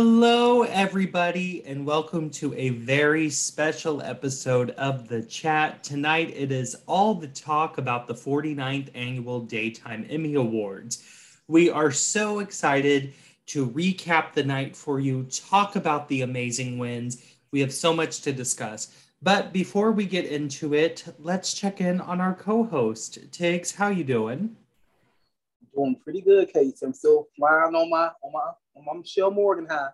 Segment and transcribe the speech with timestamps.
[0.00, 5.82] Hello, everybody, and welcome to a very special episode of The Chat.
[5.82, 11.02] Tonight, it is all the talk about the 49th Annual Daytime Emmy Awards.
[11.48, 13.12] We are so excited
[13.46, 17.20] to recap the night for you, talk about the amazing wins.
[17.50, 18.94] We have so much to discuss.
[19.20, 23.32] But before we get into it, let's check in on our co-host.
[23.32, 24.54] Tiggz, how you doing?
[25.78, 26.82] Doing pretty good, Case.
[26.82, 29.90] I'm still flying on my on my on my Mishael Morgan high.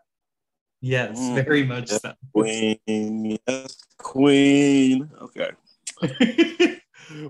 [0.80, 1.45] Yes, Mm.
[1.45, 2.15] very much so.
[2.33, 5.10] Queen, yes, Queen.
[5.20, 5.51] Okay.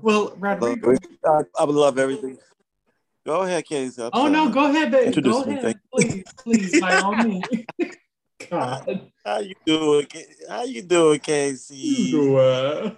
[0.02, 0.96] well, Rodrigo.
[1.26, 2.38] I, I would love everything.
[3.26, 4.00] Go ahead, Casey.
[4.00, 5.08] I'm Oh no, go ahead, baby.
[5.08, 7.48] Introduce Go me, ahead, please, please, by all means.
[8.50, 9.10] God.
[9.24, 10.06] How you doing?
[10.48, 12.12] How you doing, Casey?
[12.36, 12.90] Uh,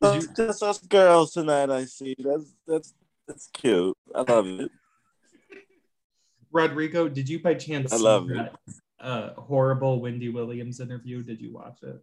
[0.00, 1.70] Us- Just us girls tonight.
[1.70, 2.14] I see.
[2.18, 2.94] That's that's
[3.32, 3.96] that's cute.
[4.14, 4.70] I love it.
[6.52, 8.52] Rodrigo, did you by chance I see love that
[9.00, 11.22] uh, horrible Wendy Williams interview?
[11.22, 12.02] Did you watch it?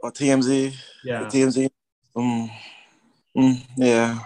[0.00, 0.74] Or TMZ.
[1.04, 1.26] Yeah.
[1.26, 1.70] TMZ.
[2.16, 2.50] Mm,
[3.36, 4.18] mm, yeah.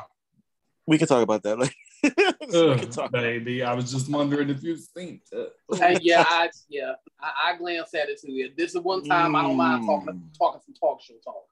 [0.86, 1.74] We can talk about that later.
[2.54, 5.52] Ugh, baby, I was just wondering if you've seen it.
[5.74, 8.32] Hey, yeah, I yeah, I, I glanced at it too.
[8.32, 10.38] Yeah, This is one time I don't mind talking Mm.
[10.38, 11.44] talking some talk show talk.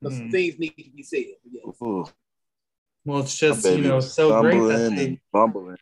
[0.00, 0.30] But some Mm.
[0.30, 1.24] things need to be said.
[1.50, 2.12] Yes.
[3.08, 5.78] Well, it's just you know so great that they bumbling.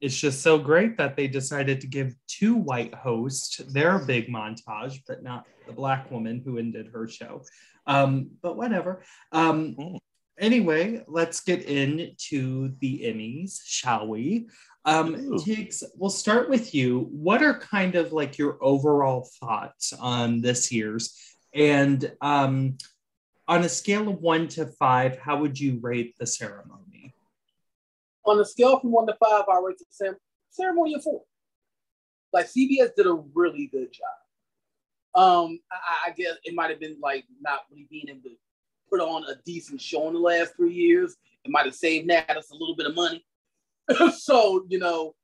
[0.00, 5.00] it's just so great that they decided to give two white hosts their big montage,
[5.06, 7.42] but not the black woman who ended her show.
[7.86, 9.02] Um, but whatever.
[9.32, 9.98] Um, Mm.
[10.40, 14.48] anyway, let's get into the Emmys, shall we?
[14.86, 15.14] Um,
[15.44, 17.00] Tiggz, we'll start with you.
[17.12, 21.14] What are kind of like your overall thoughts on this year's?
[21.52, 22.78] And um,
[23.48, 27.14] on a scale of one to five, how would you rate the ceremony?
[28.24, 30.20] On a scale from one to five, I rate the cere-
[30.50, 31.22] ceremony a four.
[32.32, 35.20] Like CBS did a really good job.
[35.22, 38.36] Um, I, I guess it might have been like not really being able to
[38.88, 41.16] put on a decent show in the last three years.
[41.44, 43.24] It might have saved NATAS a little bit of money.
[44.16, 45.14] so you know,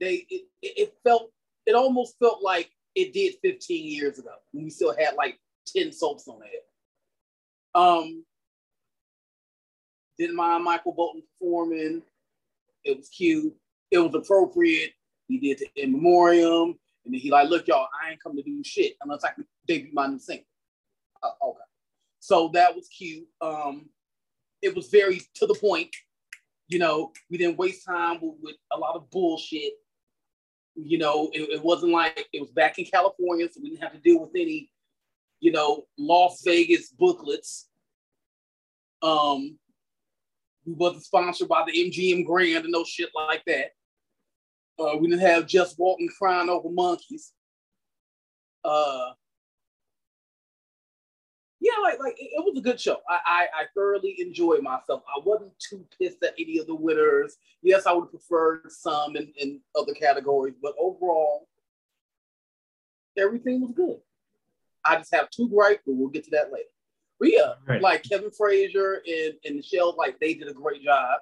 [0.00, 1.30] they it it felt
[1.66, 5.92] it almost felt like it did 15 years ago when we still had like 10
[5.92, 6.65] soaps on it.
[7.76, 8.24] Um,
[10.18, 12.02] didn't mind Michael Bolton performing.
[12.84, 13.54] It was cute.
[13.90, 14.92] It was appropriate.
[15.28, 18.42] He did the in memoriam, and then he like, look, y'all, I ain't come to
[18.42, 20.46] do shit unless I can debut my new single.
[21.22, 21.58] Uh, okay,
[22.20, 23.26] so that was cute.
[23.40, 23.90] Um,
[24.62, 25.94] it was very to the point.
[26.68, 29.74] You know, we didn't waste time with, with a lot of bullshit.
[30.74, 33.92] You know, it, it wasn't like it was back in California, so we didn't have
[33.92, 34.70] to deal with any,
[35.40, 37.68] you know, Las Vegas booklets.
[39.02, 39.58] Um,
[40.64, 43.70] we wasn't sponsored by the MGM Grand and no shit like that.
[44.78, 47.32] Uh, we didn't have just walking crying over monkeys.
[48.64, 49.12] Uh,
[51.60, 52.98] yeah, like like it, it was a good show.
[53.08, 55.02] I, I I thoroughly enjoyed myself.
[55.08, 57.36] I wasn't too pissed at any of the winners.
[57.62, 61.48] Yes, I would preferred some in, in other categories, but overall,
[63.16, 63.98] everything was good.
[64.86, 66.68] I just have two gripes, but we'll get to that later.
[67.18, 67.80] But yeah, Right.
[67.80, 71.20] like Kevin Frazier and, and Nischelle, like they did a great job.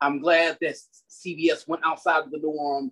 [0.00, 0.76] I'm glad that
[1.10, 2.90] CBS went outside of the norm.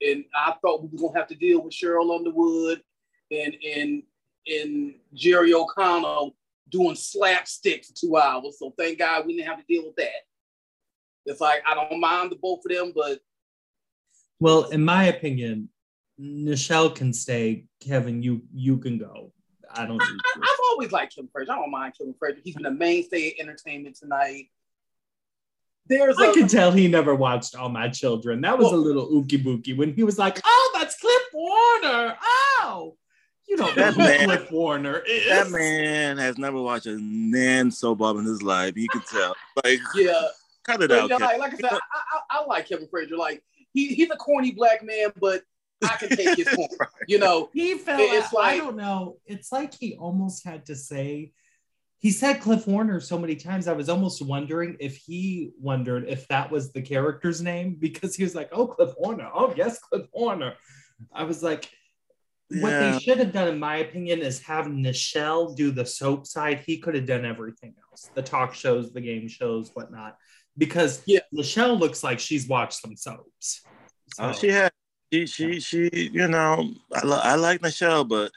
[0.00, 2.82] And I thought we were gonna have to deal with Sheryl Underwood
[3.30, 4.02] and and
[4.46, 6.36] and Jerry O'Connell
[6.68, 8.58] doing slapstick for two hours.
[8.58, 10.22] So thank God we didn't have to deal with that.
[11.24, 13.20] It's like I don't mind the both of them, but
[14.38, 15.70] Well, in my opinion,
[16.20, 17.64] Nischelle can stay.
[17.80, 19.32] Kevin, you you can go.
[19.74, 21.52] I don't I, I, I've always liked Kevin Frazier.
[21.52, 22.40] I don't mind Kevin Frazier.
[22.44, 24.46] He's been a mainstay in entertainment tonight.
[25.88, 28.40] There's I a can tell he never watched All My Children.
[28.40, 32.96] That was a little ookie bookie when he was like, "Oh, that's Cliff Warner." Oh,
[33.46, 35.28] you don't know That who man- Cliff Warner is.
[35.28, 38.72] That man has never watched a nan soap opera in his life.
[38.76, 39.36] You can tell.
[39.64, 40.22] Like, yeah.
[40.64, 41.10] cut it But, out.
[41.10, 43.16] yeah, like, like I said, I, I, I like Kevin Frazier.
[43.16, 45.42] Like he, he's a corny black man, but
[45.82, 46.70] I can take his point.
[47.08, 48.00] You know, He felt.
[48.00, 49.18] It's like, I don't know.
[49.26, 51.32] It's like he almost had to say.
[51.98, 53.68] He said Cliff Warner so many times.
[53.68, 58.22] I was almost wondering if he wondered if that was the character's name because he
[58.24, 59.30] was like, "Oh, Cliff Warner.
[59.32, 60.54] Oh, yes, Cliff Warner."
[61.12, 61.70] I was like,
[62.48, 62.92] what Yeah.
[62.92, 66.60] they should have done, in my opinion, is have Nischelle do the soap side.
[66.66, 70.16] He could have done everything else the talk shows, the game shows, whatnot.
[70.56, 71.20] Because Yeah.
[71.34, 73.62] Nischelle looks like she's watched some soaps.
[74.18, 74.70] Oh, So- she had
[75.12, 78.32] she she she you know I, li- I like Nischelle, but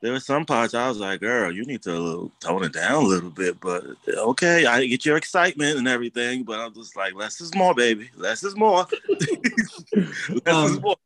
[0.00, 3.06] there were some parts I was like, girl, you need to tone it down a
[3.06, 3.60] little bit.
[3.60, 7.74] But okay, I get your excitement and everything, but I'm just like, less is more,
[7.74, 8.10] baby.
[8.16, 8.86] Less is more.
[9.94, 10.96] less um, is more.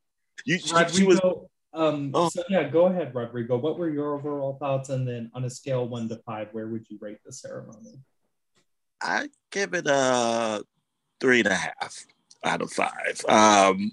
[0.45, 1.19] You, Rodrigo, was,
[1.73, 2.29] um, oh.
[2.29, 3.57] so yeah, go ahead, Rodrigo.
[3.57, 4.89] What were your overall thoughts?
[4.89, 7.99] And then on a scale one to five, where would you rate the ceremony?
[9.01, 10.63] I give it a
[11.19, 12.05] three and a half
[12.43, 13.21] out of five.
[13.27, 13.91] Um,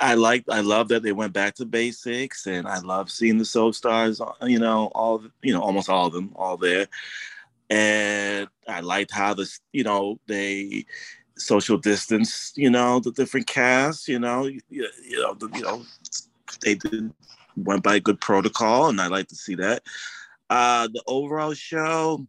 [0.00, 3.44] I like I love that they went back to basics, and I love seeing the
[3.44, 4.20] soap stars.
[4.42, 6.86] You know, all you know, almost all of them, all there.
[7.68, 10.86] And I liked how this, you know, they
[11.36, 12.52] social distance.
[12.56, 14.08] You know, the different casts.
[14.08, 15.84] You know, you, you know, the, you know,
[16.62, 17.12] they did
[17.56, 19.82] went by good protocol, and I like to see that.
[20.48, 22.26] Uh, the overall show,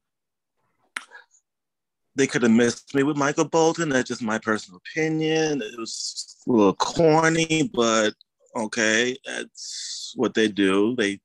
[2.16, 3.90] they could have missed me with Michael Bolton.
[3.90, 5.62] That's just my personal opinion.
[5.62, 8.14] It was a little corny, but
[8.56, 10.96] okay, that's what they do.
[10.96, 11.20] They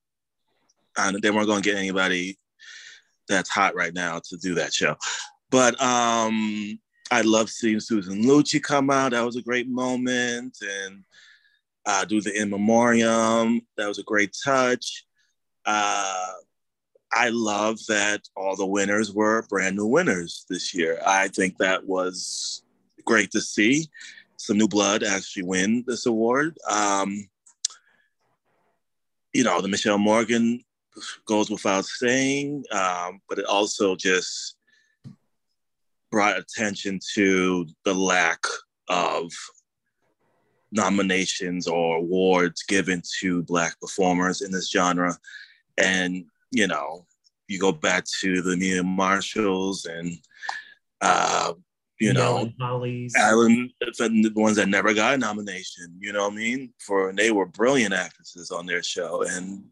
[0.96, 2.38] and they weren't going to get anybody
[3.28, 4.96] that's hot right now to do that show.
[5.50, 6.78] But um,
[7.10, 9.12] I love seeing Susan Lucci come out.
[9.12, 11.04] That was a great moment, and
[11.84, 13.60] uh, do the in memoriam.
[13.76, 15.04] That was a great touch.
[15.64, 16.32] Uh,
[17.12, 21.00] I love that all the winners were brand new winners this year.
[21.06, 22.62] I think that was
[23.04, 23.88] great to see
[24.36, 26.58] some new blood actually win this award.
[26.68, 27.28] Um,
[29.32, 30.62] you know, the Mishael Morgan
[31.26, 34.56] goes without saying, um, but it also just
[36.10, 38.40] brought attention to the lack
[38.88, 39.30] of
[40.72, 45.16] nominations or awards given to Black performers in this genre.
[45.78, 47.06] And you know,
[47.48, 50.12] you go back to the Mia Marshalls and
[51.00, 51.52] uh,
[52.00, 52.50] you know,
[53.16, 56.72] Alan, the ones that never got a nomination, you know what I mean?
[56.78, 59.22] For they were brilliant actresses on their show.
[59.22, 59.64] And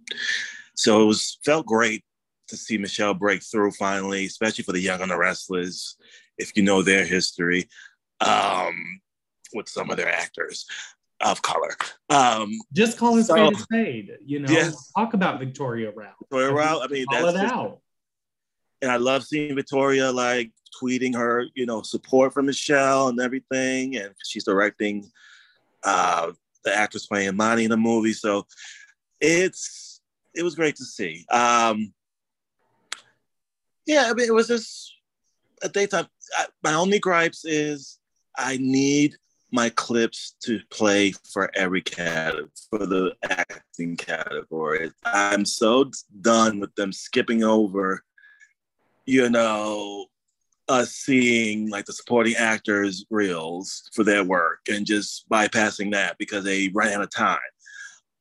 [0.74, 2.02] so it was felt great
[2.48, 5.96] to see Mishael break through finally, especially for the Young and the Restless,
[6.38, 7.68] if you know their history,
[8.20, 9.00] um,
[9.52, 10.66] with some of their actors
[11.24, 11.76] of color.
[12.10, 14.10] Um, Just call it so, spade a spade.
[14.24, 14.92] You know, yes.
[14.92, 16.12] talk about Victoria Rowell.
[16.20, 16.82] Victoria Rowell.
[16.82, 17.80] I mean, call that's it just, out.
[18.82, 23.96] And I love seeing Victoria like tweeting her, you know, support for Mishael and everything,
[23.96, 25.10] and she's directing
[25.82, 26.32] uh,
[26.64, 28.12] the actress playing Monty in the movie.
[28.12, 28.46] So
[29.20, 30.02] it's
[30.34, 31.24] it was great to see.
[31.30, 31.94] Um,
[33.86, 34.94] yeah, I mean, it was just
[35.62, 36.06] a daytime.
[36.36, 37.98] I, my only gripes is
[38.36, 39.16] I need
[39.54, 44.90] my clips to play for every category, for the acting category.
[45.04, 45.92] I'm so
[46.22, 48.02] done with them skipping over,
[49.06, 50.06] you know,
[50.68, 56.42] us seeing like the supporting actors reels for their work and just bypassing that because
[56.42, 57.38] they ran out of time.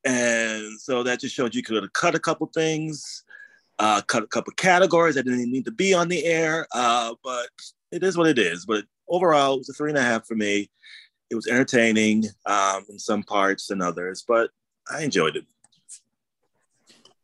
[0.04, 3.24] And so that just showed you could have cut a couple things,
[3.80, 6.68] uh, cut a couple categories that didn't need to be on the air.
[6.72, 7.48] Uh, but
[7.90, 8.66] it is what it is.
[8.66, 10.70] But overall, it was a three and a half for me
[11.34, 14.50] it was entertaining um, in some parts and others, but
[14.88, 15.44] I enjoyed it.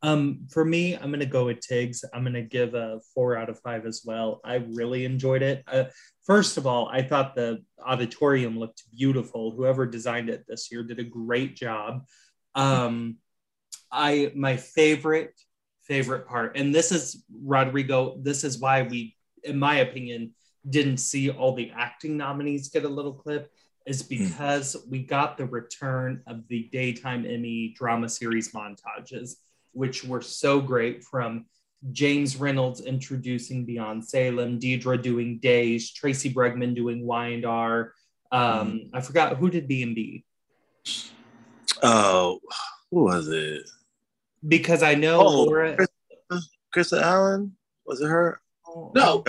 [0.02, 2.02] Um, for me, I'm gonna go with Tiggz.
[2.12, 4.40] I'm gonna give a four out of five as well.
[4.44, 5.62] I really enjoyed it.
[5.68, 5.84] Uh,
[6.24, 9.52] first of all, I thought the auditorium looked beautiful.
[9.52, 12.06] Whoever designed it this year did a great job.
[12.54, 13.18] Um,
[13.92, 15.34] I my favorite
[15.82, 18.16] favorite part, and this is Rodrigo.
[18.20, 20.32] This is why we, in my opinion,
[20.68, 23.52] didn't see all the acting nominees get a little clip
[23.90, 24.08] is hmm.
[24.08, 24.88] because mm.
[24.88, 29.34] we got the return of the daytime Emmy drama series montages,
[29.72, 31.46] which were so great from
[31.92, 37.94] James Reynolds introducing Beyond Salem, Deidre doing Days, Tracey Bregman doing Y&R.
[38.32, 38.90] Um, mm.
[38.92, 40.24] I forgot who did B and B.
[41.82, 42.40] Oh,
[42.90, 43.62] who was it?
[44.46, 45.76] Because I know oh, Laura.
[46.74, 48.40] Krista Allen was it her?
[48.94, 49.24] No.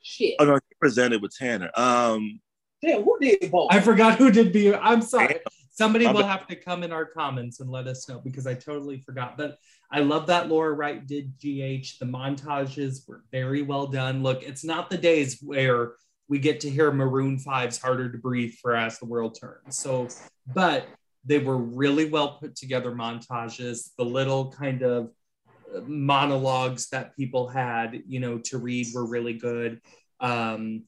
[0.00, 0.36] Shit.
[0.38, 1.70] Oh no, she presented with Tanner.
[1.74, 2.40] Um,
[2.82, 3.68] Damn, who did both?
[3.72, 4.74] I forgot who did be.
[4.74, 5.40] I'm sorry.
[5.70, 8.98] Somebody will have to come in our comments and let us know because I totally
[8.98, 9.36] forgot.
[9.36, 9.58] But
[9.92, 11.98] I love that Laura Wright did GH.
[12.00, 14.22] The montages were very well done.
[14.22, 15.92] Look, it's not the days where
[16.28, 19.78] we get to hear Maroon 5's Harder to Breathe for As the World Turns.
[19.78, 20.08] So,
[20.52, 20.86] but
[21.24, 23.90] they were really well put together montages.
[23.96, 25.10] The little kind of
[25.86, 29.80] monologues that people had, you know, to read were really good.
[30.20, 30.84] Um,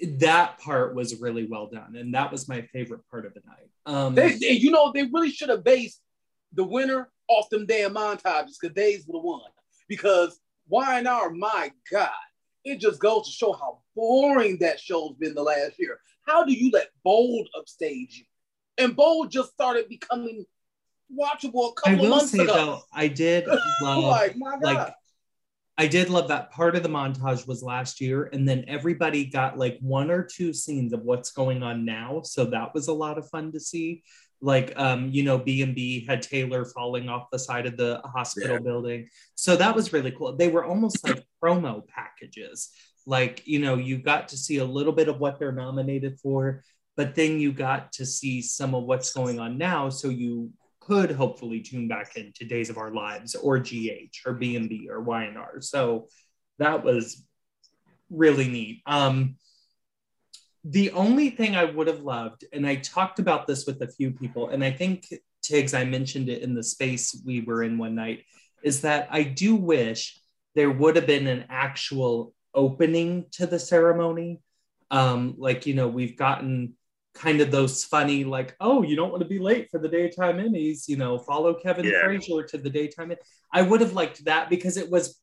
[0.00, 3.70] that part was really well done, and that was my favorite part of the night.
[3.86, 6.00] Um, they, they, you know, they really should have based
[6.52, 9.40] the winner off them damn montages because Days would have won.
[9.88, 12.10] Because Y&R, my God,
[12.64, 16.00] it just goes to show how boring that show's been the last year.
[16.26, 18.24] How do you let Bold upstage you?
[18.84, 20.44] And Bold just started becoming
[21.16, 22.54] watchable a couple of will months say ago.
[22.54, 23.46] though, I did
[23.82, 24.62] love like, my God.
[24.62, 24.94] like
[25.78, 29.58] I did love that part of the montage was last year, and then everybody got
[29.58, 32.22] like one or two scenes of what's going on now.
[32.24, 34.02] So that was a lot of fun to see.
[34.40, 38.00] Like, um, you know, B and B had Taylor falling off the side of the
[38.04, 38.64] hospital Yeah.
[38.64, 40.36] building, so that was really cool.
[40.36, 42.70] They were almost like promo packages.
[43.06, 46.64] Like, you know, you got to see a little bit of what they're nominated for,
[46.96, 49.90] but then you got to see some of what's going on now.
[49.90, 50.50] So you
[50.86, 55.62] could hopefully tune back into Days of Our Lives or GH or B&B or YNR.
[55.62, 56.08] So
[56.58, 57.24] that was
[58.10, 58.82] really neat.
[58.86, 59.36] Um,
[60.64, 64.12] the only thing I would have loved, and I talked about this with a few
[64.12, 65.06] people, and I think
[65.44, 68.24] Tiggz, I mentioned it in the space we were in one night,
[68.62, 70.20] is that I do wish
[70.54, 74.40] there would have been an actual opening to the ceremony.
[74.90, 76.74] Um, like, you know, we've gotten
[77.16, 80.36] kind of those funny, like, oh, you don't want to be late for the daytime
[80.38, 82.04] Emmys, you know, follow Kevin Yeah.
[82.04, 83.12] Frazier to the daytime.
[83.52, 85.18] I would have liked that because it was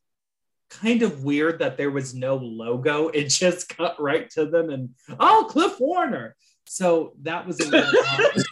[0.70, 3.08] kind of weird that there was no logo.
[3.14, 6.34] It just cut right to them and oh, Cliff Warner.
[6.66, 7.84] So that was a.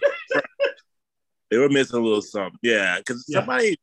[1.51, 2.59] They were missing a little something.
[2.63, 3.41] Yeah, because Yeah.
[3.41, 3.77] somebody,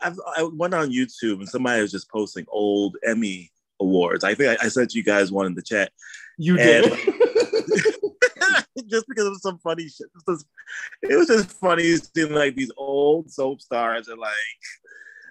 [0.00, 3.50] I've, I went on YouTube and somebody was just posting old Emmy
[3.82, 4.24] awards.
[4.24, 5.92] I think I, I sent you guys one in the chat
[6.38, 7.14] you And- did.
[8.88, 10.06] just because of some funny shit.
[10.06, 10.46] It was, just,
[11.02, 14.32] it was just funny seeing like these old soap stars and like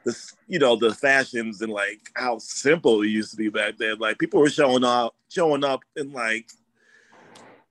[0.05, 3.99] this, you know, the fashions and like how simple it used to be back then.
[3.99, 6.49] Like people were showing up, showing up in like,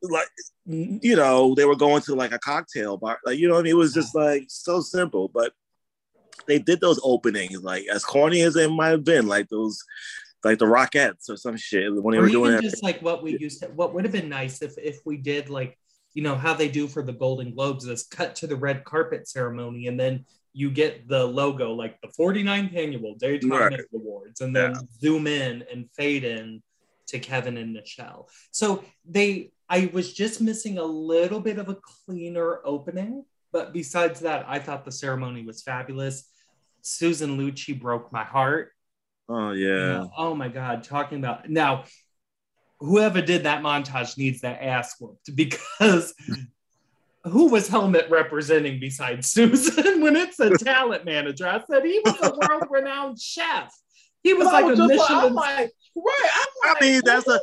[0.02, 0.28] like
[0.66, 3.18] you know, they were going to like a cocktail bar.
[3.24, 5.52] Like you know, I mean, it was just like so simple, but.
[6.46, 9.84] They did those openings, like as corny as it might have been, like those,
[10.44, 13.36] like the Rockettes or some shit when they or were doing just like what we
[13.38, 15.76] used to what would have been nice if if we did like
[16.14, 19.28] you know how they do for the golden globes is cut to the red carpet
[19.28, 23.80] ceremony and then you get the logo like the 49th annual daytime Right.
[23.94, 24.80] Awards and then Yeah.
[25.00, 26.62] zoom in and fade in
[27.08, 31.74] to kevin and michelle so they i was just missing a little bit of a
[31.76, 36.30] cleaner opening but besides that i thought the ceremony was fabulous
[36.82, 38.72] susan lucci broke my heart
[39.28, 40.04] Oh yeah.
[40.16, 41.84] Oh my God, talking about now,
[42.80, 46.14] whoever did that montage needs that ass whooped because
[47.24, 51.46] who was Helmut representing besides Susan when it's a talent manager?
[51.46, 53.72] I said he was a world renowned chef.
[54.22, 56.30] He was like a just like- like, right.
[56.34, 57.40] I'm I like, mean, that's a-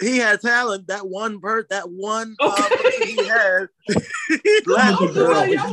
[0.00, 0.88] he had talent.
[0.88, 2.62] That one bird, that one Okay.
[2.74, 3.68] uh, he had,
[4.66, 5.14] lasted,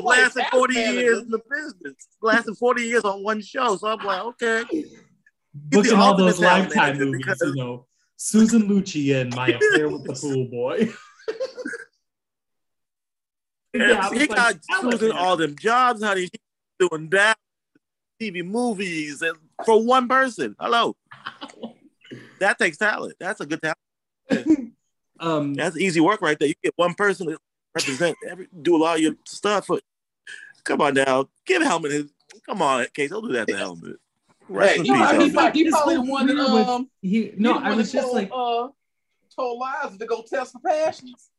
[0.04, 1.00] lasted that's forty manager.
[1.00, 1.96] years in the business.
[2.22, 3.78] Lasted forty years on one show.
[3.78, 4.64] So I'm like, okay,
[5.54, 7.88] booking all those lifetime movies, because- you know.
[8.24, 10.90] Susan Lucci in My Affair with the Pool Boy.
[13.74, 16.24] Yeah, I was he like, got talent Susan all them jobs, honey.
[16.24, 16.32] He
[16.78, 17.38] doing that,
[18.22, 20.58] TV movies, and for one person.
[20.60, 20.96] Hello,
[22.40, 23.16] that takes talent.
[23.20, 24.74] That's a good talent.
[25.22, 26.48] Um, That's easy work right there.
[26.48, 27.38] You get one person to
[27.76, 29.68] represent every, do a lot of your stuff.
[29.70, 29.84] But
[30.64, 32.12] come on now, give Helmut his.
[32.48, 33.98] Come on, Case, don't do that to Helmut.
[34.52, 35.34] Rest Hey, in you peace, know, he, Helmut.
[35.34, 38.04] probably, he probably whole the one that career um he, no, he I was just
[38.06, 38.68] told, like, uh
[39.36, 41.30] told Liza to go test for passions.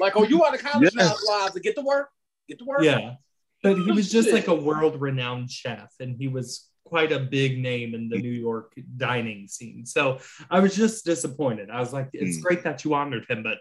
[0.00, 1.04] Like, oh, you out of college Yeah.
[1.04, 1.14] now,
[1.46, 2.10] Liza, get to work.
[2.48, 2.82] Get to work.
[2.82, 3.14] Yeah.
[3.62, 4.34] But he was just Shit.
[4.34, 8.30] like a world renowned chef and he was quite a big name in the New
[8.30, 9.86] York dining scene.
[9.86, 10.18] So
[10.50, 11.70] I was just disappointed.
[11.70, 12.42] I was like, it's Mm.
[12.42, 13.56] great that you honored him, but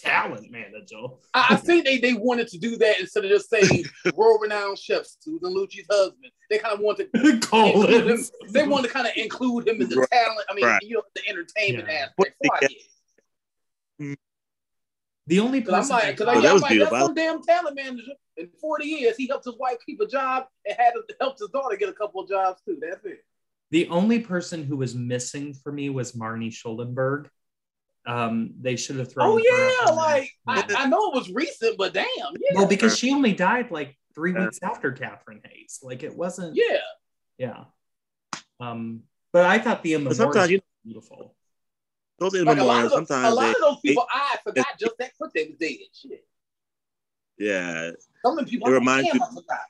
[0.00, 0.96] talent manager.
[1.34, 4.78] I, I think they, they wanted to do that instead of just saying world renowned
[4.78, 6.32] chef Susan Lucci's husband.
[6.50, 8.06] They kind of wanted to include him.
[8.06, 8.32] Collins.
[8.50, 10.10] They wanted to kind of include him as the Right.
[10.10, 10.46] talent.
[10.50, 10.82] I mean, Right.
[10.82, 12.06] you know, the entertainment Yeah.
[12.06, 12.36] aspect.
[12.42, 14.18] So I get it.
[15.26, 16.90] The only Cause I'm person like, I cause Oh, that yeah, I'm was like, that's
[16.90, 17.06] beautiful.
[17.06, 18.12] some damn talent manager.
[18.38, 21.76] In 40 years, he helped his wife keep a job and had helped his daughter
[21.76, 22.78] get a couple of jobs too.
[22.80, 23.24] That's it.
[23.70, 27.28] the only person who was missing for me was Marnie Schulenburg.
[28.08, 29.28] Um, they should have thrown.
[29.28, 30.30] Oh yeah, up like.
[30.46, 33.96] I, I know it was recent, but damn, yeah, well, because she only died like
[34.14, 34.44] three Yeah.
[34.46, 35.78] weeks after Kathryn Hays.
[35.82, 36.56] Like it wasn't.
[36.56, 36.78] yeah.
[37.36, 37.64] Yeah.
[38.60, 41.36] Um, but I thought the in memoriam sometimes you was beautiful.
[42.18, 44.36] those in Like a lot of those, a Sometimes lot they, of those people, I
[44.42, 45.78] forgot just that quick they was dead.
[45.92, 46.24] Shit.
[47.38, 47.90] yeah,
[48.24, 49.60] Some of people, It reminds you- I forgot.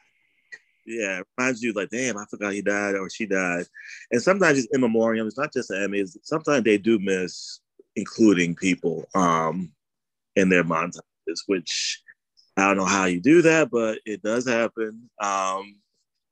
[0.87, 3.66] yeah, reminds you like, damn, I forgot he died or she died.
[4.12, 5.26] And sometimes it's in memoriam.
[5.26, 6.16] It's not just the Emmys.
[6.23, 7.61] Sometimes they do miss
[7.99, 9.73] including people um
[10.37, 12.00] in their montages, which
[12.57, 15.11] I don't know how you do that, but it does happen.
[15.21, 15.81] Um,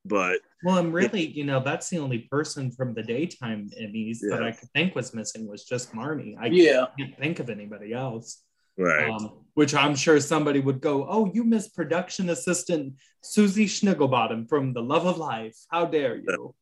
[0.04, 4.42] but Well, I'm really, you know, that's the only person from the daytime Emmys that
[4.42, 6.37] I could think was missing was just Marnie.
[6.40, 8.42] I Yeah, can't think of anybody else.
[8.78, 9.08] Right.
[9.08, 14.73] Um, which I'm sure somebody would go, "Oh, you miss production assistant Susie Schnigglebottom from
[14.73, 15.56] The Love of Life.
[15.70, 16.54] How dare you?"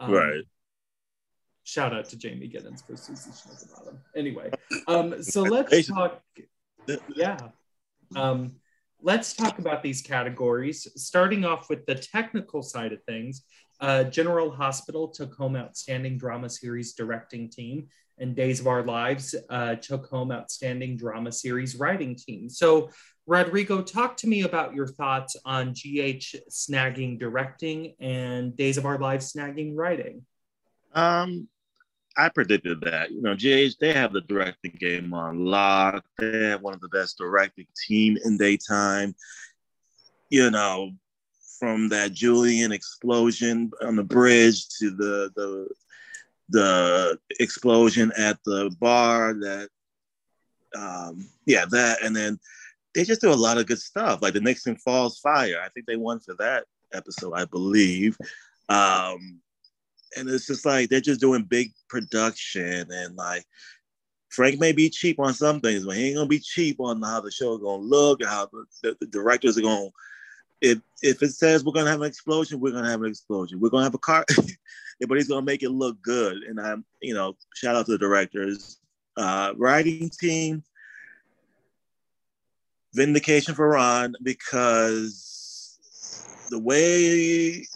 [0.00, 0.44] Um, right.
[1.68, 3.98] Shout out to Jamey Giddens for Susie Schnigglebottom.
[4.16, 4.50] Anyway,
[4.86, 6.22] um, so let's talk.
[7.14, 7.36] Yeah.
[8.16, 8.54] Um,
[9.02, 13.42] let's talk about these categories, starting off with the technical side of things.
[13.82, 19.34] Uh, General Hospital took home Outstanding Drama Series Directing Team, and Days of Our Lives
[19.50, 22.48] uh, took home Outstanding Drama Series Writing Team.
[22.48, 22.88] So,
[23.26, 28.96] Rodrigo, talk to me about your thoughts on GH snagging directing and Days of Our
[28.96, 30.24] Lives snagging writing.
[30.94, 31.46] Um,
[32.18, 33.12] I predicted that.
[33.12, 36.04] You know, GH, they have the directing game on lock.
[36.18, 39.14] They have one of the best directing team in daytime.
[40.28, 40.90] You know,
[41.58, 45.68] from that Julian explosion on the bridge to the the
[46.50, 49.68] the explosion at the bar that
[50.74, 52.38] um yeah that and then
[52.94, 55.86] they just do a lot of good stuff like the nixon falls fire i think
[55.86, 58.16] they won for that episode i believe
[58.70, 59.40] um
[60.16, 63.44] and it's just like they're just doing big production and like
[64.30, 67.20] Frank may be cheap on some things, but he ain't gonna be cheap on how
[67.20, 69.88] the show is gonna look, how the, the, the directors are gonna.
[70.60, 73.60] If if it says we're gonna have an explosion, we're gonna have an explosion.
[73.60, 74.24] We're gonna have a car,
[75.08, 76.38] but he's gonna make it look good.
[76.42, 78.78] And I'm, you know, shout out to the directors,
[79.16, 80.62] uh, writing team.
[82.94, 85.28] Vindication for Ron because
[86.50, 87.66] the way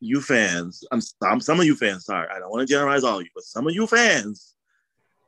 [0.00, 3.20] you fans, I'm, I'm some of you fans, sorry, I don't want to generalize all
[3.20, 4.54] you, but some of you fans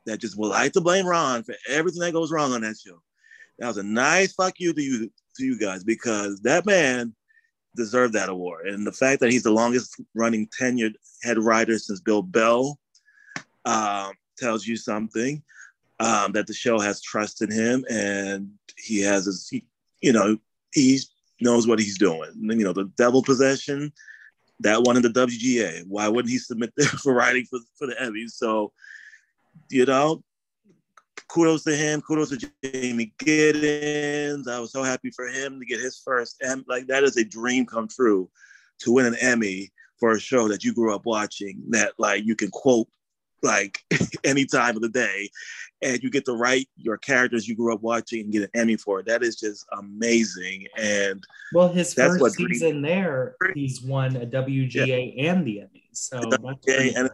[0.05, 3.01] that just will like to blame Ron for everything that goes wrong on that show.
[3.59, 7.13] That was a nice fuck you to you to you guys because that man
[7.75, 8.67] deserved that award.
[8.67, 12.79] And the fact that he's the longest running tenured head writer since Bill Bell
[13.65, 15.43] um, tells you something.
[16.01, 19.65] Um, that the show has trust in him and he has his, he,
[19.99, 20.37] you know,
[20.73, 20.97] he
[21.41, 22.31] knows what he's doing.
[22.41, 23.91] You know, the devil possession,
[24.61, 25.85] that one in the WGA.
[25.87, 28.31] Why wouldn't he submit there for writing for, for the Emmys?
[28.31, 28.71] So,
[29.69, 30.23] you know,
[31.27, 32.01] kudos to him.
[32.01, 34.47] Kudos to Jamey Giddens.
[34.47, 36.63] I was so happy for him to get his first Emmy.
[36.67, 38.29] Like that is a dream come true
[38.79, 42.35] to win an Emmy for a show that you grew up watching that like you
[42.35, 42.87] can quote
[43.43, 43.79] like
[44.23, 45.29] any time of the day
[45.81, 48.75] and you get to write your characters you grew up watching and get an Emmy
[48.75, 49.05] for it.
[49.05, 50.67] That is just amazing.
[50.77, 55.31] And well, his first season there, he's won a WGA yeah.
[55.31, 55.83] and the Emmy.
[55.93, 57.09] So that's and,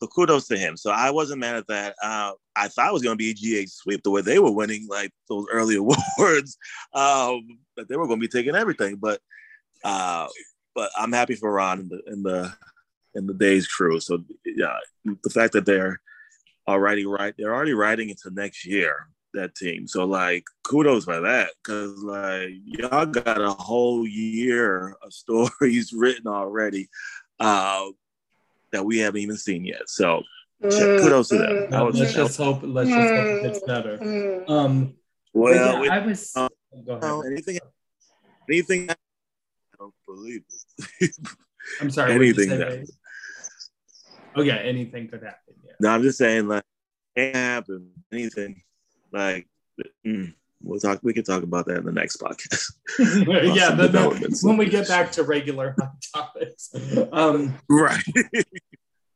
[0.00, 0.76] so kudos to him.
[0.76, 1.96] So I wasn't mad at that.
[2.02, 4.50] Uh, I thought it was going to be a GH sweep the way they were
[4.50, 5.76] winning like those early
[6.18, 6.56] awards,
[6.94, 8.96] um, but they were going to be taking everything.
[8.96, 9.20] But
[9.84, 10.28] uh,
[10.74, 12.54] but I'm happy for Ron and the in the
[13.14, 14.00] in the Days crew.
[14.00, 16.00] So yeah, the fact that they're
[16.68, 19.86] already right, they're already writing into next year that team.
[19.88, 26.26] So like kudos for that because like y'all got a whole year of stories written
[26.26, 26.88] already
[27.40, 27.86] uh,
[28.72, 29.88] that we haven't even seen yet.
[29.88, 30.22] So
[30.62, 31.70] mm, kudos to them.
[31.70, 32.60] No, let's just hope.
[32.62, 33.98] Let's just hope it gets better.
[33.98, 34.50] Mm.
[34.50, 34.94] Um,
[35.32, 36.36] well, yeah, I was.
[36.36, 36.48] Um,
[37.26, 37.58] anything,
[38.48, 38.90] anything.
[38.90, 38.94] I
[39.78, 40.42] don't believe
[41.00, 41.10] it.
[41.80, 42.12] I'm sorry.
[42.12, 42.86] anything that.
[44.36, 45.54] Oh yeah, anything could happen.
[45.80, 46.64] No, I'm just saying like
[47.16, 47.90] can happen.
[48.12, 48.62] Anything
[49.12, 49.46] like
[50.06, 51.00] mm, we'll talk.
[51.02, 52.72] We can talk about that in the next podcast.
[53.56, 55.76] yeah, the, the, when we get back to regular
[56.14, 56.74] topics.
[57.12, 58.02] Um, right.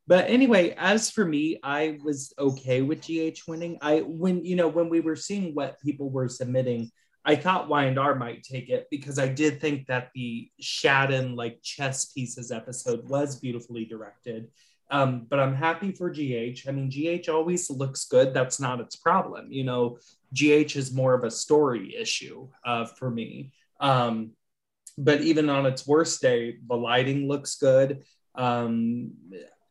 [0.06, 3.78] but anyway, as for me, I was okay with GH winning.
[3.80, 6.90] I when you know when we were seeing what people were submitting.
[7.24, 12.06] I thought Y&R might take it because I did think that the Shadden like chess
[12.06, 14.48] pieces episode was beautifully directed
[14.92, 16.68] um, but I'm happy for GH.
[16.68, 18.34] I mean, GH always looks good.
[18.34, 19.50] That's not its problem.
[19.50, 19.96] You know,
[20.34, 23.54] GH is more of a story issue uh, for me.
[23.80, 24.32] Um,
[24.98, 28.02] but even on its worst day, the lighting looks good.
[28.34, 29.12] Um,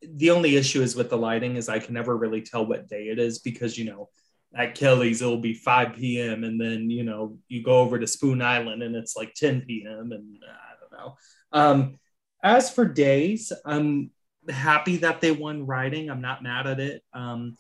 [0.01, 3.09] the only issue is with the lighting is I can never really tell what day
[3.09, 4.09] it is because you know
[4.55, 6.43] at Kelly's it'll be 5 p.m.
[6.43, 10.11] and then you know you go over to Spoon Island and it's like 10 p.m.
[10.11, 11.15] and uh, I don't know.
[11.51, 11.99] Um,
[12.43, 14.09] as for days, um,
[14.51, 16.09] happy that they won writing.
[16.09, 17.03] I'm not mad at it.
[17.13, 17.57] Um,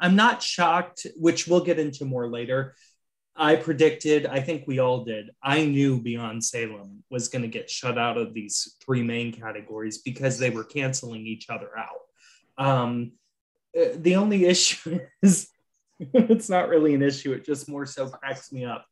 [0.00, 2.74] I'm not shocked, which we'll get into more later.
[3.36, 5.30] I predicted, I think we all did.
[5.42, 9.98] I knew Beyond Salem was going to get shut out of these three main categories
[9.98, 12.64] because they were canceling each other out.
[12.64, 13.12] Um,
[13.78, 15.48] uh, the only issue is
[16.00, 18.86] it's not really an issue, it just more so cracks me up.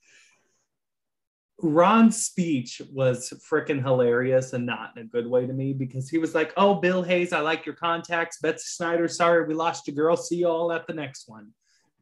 [1.62, 6.19] Ron's speech was freaking hilarious and not in a good way to me because he
[6.19, 8.38] was like, "Oh, Bill Hayes, I like your contacts.
[8.40, 10.16] Betsy Snyder, sorry we lost your girl.
[10.16, 11.53] See you all at the next one."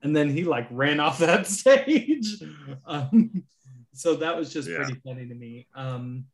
[0.03, 2.43] And then he like ran off that stage.
[2.87, 3.45] um,
[3.93, 4.77] so that was just Yeah.
[4.77, 5.69] pretty funny to me.
[5.75, 6.27] Um,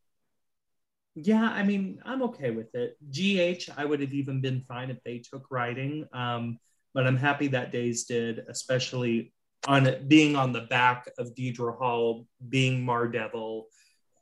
[1.13, 2.97] yeah, I mean, I'm okay with it.
[3.11, 6.57] GH, I would have even been fine if they took writing, um,
[6.93, 9.33] but I'm happy that Days did, especially
[9.67, 13.67] on being on the back of Deidre Hall being Mar Devil,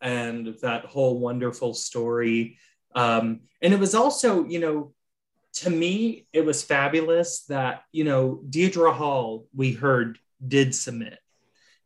[0.02, 2.58] and that whole wonderful story.
[2.96, 4.94] Um, and it was also, you know,
[5.54, 11.20] to me, it was fabulous that, you know, Deidre Hall, we heard, did submit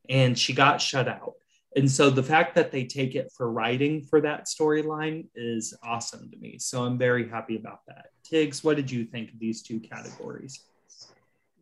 [0.10, 1.34] and she got shut out.
[1.76, 6.30] And so the fact that they take it for writing for that storyline is awesome
[6.30, 6.60] to me.
[6.60, 8.08] So I'm very happy about that.
[8.30, 10.66] Tiggz, what did you think of these two categories?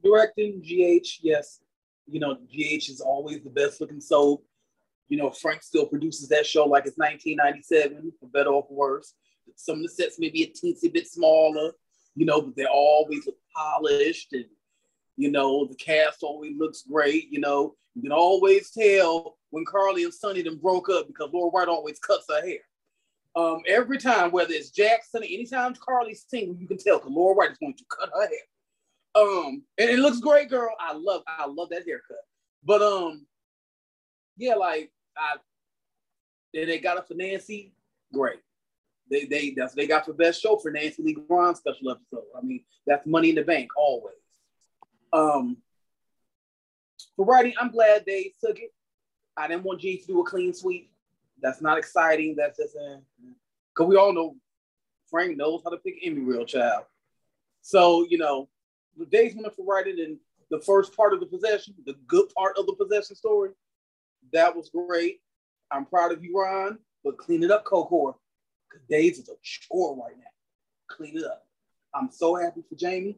[0.03, 1.61] Directing GH, yes.
[2.11, 4.45] You know, GH is always the best looking soap.
[5.09, 9.13] You know, Frank still produces that show like it's 1997, for better or for worse.
[9.55, 11.71] Some of the sets may be a teensy bit smaller,
[12.15, 14.45] you know, but they always look polished and,
[15.17, 17.27] you know, the cast always looks great.
[17.31, 21.51] You know, you can always tell when Carly and Sonny them broke up because Laura
[21.53, 22.59] Wright always cuts her hair.
[23.35, 27.51] Um, every time, whether it's Jackson, anytime Carly's single, you can tell because Laura Wright
[27.51, 28.39] is going to cut her hair.
[29.13, 30.73] Um, and it looks great, girl.
[30.79, 32.17] I love, I love that haircut.
[32.63, 33.25] But um,
[34.37, 35.37] yeah, like I,
[36.53, 37.73] then they got it for Nancy.
[38.13, 38.39] Great.
[39.09, 42.23] They they that's they got for best show for Nancy Lee Grahn special episode.
[42.37, 44.15] I mean, that's money in the bank always.
[45.11, 45.57] Um,
[47.15, 48.73] for writing, I'm glad they took it.
[49.35, 50.91] I didn't want G to do a clean sweep.
[51.41, 52.35] That's not exciting.
[52.37, 52.75] That's just
[53.75, 54.35] because we all know
[55.09, 56.85] Frank knows how to pick Emmy real child.
[57.61, 58.47] So you know,
[58.97, 62.57] the days winner for writing in the first part of the possession, the good part
[62.57, 63.51] of the possession story,
[64.33, 65.21] that was great.
[65.71, 68.15] I'm proud of you, Ron, but clean it up, Cocor.
[68.89, 70.23] Days is a chore right now.
[70.89, 71.45] Clean it up.
[71.93, 73.15] I'm so happy for Jamey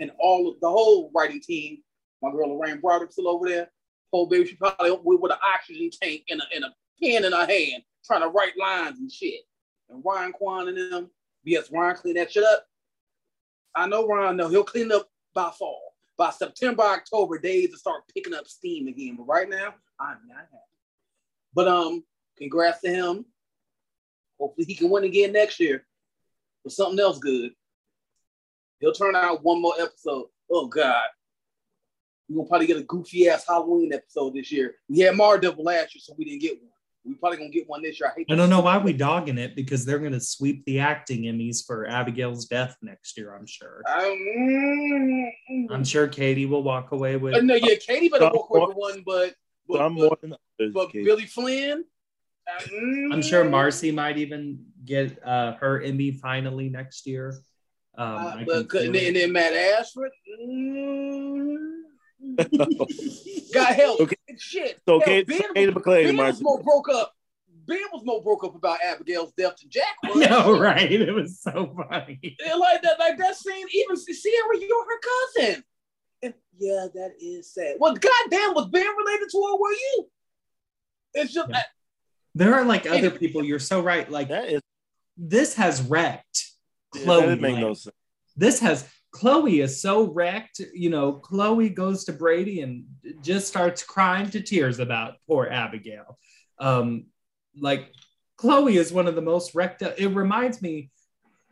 [0.00, 1.78] and all of the whole writing team.
[2.22, 3.70] My girl Lorraine Broderick still over there.
[4.12, 7.32] Whole baby, she probably with, with an oxygen tank and a, and a pen in
[7.32, 9.42] her hand, trying to write lines and shit.
[9.90, 11.10] And Ryan Quan and them,
[11.44, 12.66] yes, Ryan clean that shit up.
[13.74, 15.94] I know Ryan, no, he'll clean up by fall.
[16.18, 19.16] By September, October, days to start picking up steam again.
[19.16, 20.62] But right now, I'm not happy.
[21.54, 22.02] But um,
[22.38, 23.26] congrats to him.
[24.40, 25.86] Hopefully he can win again next year
[26.62, 27.52] for something else good.
[28.80, 30.26] He'll turn out one more episode.
[30.50, 31.04] Oh God.
[32.28, 34.74] We're gonna probably get a goofy ass Halloween episode this year.
[34.88, 36.70] We had Mardevil last year, so we didn't get one.
[37.06, 38.10] We probably gonna get one this year.
[38.10, 40.80] I, hate I don't know why we dogging it because they're going to sweep the
[40.80, 43.34] acting Emmys for Abigail's death next year.
[43.34, 43.82] I'm sure.
[43.88, 47.34] Um, I'm sure Katie will walk away with.
[47.34, 49.34] Uh, no, yeah, Katie better Some walk away with one, but
[49.68, 50.74] but, Some but, more than others.
[50.74, 51.04] but Kate.
[51.04, 51.84] Billy Flynn.
[52.48, 57.38] uh, mm, I'm sure Marcy might even get uh, her Emmy finally next year.
[57.98, 60.10] Um, Uh, but and then, and then Matt Ashford.
[60.40, 61.55] Mm,
[63.54, 64.00] God help.
[64.00, 64.16] Okay.
[64.38, 64.80] Shit.
[64.86, 66.42] So Hell, Kate, ben, Kate McLean ben and was Marcy.
[66.42, 67.12] more broke up.
[67.66, 70.16] Ben was more broke up about Abigail's death than Jack was.
[70.28, 70.90] no, right?
[70.92, 72.36] It was so funny.
[72.44, 75.00] And like that, like that scene, even Ciara, you're her
[75.44, 75.64] cousin.
[76.22, 77.76] And yeah, that is sad.
[77.78, 79.56] Well, goddamn, was Ben related to her?
[79.58, 80.08] Were you?
[81.14, 81.62] It's just Yeah.
[82.34, 83.18] There are like other Anyway.
[83.18, 83.42] people.
[83.44, 84.08] You're so right.
[84.10, 84.60] Like That is
[85.16, 86.50] this has wrecked
[86.92, 87.22] Chloe.
[87.22, 87.96] didn't make no sense.
[88.36, 90.60] this has Chloe is so wrecked.
[90.74, 92.84] You know, Chloe goes to Brady and
[93.22, 96.18] just starts crying to tears about poor Abigail.
[96.58, 97.06] Um,
[97.58, 97.92] like
[98.36, 99.80] Chloe is one of the most wrecked.
[99.80, 100.90] It reminds me,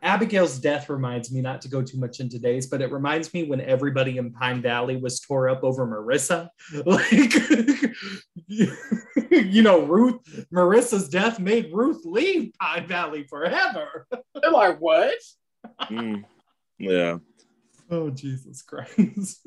[0.03, 3.45] Abigail's death reminds me not to go too much into days, but it reminds me
[3.45, 6.49] when everybody in Pine Valley was tore up over Marissa.
[6.85, 7.33] Like,
[8.47, 10.21] you know, Ruth,
[10.53, 14.05] Marissa's death made Ruth leave Pine Valley forever.
[14.35, 15.17] they're like, what?
[15.89, 16.25] Mm.
[16.77, 17.17] Yeah.
[17.89, 19.45] Oh Jesus Christ.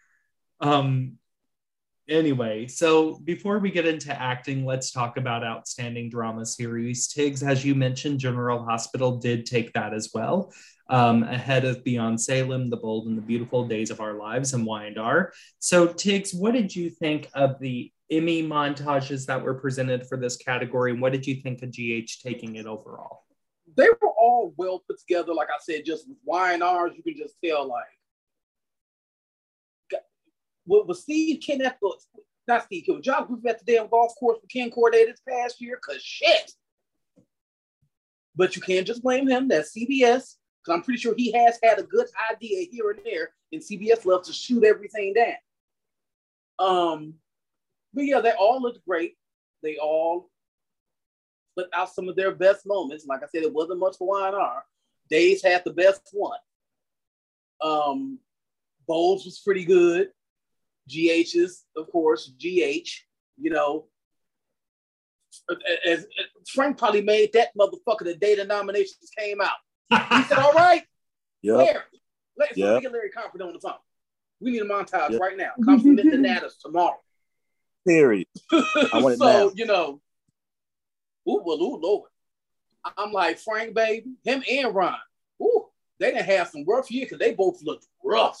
[0.60, 1.18] um
[2.08, 7.08] anyway, so before we get into acting, let's talk about outstanding drama series.
[7.08, 10.52] Tiggz, as you mentioned, General Hospital did take that as well.
[10.90, 14.66] Um, ahead of Beyond Salem, The Bold and the Beautiful, Days of Our Lives, and
[14.66, 15.32] Y&R.
[15.58, 20.36] So, Tiggz, what did you think of the Emmy montages that were presented for this
[20.36, 20.92] category?
[20.92, 23.23] And what did you think of GH taking it overall?
[23.76, 25.34] They were all well put together.
[25.34, 27.84] Like I said, just with Y and R's, you can just tell like
[30.66, 31.74] with, with Steve Kenneth,
[32.46, 35.60] not Steve Kenneth, Josh Griffith at the damn golf course with Ken Corday this past
[35.60, 36.52] year, cause shit.
[38.36, 39.48] But you can't just blame him.
[39.48, 40.36] That's CBS.
[40.64, 44.06] Because I'm pretty sure he has had a good idea here and there, and CBS
[44.06, 45.34] loves to shoot everything down.
[46.58, 47.14] Um,
[47.92, 49.16] but yeah, they all looked great.
[49.62, 50.30] they all
[51.56, 53.06] put out some of their best moments.
[53.06, 54.64] Like I said, it wasn't much for Y&R.
[55.10, 56.38] Days had the best one.
[57.62, 58.18] Um,
[58.86, 60.08] Bowles was pretty good.
[60.88, 62.88] GH's, of course, GH,
[63.38, 63.86] you know.
[65.50, 66.06] As, as
[66.48, 69.56] Frank probably made that motherfucker the day the nominations came out.
[69.90, 70.82] He said, All right,
[71.42, 71.56] Yep.
[71.58, 71.80] Larry,
[72.38, 72.82] let's Yep.
[72.82, 73.72] get Larry Comfort on the phone.
[74.40, 75.20] We need a montage Yep.
[75.20, 75.52] right now.
[75.64, 76.98] Compliment the NATAS tomorrow.
[77.86, 78.26] Period.
[78.52, 79.50] want it so, now.
[79.54, 80.00] you know,
[81.28, 82.10] ooh, well, ooh, Lord.
[82.98, 84.96] I'm like, Frank, baby, him and Ron,
[85.42, 85.66] ooh,
[85.98, 88.40] they didn't have some rough years because they both looked rough.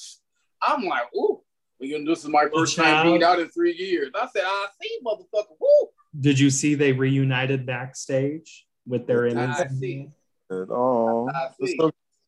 [0.60, 1.40] I'm like, ooh,
[1.80, 4.10] you know, this is my first time being out in three years.
[4.14, 5.88] I said, I see, motherfucker, woo.
[6.18, 9.80] Did you see they reunited backstage with their I innings?
[9.80, 10.08] see.
[10.50, 11.80] Oh, I see.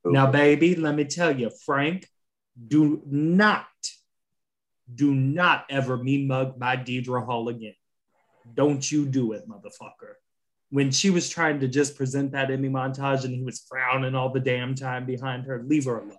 [0.04, 2.06] Now, baby, let me tell you, Frank,
[2.66, 3.66] do not,
[4.92, 7.74] do not ever mean mug my Deidre Hall again.
[8.54, 10.14] Don't you do it, motherfucker.
[10.70, 14.30] When she was trying to just present that Emmy montage and he was frowning all
[14.30, 16.18] the damn time behind her, leave her alone.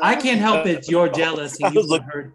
[0.00, 0.88] I can't help it.
[0.88, 2.34] You're jealous I and you was want her.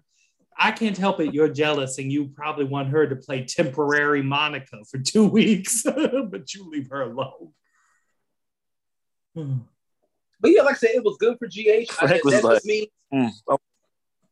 [0.58, 1.34] I can't help it.
[1.34, 6.54] You're jealous and you probably want her to play temporary Monica for two weeks, but
[6.54, 7.54] you leave her alone.
[9.34, 11.58] But yeah, like I said, it was good for GH.
[11.58, 13.30] I, Frank that was just like- means Mm.
[13.48, 13.60] Oh,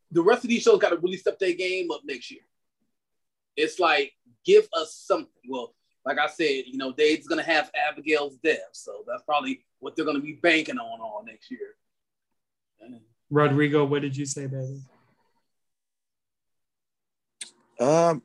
[0.09, 2.41] the rest of these shows got to really step their game up next year.
[3.55, 4.11] It's like
[4.45, 5.27] give us something.
[5.47, 5.73] Well,
[6.05, 10.05] like I said, you know, Dave's gonna have Abigail's death, so that's probably what they're
[10.05, 11.75] gonna be banking on all next year.
[13.29, 14.81] Rodrigo, what did you say, baby?
[17.79, 18.21] Um,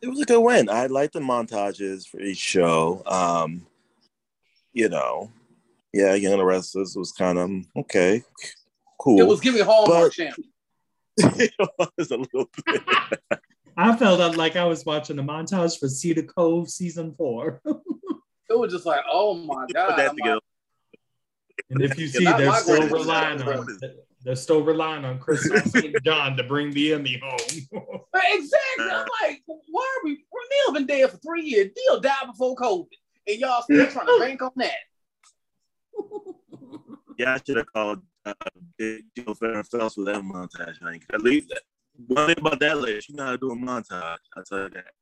[0.00, 0.68] it was a good win.
[0.68, 3.02] I liked the montages for each show.
[3.06, 3.66] Um,
[4.72, 5.30] you know,
[5.92, 8.22] yeah, Young and the Restless was kind of okay,
[8.98, 9.20] cool.
[9.20, 10.36] It was giving Hallmark But- Channel.
[11.18, 11.52] it
[11.98, 12.82] was a little bit.
[13.76, 17.60] I felt like I was watching a montage for Cedar Cove season four.
[18.50, 19.98] It was just like, oh my Put god.
[19.98, 20.34] that together.
[20.34, 21.00] like,
[21.70, 23.66] And if you see, they're still relying on
[24.24, 25.96] they're still relying on Kristoff St.
[26.04, 27.38] John to bring the Emmy home.
[28.34, 28.90] Exactly.
[28.90, 30.12] I'm like, why are we?
[30.12, 31.70] Neil been dead for three years.
[31.76, 32.86] Neil died before COVID,
[33.26, 34.72] and y'all still trying to bank on that.
[37.18, 38.32] Yeah, I should have called uh,
[38.78, 40.82] Big Joe Farren Phelps with that montage.
[40.82, 41.04] I think.
[41.12, 41.52] At least
[42.06, 44.16] one thing about that lady, she know how to do a montage.
[44.36, 44.92] I tell you that.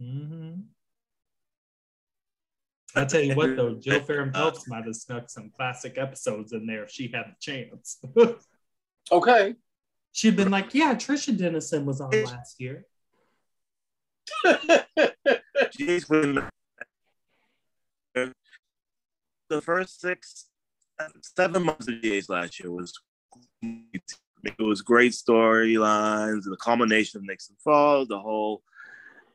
[0.00, 0.64] Mhm.
[2.94, 6.66] I tell you what, though, Jill Farren Phelps might have snuck some classic episodes in
[6.66, 7.98] there if she had the chance.
[9.10, 9.54] Okay.
[10.12, 12.84] She'd been like, "Yeah, Trisha Dennison was on last year."
[15.70, 16.46] She's been
[19.48, 20.50] the first six,
[21.22, 22.92] seven months of GA's last year was
[24.44, 28.62] it was great storylines, and the culmination of Nixon Falls, the whole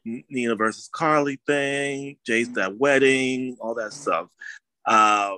[0.06, 4.28] Nina versus Carly thing, Jay's that wedding, all that stuff.
[4.86, 5.36] Uh,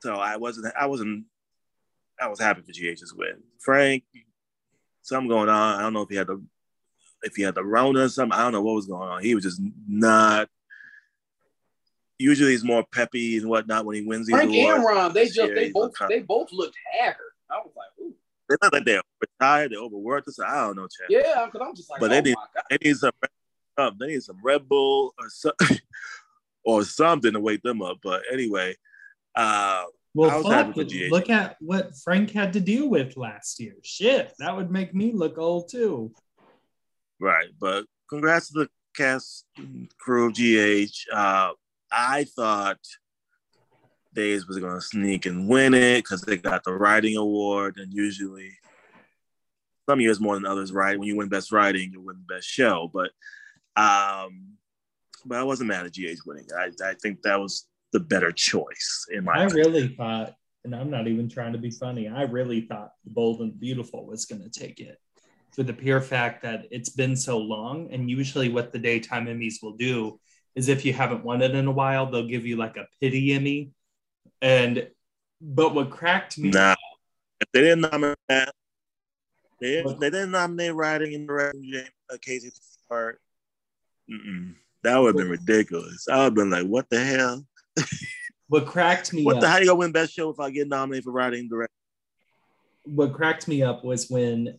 [0.00, 1.26] so I wasn't, I wasn't,
[2.20, 3.42] I was happy for GH's win.
[3.60, 4.04] Frank,
[5.02, 5.78] something going on.
[5.78, 6.42] I don't know if he had the
[7.22, 8.36] if he had the Rona or something.
[8.36, 9.22] I don't know what was going on.
[9.22, 10.48] He was just not.
[12.18, 14.84] Usually he's more peppy and whatnot when he wins Frank and.
[14.84, 17.32] Ron, they just they both they both looked haggard.
[17.50, 18.14] I was like, ooh,
[18.60, 20.28] They look like they're retired, they're overworked.
[20.38, 20.44] or.
[20.46, 21.06] I don't know, Chad.
[21.08, 22.64] yeah, because I'm just like, But oh they did- my god.
[22.70, 23.12] They need some.
[23.78, 23.94] Up.
[23.98, 25.52] They need some Red Bull or some,
[26.64, 27.96] or something to wake them up.
[28.02, 28.76] But anyway,
[29.34, 31.10] uh, I Well, was fuck, for GH.
[31.10, 33.74] look at what Frank had to deal with last year.
[33.82, 36.12] Shit, that would make me look old too.
[37.18, 39.46] Right, but congrats to the cast
[39.98, 40.92] crew of GH.
[41.10, 41.52] Uh,
[41.90, 42.78] I thought
[44.14, 47.92] Days was going to sneak and win it because they got the writing award, and
[47.92, 48.52] usually
[49.88, 50.98] some years more than others, right?
[50.98, 52.90] When you win best writing, you win best show.
[52.92, 53.10] But
[53.76, 54.56] um,
[55.24, 56.46] but I wasn't mad at GH winning.
[56.56, 59.66] I, I think that was the better choice in my I opinion.
[59.66, 63.58] really thought, and I'm not even trying to be funny, I really thought Bold and
[63.58, 64.98] Beautiful was going to take it
[65.52, 67.92] for the pure fact that it's been so long.
[67.92, 70.18] And usually, what the daytime Emmys will do
[70.54, 73.32] is if you haven't won it in a while, they'll give you like a pity
[73.32, 73.72] Emmy.
[74.42, 74.88] And
[75.40, 76.74] but what cracked me Nah,
[77.40, 78.52] if they didn't nominate that,
[79.60, 82.50] they didn't, they didn't nominate writing and directing James uh, Casey
[82.88, 83.20] part.
[84.10, 84.54] Mm-mm.
[84.82, 86.08] That would have been ridiculous.
[86.08, 87.46] I would have been like, "What the hell?
[88.48, 90.50] what cracked me What the up, how do you gonna win best show if I
[90.50, 91.72] get nominated for writing and directing?"
[92.84, 94.58] what cracked me up was when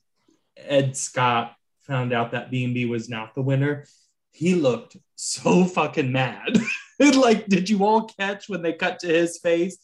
[0.57, 3.85] Ed Scott found out that B&B was not the winner.
[4.31, 6.57] He looked so fucking mad.
[7.15, 9.77] like, did you all catch when they cut to his face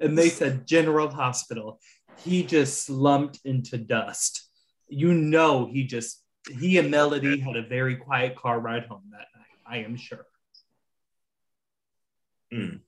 [0.00, 1.80] and they said General Hospital?
[2.18, 4.48] He just slumped into dust.
[4.88, 9.26] You know, he just he and Melody had a very quiet car ride home that
[9.36, 9.56] night.
[9.66, 10.26] I am sure.
[12.52, 12.80] Mm.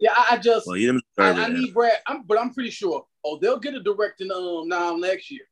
[0.00, 1.52] Yeah, I, I just Well, you didn't I, I it.
[1.52, 3.06] need Brad, I'm, but I'm pretty sure.
[3.24, 5.44] Oh, they'll get a directing um now next year.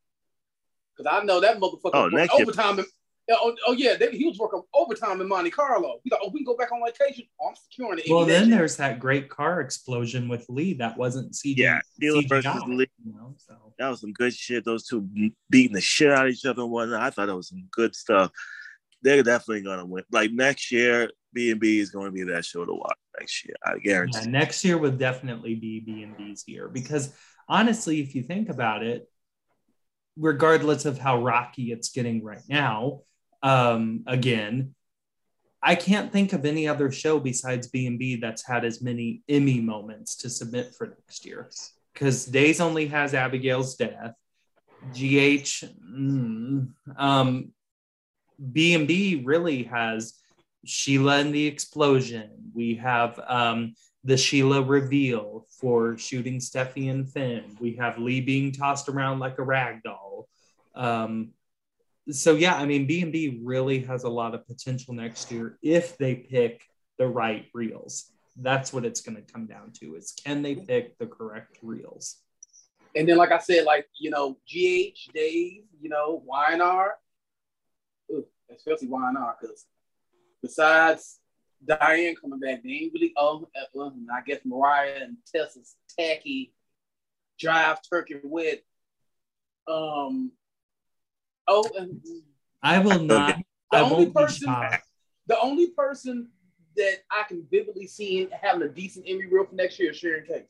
[0.96, 2.78] Cause I know that motherfucker Oh, next overtime.
[2.80, 2.84] In, yeah,
[3.30, 6.00] oh, oh yeah, they, he was working overtime in Monte Carlo.
[6.02, 7.24] He's thought, oh, we can go back on vacation.
[7.40, 8.06] Oh, I'm securing it.
[8.08, 11.56] Well, then there's that great car explosion with Lee that wasn't CG.
[11.56, 12.90] Yeah, Steeler CGI, versus Lee.
[13.04, 13.56] You know, so.
[13.78, 14.64] That was some good shit.
[14.64, 15.08] Those two
[15.50, 17.00] beating the shit out of each other and whatnot.
[17.00, 18.30] I thought that was some good stuff.
[19.02, 20.04] They're definitely gonna win.
[20.12, 23.44] Like next year, B and B is going to be that show to watch next
[23.44, 23.54] year.
[23.64, 24.20] I guarantee.
[24.22, 27.12] Yeah, next year would definitely be B and B's year because
[27.48, 29.08] honestly, if you think about it,
[30.16, 33.00] regardless of how rocky it's getting right now,
[33.42, 34.74] um, again,
[35.62, 39.22] I can't think of any other show besides B and B that's had as many
[39.28, 41.50] Emmy moments to submit for next year.
[41.92, 44.14] Because Days only has Abigail's death.
[44.92, 47.52] GH, mm, um,
[48.52, 50.14] B and B really has
[50.64, 52.30] Sheila and the explosion.
[52.54, 57.56] We have um, the Sheila reveal for shooting Steffy and Finn.
[57.60, 60.28] We have Li being tossed around like a rag doll.
[60.74, 61.30] Um,
[62.10, 65.58] so yeah, I mean, B and B really has a lot of potential next year
[65.62, 66.62] if they pick
[66.98, 68.10] the right reels.
[68.36, 72.16] That's what it's going to come down to: is can they pick the correct reels?
[72.96, 76.94] And then, like I said, like you know, GH, Dave, you know, Y&R,
[78.14, 79.66] Ugh, especially Y&R, because
[80.42, 81.20] besides
[81.64, 83.12] Diane coming back, they ain't really.
[83.16, 86.52] Oh, well, I guess Mariah and Tessa's tacky
[87.38, 88.60] drive turkey with
[89.68, 90.32] Um.
[91.48, 92.00] Oh, and
[92.62, 93.38] I will not.
[93.70, 94.54] The I only person-
[95.26, 96.28] the only person
[96.76, 100.26] that I can vividly see having a decent Emmy reel for next year is Sharon
[100.26, 100.46] Case.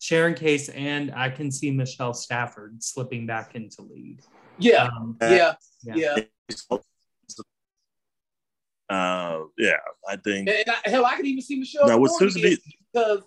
[0.00, 4.20] Sharon Case and I can see Michelle Stafford slipping back into lead.
[4.58, 6.16] Yeah, Um, yeah, Yeah.
[6.70, 6.78] yeah.
[8.88, 9.76] Uh, yeah,
[10.08, 10.48] I think.
[10.48, 12.58] And, and I, hell, I could even see Michelle Now, with Gordon Susan again,
[12.92, 13.22] because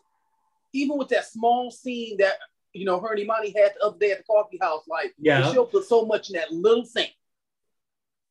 [0.74, 2.38] even with that small scene that
[2.78, 5.52] you know her and Imani had the other day at the coffee house, like Yeah.
[5.52, 7.10] she'll put so much in that little thing.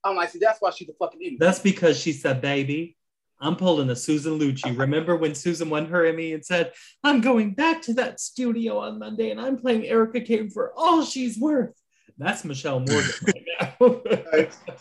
[0.04, 1.36] I'm like, see, that's why she's a fucking Emmy.
[1.38, 2.96] That's because she said, baby,
[3.40, 4.78] I'm pulling a Susan Lucci.
[4.78, 8.98] Remember when Susan won her Emmy and said, I'm going back to that studio on
[8.98, 11.74] Monday and I'm playing Erica Kane for all she's worth.
[12.18, 14.46] That's Mishael Morgan right now.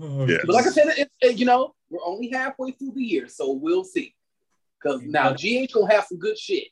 [0.00, 0.38] Oh, Yeah.
[0.44, 3.52] But like I said, it, it- you know, we're only halfway through the year, so
[3.52, 4.14] we'll see.
[4.82, 6.64] Because now GH gonna have some good shit.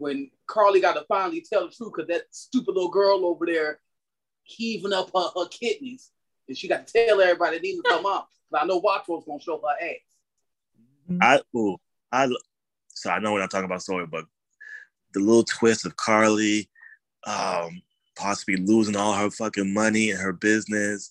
[0.00, 3.46] When- When Carly got to finally tell the truth, because that stupid little girl over
[3.46, 3.80] there
[4.42, 6.10] heaving up her, her kidneys,
[6.48, 8.28] and she got to tell everybody it needs to come up.
[8.50, 9.96] But I know Watch Watros gonna show her ass.
[11.20, 11.76] I ooh,
[12.10, 12.28] I
[12.88, 14.24] so I know we're not talking about story, but
[15.12, 16.68] the little twist of Carly
[17.26, 17.82] um
[18.16, 21.10] possibly losing all her fucking money and her business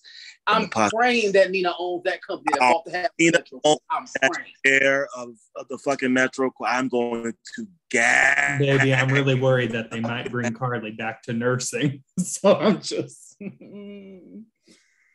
[0.50, 4.04] I'm praying that Nina owns that company that Oh, bought the half Nina owns I'm
[4.20, 4.52] that praying.
[4.82, 9.90] air of, of the fucking metro i'm going to gag Baby, I'm really worried that
[9.90, 12.02] they might bring Carly back to nursing.
[12.18, 13.36] So I'm just.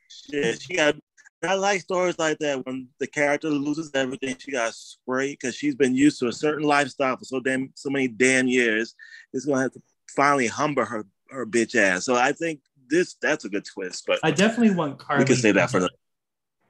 [0.08, 0.96] shit she got
[1.44, 4.36] I like stories like that when the character loses everything.
[4.40, 7.90] She got sprayed because she's been used to a certain lifestyle for so damn so
[7.92, 8.96] many damn years.
[9.32, 9.82] It's gonna have to
[10.16, 12.06] finally humble her her bitch ass.
[12.06, 14.04] So I think this that's a good twist.
[14.08, 15.24] But I definitely want Carly.
[15.24, 15.90] we can say that for the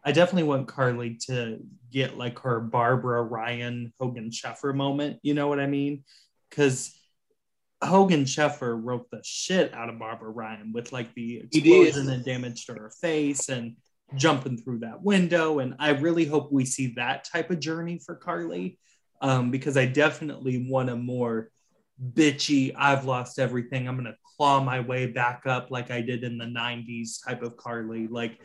[0.04, 1.60] I definitely want Carly to
[1.92, 5.20] get like her Barbara Ryan Hogan Sheffer moment.
[5.24, 6.04] You know what I mean?
[6.50, 6.96] Because
[7.84, 12.68] Hogan Sheffer wrote the shit out of Barbara Ryan with like the explosion and damage
[12.68, 13.78] to her face and
[14.16, 15.58] jumping through that window.
[15.58, 18.78] And I really hope we see that type of journey for Carly
[19.22, 21.50] um, because I definitely want a more
[22.14, 23.88] bitchy, I've lost everything.
[23.88, 27.42] I'm going to claw my way back up like I did in the 90s type
[27.42, 28.08] of Carly.
[28.08, 28.40] Like,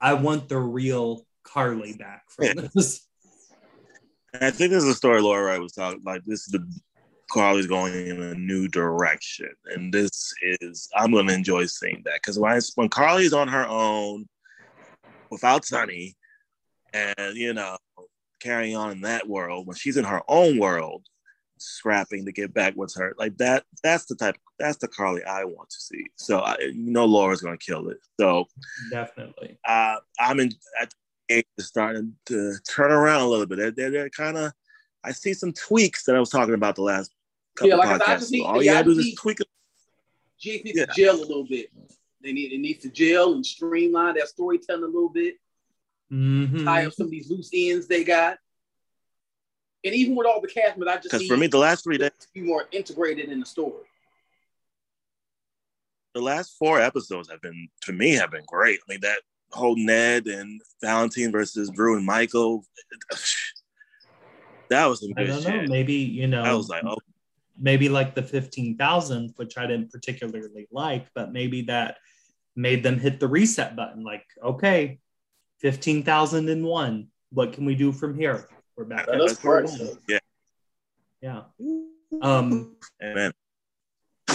[0.00, 2.68] I want the real Carly back from Yeah.
[2.74, 3.06] this.
[4.40, 6.66] I think this is a story Laura Wright was talking like this is the
[7.30, 9.50] Carly's going in a new direction.
[9.66, 13.66] And this is I'm gonna enjoy seeing that because when, I- when Carly's on her
[13.66, 14.26] own
[15.30, 16.16] without Sonny
[16.94, 17.76] and you know
[18.40, 21.04] carrying on in that world, when she's in her own world,
[21.58, 25.44] scrapping to get back what's her like that that's the type that's the Carly I
[25.44, 26.06] want to see.
[26.16, 27.98] So I, you know Laura's gonna kill it.
[28.20, 28.46] So
[28.90, 29.58] Definitely.
[29.66, 30.90] uh, I'm in at
[31.28, 33.58] the age of starting to turn around a little bit.
[33.58, 34.52] They're, they're, they're kind of,
[35.04, 37.10] I see some tweaks that I was talking about the last
[37.56, 38.18] couple Yeah, like I said, I podcasts.
[38.20, 39.46] just need- All you yeah, gotta do is just just tweak it.
[40.64, 40.86] Needs Yeah.
[40.86, 41.70] to gel a little bit.
[42.22, 45.36] They need it needs to gel and streamline that storytelling a little bit.
[46.12, 46.64] Mhm.
[46.64, 48.38] tie up some of these loose ends they got.
[49.84, 51.96] And even with all the cast, but I just Because for me, the last three
[51.98, 53.84] days, to be more integrated in the story.
[56.14, 58.80] The last four episodes have been to me have been great.
[58.86, 59.20] I mean that
[59.52, 62.64] whole Ned and Valentine versus Drew and Michael.
[64.68, 65.64] That was some I don't know.
[65.66, 66.42] Maybe you know.
[66.42, 66.96] I was like, oh,
[67.58, 71.98] maybe like the fifteen thousand, which I didn't particularly like, but maybe that
[72.56, 74.02] made them hit the reset button.
[74.02, 74.98] Like, okay,
[75.58, 77.08] fifteen thousand and one.
[77.32, 78.48] What can we do from here?
[78.74, 79.08] We're back.
[79.08, 79.78] Let at us square first.
[79.78, 79.98] one.
[80.08, 80.18] Yeah.
[81.20, 81.42] Yeah.
[82.22, 82.76] Um.
[82.98, 83.32] man.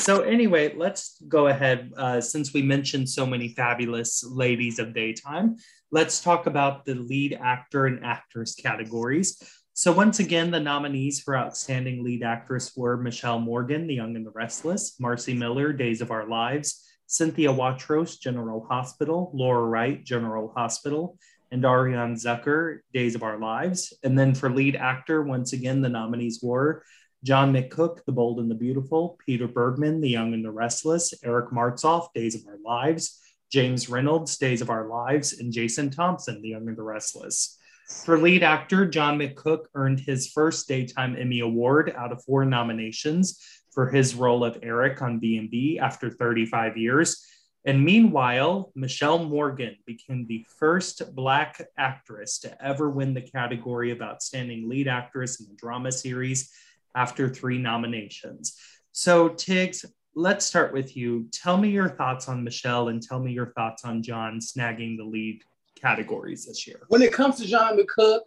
[0.08, 1.92] So anyway, let's go ahead.
[1.98, 5.58] Uh, since we mentioned so many fabulous ladies of daytime,
[5.92, 9.38] let's talk about the lead actor and actress categories.
[9.74, 14.26] So once again, the nominees for outstanding lead actress were Mishael Morgan, The Young and
[14.26, 20.54] the Restless, Marci Miller, Days of Our Lives, Cynthia Watros, General Hospital, Laura Wright, General
[20.56, 21.20] Hospital,
[21.52, 23.94] and Ariane Zucker, Days of Our Lives.
[24.04, 26.82] And then for lead actor, once again, the nominees were
[27.28, 31.52] John McCook, The Bold and the Beautiful, Peter Bergman, The Young and the Restless, Eric
[31.52, 33.20] Martsolf, Days of Our Lives,
[33.52, 37.58] James Reynolds, Days of Our Lives, and Jason Thompson, The Young and the Restless.
[38.06, 43.44] For lead actor, John McCook earned his first Daytime Emmy Award out of four nominations
[43.74, 47.28] for his role of Eric on B&B after 35 years.
[47.66, 54.02] And meanwhile, Mishael Morgan became the first Black actress to ever win the category of
[54.02, 56.54] Outstanding Lead Actress in a Drama Series
[56.96, 58.58] after three nominations.
[58.92, 59.86] So, Tiggz,
[60.16, 61.28] let's start with you.
[61.32, 65.04] Tell me your thoughts on Mishael and tell me your thoughts on John snagging the
[65.04, 65.42] lead
[65.80, 66.82] categories this year.
[66.88, 68.22] When it comes to John McCook,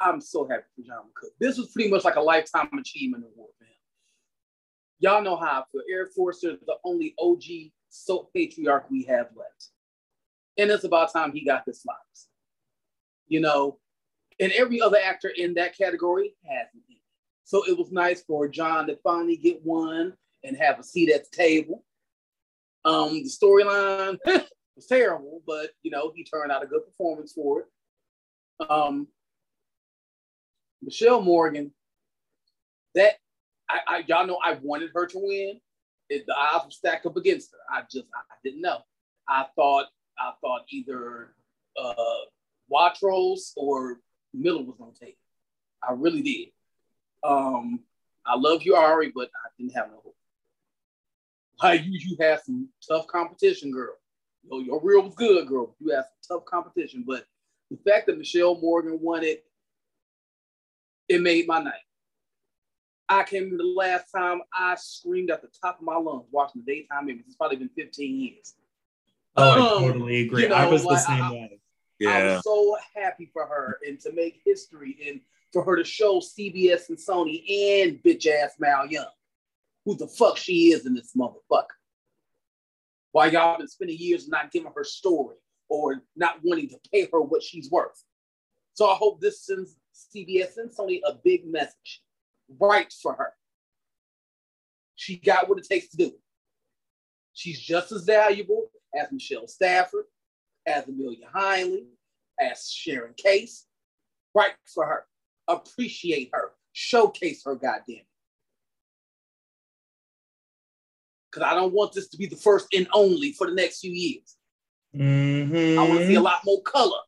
[0.00, 1.30] I'm so happy for John McCook.
[1.38, 3.70] This was pretty much like a lifetime achievement award for him.
[5.00, 5.82] Y'all know how I feel.
[5.90, 7.42] Air Force is the only OG
[7.90, 9.68] soap patriarch we have left.
[10.56, 12.28] And it's about time he got his flowers.
[13.28, 13.78] You know,
[14.40, 16.84] and every other actor in that category hasn't.
[17.44, 21.30] So it was nice for John to finally get one and have a seat at
[21.30, 21.84] the table.
[22.84, 24.18] Um, the storyline
[24.76, 27.66] was terrible, but you know, he turned out a good performance for it.
[28.68, 29.08] Um,
[30.82, 31.72] Mishael Morgan,
[32.94, 33.14] that
[33.68, 35.60] I, I y'all know I wanted her to win.
[36.10, 37.58] It, the odds were stacked up against her.
[37.74, 38.78] I just I, I didn't know.
[39.28, 39.86] I thought
[40.18, 41.34] I thought either
[41.80, 41.94] uh
[42.72, 44.00] Watros or
[44.32, 45.86] Miller was gonna take it.
[45.86, 46.48] I really did.
[47.24, 47.80] Um,
[48.26, 50.16] I love you, Ari, but I didn't have no hope.
[51.62, 53.94] Like you, you had some tough competition, girl.
[54.48, 55.74] Yo, your reel was good, girl.
[55.80, 57.24] You had some tough competition, but
[57.70, 59.44] the fact that Mishael Morgan won it,
[61.08, 61.72] it made my night.
[63.08, 66.62] I can remember the last time I screamed at the top of my lungs watching
[66.64, 67.24] the daytime Emmys.
[67.26, 68.54] It's probably been 15 years.
[69.36, 70.42] Oh, I Um, totally agree.
[70.42, 71.60] you know, I was the same I- way.
[72.06, 72.34] I Yeah.
[72.34, 75.20] was so happy for her and to make history and
[75.54, 79.06] for her to show CBS and Sony and bitch ass Mal Young
[79.84, 81.66] who the fuck she is in this motherfucker.
[83.12, 85.36] Why y'all been spending years not giving her story
[85.68, 88.02] or not wanting to pay her what she's worth.
[88.72, 92.02] So I hope this sends CBS and Sony a big message.
[92.60, 93.32] Right for her.
[94.96, 96.20] She got what it takes to do it.
[97.34, 100.04] She's just as valuable as Michelle Stafford,
[100.66, 101.84] as Amelia Heinle,
[102.40, 103.66] as Sharon Case.
[104.34, 105.06] Right for her.
[105.48, 106.52] Appreciate her.
[106.72, 107.96] Showcase her, goddamn.
[107.96, 108.06] it.
[111.30, 113.92] Because I don't want this to be the first and only for the next few
[113.92, 114.36] years.
[114.94, 115.76] Mhm.
[115.78, 117.00] I want to see a lot more color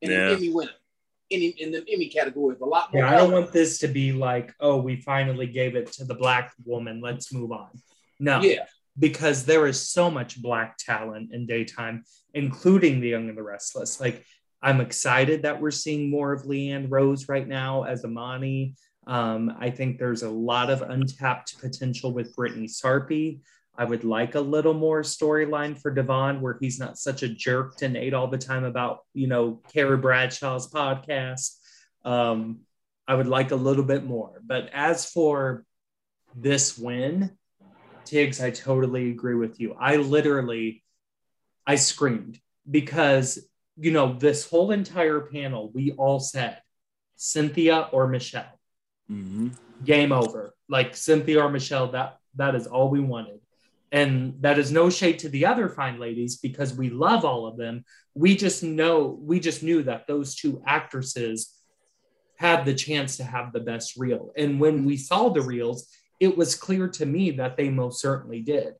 [0.00, 0.28] in Yeah.
[0.28, 0.70] the Emmy winner,
[1.30, 2.60] in, in the Emmy categories.
[2.60, 5.74] A lot more Yeah, I don't want this to be like, oh, we finally gave
[5.74, 7.00] it to the black woman.
[7.00, 7.70] Let's move on.
[8.20, 8.66] No, Yeah.
[8.98, 12.04] because there is so much black talent in daytime,
[12.34, 14.00] including The Young and the Restless.
[14.00, 14.24] Like,
[14.62, 18.74] I'm excited that we're seeing more of Leigh-Ann Rose right now as Imani.
[19.06, 23.40] Um, I think there's a lot of untapped potential with Brytni Sarpy.
[23.78, 27.76] I would like a little more storyline for Devon where he's not such a jerk
[27.76, 31.56] to Nate all the time about, you know, Carrie Bradshaw's podcast.
[32.04, 32.60] Um,
[33.06, 34.40] I would like a little bit more.
[34.44, 35.64] But as for
[36.34, 37.36] this win,
[38.06, 39.76] Tiggz, I totally agree with you.
[39.78, 40.82] I literally,
[41.66, 43.38] I screamed because,
[43.78, 46.60] you know, this whole entire panel, we all said
[47.16, 48.58] Cynthia or Mishael
[49.08, 49.48] hmm
[49.84, 50.54] game over.
[50.68, 53.40] Like Cynthia or Mishael, that that is all we wanted.
[53.92, 57.56] And that is no shade to the other fine ladies because we love all of
[57.56, 57.84] them.
[58.14, 61.54] We just know we just knew that those two actresses
[62.36, 64.32] had the chance to have the best reel.
[64.36, 65.88] And when we saw the reels,
[66.20, 68.74] it was clear to me that they most certainly did.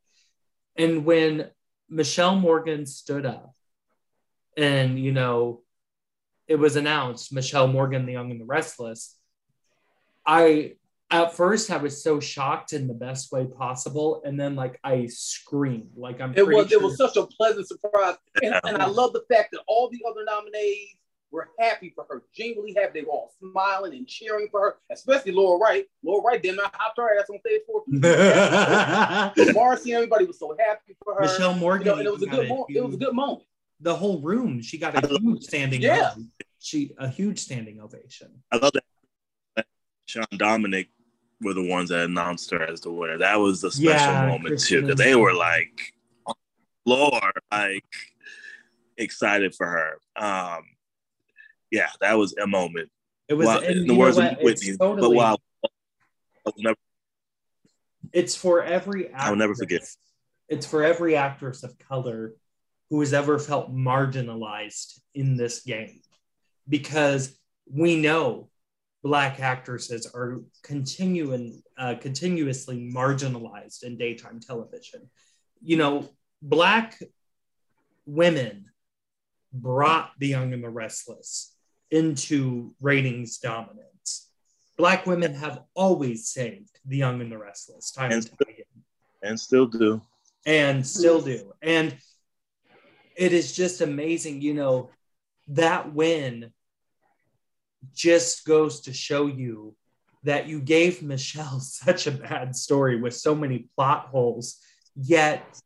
[0.77, 1.51] And when
[1.89, 3.56] Mishael Morgan stood up
[4.57, 5.63] and, you know,
[6.47, 9.17] it was announced Mishael Morgan, the Young and the Restless,
[10.27, 10.73] I
[11.11, 15.07] at first I was so shocked in the best way possible, and then like I
[15.07, 16.35] screamed, like I'm.
[16.37, 16.81] It was sure.
[16.81, 20.01] it was such a pleasant surprise, and, and I love the fact that all the
[20.09, 20.97] other nominees
[21.31, 23.01] were happy for her, genuinely happy.
[23.01, 25.87] They were all smiling and cheering for her, especially Laura Wright.
[26.03, 27.85] Laura Wright did not hop her ass on stage for
[29.55, 29.93] Marci.
[29.93, 31.21] Everybody was so happy for her.
[31.21, 31.87] Mishael Morgan.
[31.87, 32.77] You know, and it was a good moment.
[32.77, 33.43] It was a good moment.
[33.81, 35.83] The whole room, she got a huge standing.
[35.83, 36.11] Yeah.
[36.13, 36.33] ovation.
[36.59, 38.43] She a huge standing ovation.
[38.51, 39.67] I love that.
[40.07, 40.89] Sean Dominic
[41.43, 43.19] were the ones that announced her as the winner.
[43.19, 45.93] That was a special Yeah, moment too, because they were like,
[46.27, 46.35] on
[46.87, 47.85] the floor, like
[48.97, 49.99] excited for her.
[50.17, 50.63] Um,
[51.71, 52.91] yeah, that was a moment.
[53.29, 55.37] It was and in the words of Whitney, but totally- wow,
[56.47, 56.77] I'll never,
[58.13, 59.23] It's for every actress.
[59.25, 59.83] I'll never forget.
[60.49, 62.35] It's for every actress of color
[62.91, 66.01] who has ever felt marginalized in this game.
[66.69, 67.39] Because
[67.71, 68.49] we know
[69.03, 75.09] black actresses are continuing uh, continuously marginalized in daytime television.
[75.63, 76.09] You know,
[76.43, 77.01] black
[78.05, 78.67] women
[79.53, 81.55] brought The Young and the Restless
[81.91, 84.31] into ratings dominance.
[84.77, 88.67] Black women have always saved The Young and the Restless time and time again
[89.23, 90.01] and still do.
[90.45, 91.53] and still do.
[91.63, 91.97] And
[93.17, 94.91] it is just amazing, you know,
[95.49, 96.53] that win
[97.95, 99.75] just goes to show you
[100.25, 104.59] that you gave Mishael such a bad story with so many plot holes,
[104.95, 105.61] yet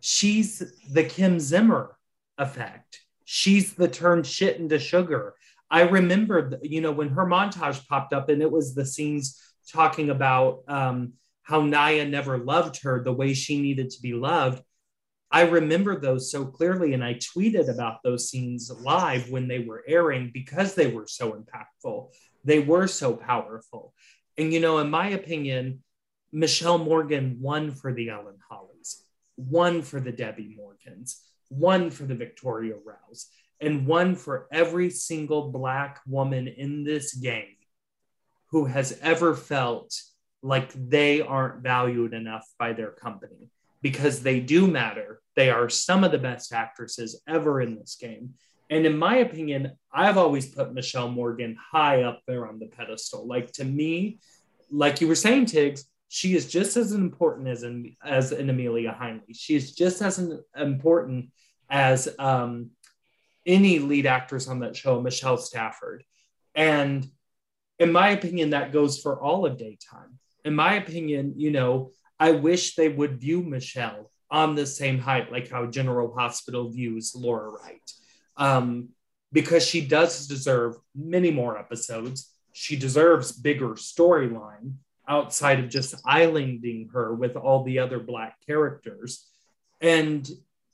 [0.00, 1.96] she's the Kim Zimmer
[2.38, 3.00] effect.
[3.24, 5.34] She's the turn shit into sugar.
[5.68, 9.42] I remember, you know, when her montage popped up and it was the scenes
[9.72, 14.62] talking about um, how Naya never loved her the way she needed to be loved.
[15.36, 19.84] I remember those so clearly, and I tweeted about those scenes live when they were
[19.86, 22.14] airing because they were so impactful.
[22.42, 23.92] They were so powerful.
[24.38, 25.82] And, you know, in my opinion,
[26.32, 29.02] Mishael Morgan won for the Ellen Hollys,
[29.36, 31.20] won for the Debbie Morgans,
[31.50, 33.26] won for the Victoria Rowells,
[33.60, 37.56] and won for every single Black woman in this game
[38.52, 40.00] who has ever felt
[40.40, 43.50] like they aren't valued enough by their company
[43.82, 45.20] because they do matter.
[45.34, 48.34] They are some of the best actresses ever in this game.
[48.68, 53.26] And in my opinion, I've always put Mishael Morgan high up there on the pedestal.
[53.26, 54.18] Like to me,
[54.70, 58.96] like you were saying, Tiggz, she is just as important as an, as an Amelia
[58.98, 59.22] Heinle.
[59.32, 61.30] She is just as an, important
[61.68, 62.70] as um,
[63.44, 66.02] any lead actress on that show, Michelle Stafford.
[66.54, 67.06] And
[67.78, 70.18] in my opinion, that goes for all of daytime.
[70.44, 75.30] In my opinion, you know, I wish they would view Mishael on the same height,
[75.30, 77.90] like how General Hospital views Laura Wright,
[78.36, 78.88] um,
[79.32, 82.32] because she does deserve many more episodes.
[82.52, 84.74] She deserves bigger storyline
[85.08, 89.26] outside of just islanding her with all the other Black characters.
[89.80, 90.28] And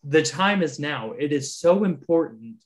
[0.05, 1.13] the time is now.
[1.13, 2.57] It is so important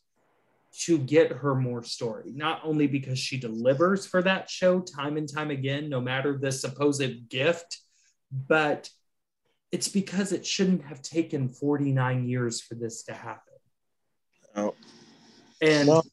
[0.80, 5.30] to get her more story, not only because she delivers for that show time and
[5.30, 7.78] time again, no matter the supposed gift,
[8.30, 8.90] but
[9.72, 13.54] it's because it shouldn't have taken 49 years for this to happen.
[14.54, 14.74] Oh.
[15.60, 16.06] And Well-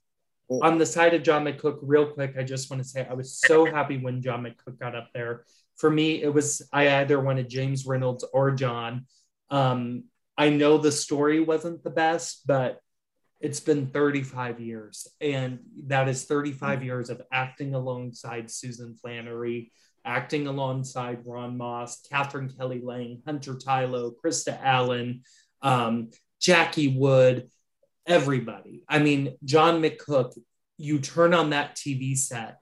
[0.62, 3.34] on the side of John McCook, real quick, I just want to say I was
[3.40, 5.46] so happy when John McCook got up there.
[5.78, 9.08] For me, it was I either wanted James Reynolds or John.
[9.50, 10.06] Um,
[10.38, 12.80] I know the story wasn't the best, but
[13.40, 19.72] it's been 35 years, and that is 35 years of acting alongside Susan Flannery,
[20.06, 25.24] acting alongside Ron Moss, Katherine Kelly Lang, Hunter Tylo, Krista Allen,
[25.62, 27.50] um, Jackie Wood,
[28.06, 28.84] everybody.
[28.88, 30.38] I mean, John McCook,
[30.78, 32.58] you turn on that TV set,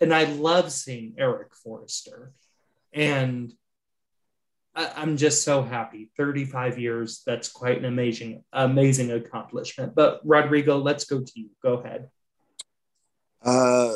[0.00, 2.32] and I love seeing Eric Forrester.
[2.92, 3.52] And
[4.74, 6.10] I, I'm just so happy.
[6.16, 9.94] 35 years, that's quite an amazing, amazing accomplishment.
[9.94, 11.50] But Rodrigo, let's go to you.
[11.62, 12.08] Go ahead.
[13.42, 13.94] Uh,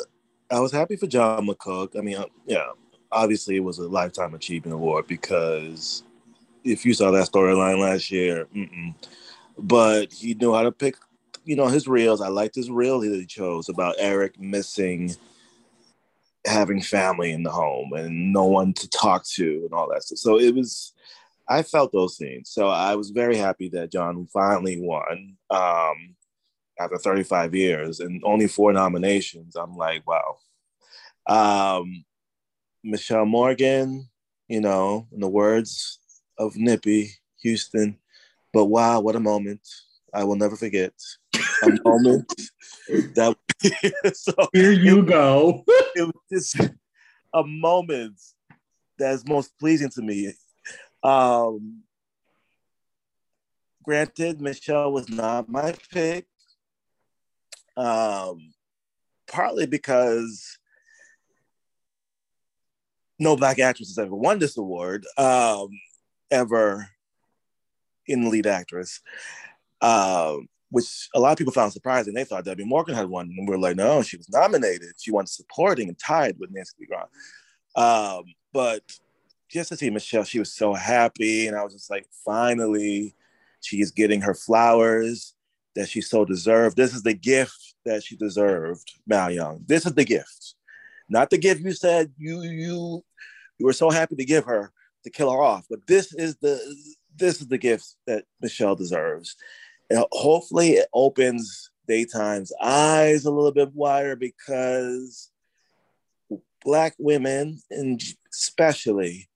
[0.51, 1.97] I was happy for John McCook.
[1.99, 2.69] I mean, uh, yeah,
[3.13, 6.03] obviously it was a lifetime achievement award because
[6.65, 8.95] if you saw that storyline last year, mm-mm.
[9.59, 10.97] but he knew how to pick,
[11.45, 12.21] you know, his reels.
[12.21, 15.15] I liked his reel that he chose about Eric missing
[16.45, 20.19] having family in the home and no one to talk to and all that stuff.
[20.19, 20.93] So it was,
[21.49, 22.51] I felt those things.
[22.51, 26.17] So I was very happy that John finally won um,
[26.81, 29.55] after 35 years and only four nominations.
[29.55, 30.39] I'm like, wow.
[31.29, 32.05] Um,
[32.85, 34.09] Mishael Morgan,
[34.49, 35.99] you know, in the words
[36.39, 37.11] of Nippy
[37.43, 37.99] Houston,
[38.53, 39.61] but wow, what a moment.
[40.15, 40.93] I will never forget
[41.63, 42.33] a moment
[43.15, 43.37] that
[44.15, 45.65] so Here you go.
[45.69, 46.71] it was just
[47.33, 48.35] of moments
[48.99, 50.35] that's most pleasing to me.
[51.03, 51.83] Um,
[53.83, 56.27] granted, Mishael was not my pick.
[57.77, 58.53] Um,
[59.27, 60.59] partly because
[63.23, 65.69] no black actress has ever won this award, um,
[66.31, 66.89] ever
[68.07, 69.01] in lead actress,
[69.81, 72.15] um, which a lot of people found surprising.
[72.15, 74.95] They thought Debbie Morgan had won, and we are like, no, she was nominated.
[74.99, 77.07] She won supporting and tied with Nancy Grahn.
[77.77, 78.83] Um, but
[79.51, 83.15] just to see Mishael, she was so happy, and I was just like, finally,
[83.61, 85.35] she is getting her flowers
[85.75, 86.77] that she so deserved.
[86.77, 89.65] This is the gift that she deserved, Mal Young.
[89.67, 90.42] This is the gift,
[91.09, 93.05] not the gift you said you you
[93.59, 94.73] you were so happy to give her
[95.05, 96.59] to kill her off, but this is the
[97.17, 99.37] this is the gift that Mishael deserves.
[99.91, 105.31] And hopefully, it opens daytime's eyes a little bit wider because
[106.65, 109.29] black women, and especially,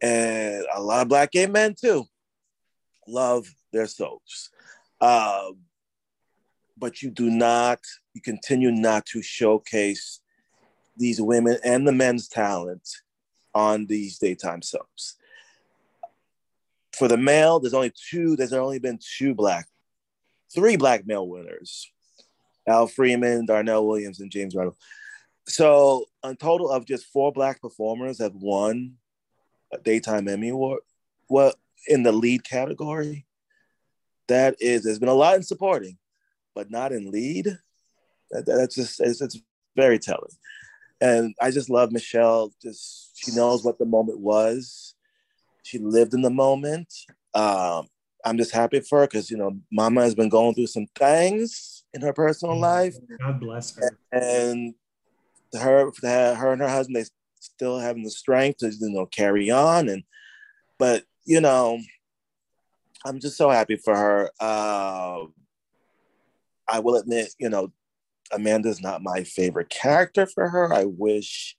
[0.00, 2.04] and a lot of black gay men too,
[3.06, 4.50] love their soaps.
[5.00, 5.58] Um,
[6.76, 7.80] but you do not,
[8.14, 10.20] you continue not to showcase
[10.96, 12.88] these women and the men's talent
[13.54, 15.16] on these daytime soaps.
[16.92, 19.66] For the male, there's only two, there's only been two black,
[20.54, 21.90] three black male winners
[22.66, 24.78] Al Freeman, Darnell Williams, and James Reynolds.
[25.46, 28.94] So, a total of just four black performers have won
[29.72, 30.80] a daytime Emmy award.
[31.28, 31.52] Well,
[31.86, 33.26] in the lead category,
[34.28, 35.98] that is, there's been a lot in supporting,
[36.54, 37.58] but not in lead.
[38.30, 39.38] That, that's just, it's, it's
[39.76, 40.30] very telling.
[41.00, 42.52] And I just love Mishael.
[42.62, 44.94] Just she knows what the moment was.
[45.62, 46.92] She lived in the moment.
[47.34, 47.88] Um,
[48.24, 51.84] I'm just happy for her because you know Mama has been going through some things
[51.92, 52.96] in her personal life.
[53.18, 53.98] God bless her.
[54.12, 54.74] And
[55.54, 57.04] her, her and her husband, they
[57.40, 59.88] still having the strength to you know carry on.
[59.88, 60.04] And
[60.78, 61.80] but you know,
[63.04, 64.30] I'm just so happy for her.
[64.40, 65.24] Uh,
[66.68, 67.72] I will admit, you know,
[68.32, 70.72] Amanda's not my favorite character for her.
[70.72, 71.56] I wish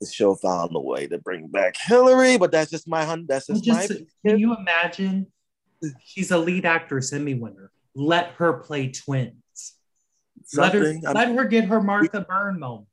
[0.00, 3.64] the show found a way to bring back Hilary, but that's just my that's just,
[3.64, 3.96] just my.
[4.26, 5.26] Can you imagine?
[6.04, 7.70] She's a lead actress Emmy winner.
[7.94, 9.34] Let her play twins.
[10.44, 11.00] Something.
[11.02, 12.88] Let her, let her get her Martha Byrne moment.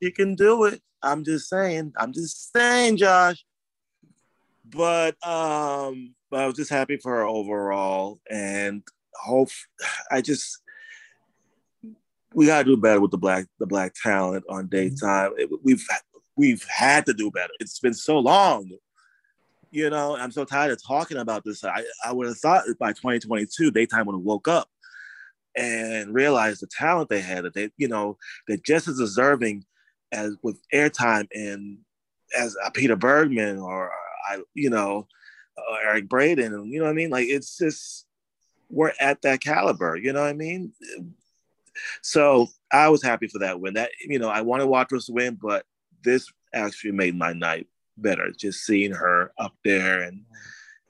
[0.00, 0.80] You can do it.
[1.02, 1.92] I'm just saying.
[1.96, 3.44] I'm just saying, Josh.
[4.64, 8.82] But um, but I was just happy for her overall, and
[9.14, 9.50] hope
[10.10, 10.60] I just
[12.34, 14.76] we gotta do better with the black the black talent on mm-hmm.
[14.76, 15.32] daytime.
[15.36, 15.84] It, we've
[16.36, 17.52] we've had to do better.
[17.60, 18.70] It's been so long.
[19.70, 21.64] You know, I'm so tired of talking about this.
[21.64, 24.68] I, I would have thought by 2022, daytime would have woke up
[25.56, 29.64] and realized the talent they had, that they, you know, they're just as deserving
[30.12, 31.78] as with airtime and
[32.38, 33.90] as a Peter Bergman or
[34.28, 35.06] I, you know,
[35.84, 36.70] Eric Braeden.
[36.70, 37.10] You know what I mean?
[37.10, 38.06] Like it's just
[38.70, 39.96] we're at that caliber.
[39.96, 40.72] You know what I mean?
[42.02, 43.74] So I was happy for that win.
[43.74, 45.64] That you know, I wanted Watros to win, but
[46.04, 48.30] this actually made my night better.
[48.36, 50.24] Just seeing her up there and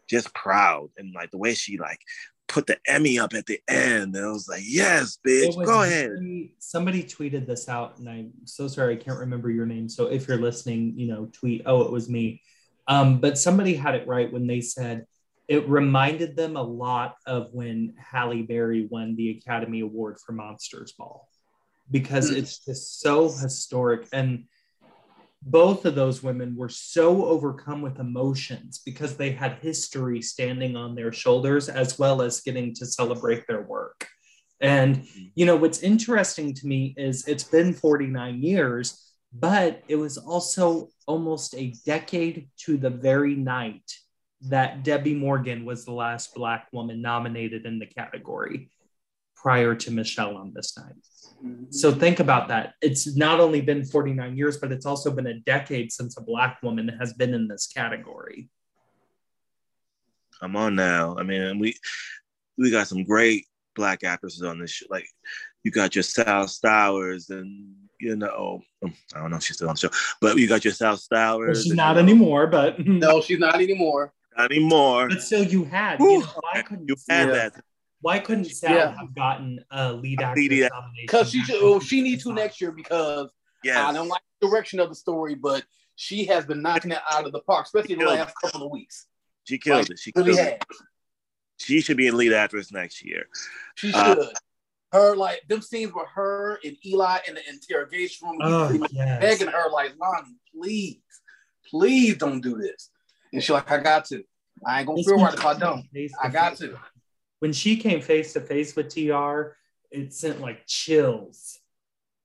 [0.08, 2.00] just proud and like the way she like
[2.48, 4.14] put the Emmy up at the end.
[4.14, 6.10] And I was like, yes, bitch, go ahead.
[6.58, 9.88] Somebody tweeted this out, and I'm so sorry I can't remember your name.
[9.88, 12.42] So if you're listening, you know, tweet, oh, it was me.
[12.86, 15.06] Um, but somebody had it right when they said
[15.48, 20.92] it reminded them a lot of when Halle Berry won the Academy Award for Monsters
[20.92, 21.28] Ball
[21.90, 22.36] because mm.
[22.36, 24.06] it's just so historic.
[24.12, 24.44] And
[25.42, 30.94] both of those women were so overcome with emotions because they had history standing on
[30.94, 34.06] their shoulders as well as getting to celebrate their work.
[34.60, 35.22] And, hmm.
[35.34, 40.88] you know, what's interesting to me is it's been 49 years, but it was also
[41.06, 43.90] almost a decade to the very night
[44.48, 48.70] that Debbie Morgan was the last Black woman nominated in the category
[49.36, 50.94] prior to Mishael on this night.
[51.44, 51.64] Mm-hmm.
[51.70, 52.74] So think about that.
[52.80, 56.58] It's not only been 49 years, but it's also been a decade since a Black
[56.62, 58.48] woman has been in this category.
[60.40, 61.16] Come on now.
[61.18, 61.76] I mean, we
[62.58, 64.86] we got some great Black actresses on this show.
[64.90, 65.06] Like
[65.62, 69.68] you got your Sal Stowers and you know, um, I don't know if she's still
[69.68, 69.90] on the show,
[70.20, 71.46] but you got your Sal Stowers.
[71.46, 74.12] Well, she's not anymore, but no, she's not anymore.
[74.36, 75.08] Not anymore.
[75.08, 76.00] But still, you had.
[76.00, 77.64] You know, why couldn't you had that?
[78.00, 78.96] Why couldn't Sal yeah.
[78.96, 80.70] have gotten a lead actor nomination?
[81.02, 83.30] Because she should, well, she needs to next year because
[83.62, 83.78] yes.
[83.78, 85.64] I don't like the direction of the story, but
[85.94, 88.46] she has been knocking it out of the park, especially the last it.
[88.46, 89.06] couple of weeks.
[89.44, 89.98] She killed like, it.
[90.00, 90.64] She really killed it.
[91.58, 93.26] She should be a lead actress next year.
[93.76, 94.28] She uh, should.
[94.90, 99.20] Her like them scenes with her and Eli in the interrogation room, Oh, yes.
[99.20, 101.00] begging her like, Lani, please,
[101.70, 102.90] please don't do this.
[103.32, 104.22] And she's like, I got to.
[104.66, 105.86] I ain't gonna This feel right if I don't.
[106.22, 106.78] I got to.
[107.40, 109.56] When she came face to face with TR,
[109.90, 111.58] it sent like chills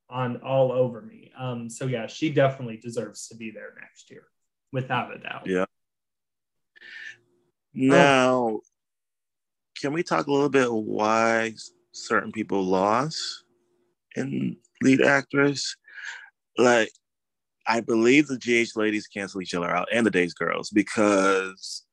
[0.10, 1.32] on all over me.
[1.38, 4.24] Um, so yeah, she definitely deserves to be there next year,
[4.72, 5.48] without a doubt.
[5.48, 5.66] Yeah.
[7.74, 8.60] Now,
[9.80, 11.54] can we talk a little bit why
[11.92, 13.44] certain people lost
[14.16, 15.76] in lead actress?
[16.58, 16.90] Like,
[17.68, 21.84] I believe the GH ladies cancel each other out and the Days girls because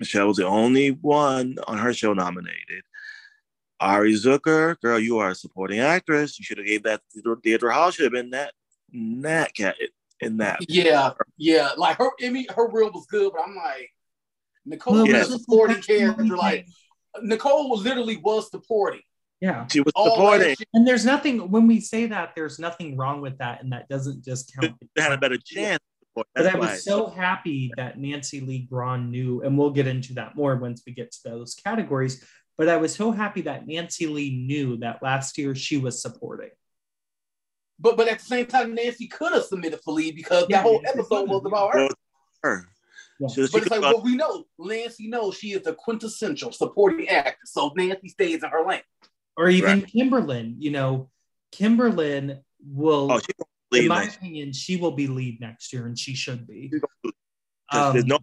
[0.00, 2.82] Mishael was the only one on her show nominated.
[3.80, 6.38] Ari Zucker, girl, you are a supporting actress.
[6.38, 7.90] You should have gave that to Deirdre Hall.
[7.90, 8.52] Should have been that
[8.92, 9.76] that cat
[10.20, 10.60] in that.
[10.68, 11.70] Yeah, yeah.
[11.76, 13.90] Like her, I mean, her reel was good, but I'm like,
[14.64, 15.20] Nicole Well, was Yeah.
[15.22, 16.36] a supporting character.
[16.36, 16.66] Like
[17.22, 19.02] Nicole was literally was supporting.
[19.42, 19.66] Yeah.
[19.72, 20.54] She was All supporting.
[20.56, 20.66] that.
[20.72, 24.24] And there's nothing when we say that, there's nothing wrong with that, and that doesn't
[24.24, 24.76] just count.
[24.94, 25.80] They had a better chance.
[26.14, 30.36] But I was so happy that Nancy Lee Grahn knew, and we'll get into that
[30.36, 32.24] more once we get to those categories.
[32.56, 36.50] But I was so happy that Nancy Lee knew that last year she was supporting.
[37.80, 40.62] But but at the same time, Nancy could have submitted for lead because Yeah, that
[40.62, 41.78] whole Nancy episode was about her.
[41.80, 41.88] Well,
[42.44, 42.68] her.
[43.18, 43.26] Yeah.
[43.28, 47.08] So But it's like, could- well, we know Nancy knows she is the quintessential supporting
[47.08, 48.82] actor, so Nancy stays in her lane.
[49.36, 51.10] Or even Kimberlin, you know,
[51.52, 54.16] Kimberlin will, oh, in lead my next.
[54.16, 56.70] opinion, she will be lead next year, and she should be.
[56.72, 56.82] She's.
[57.70, 58.18] Um, There's no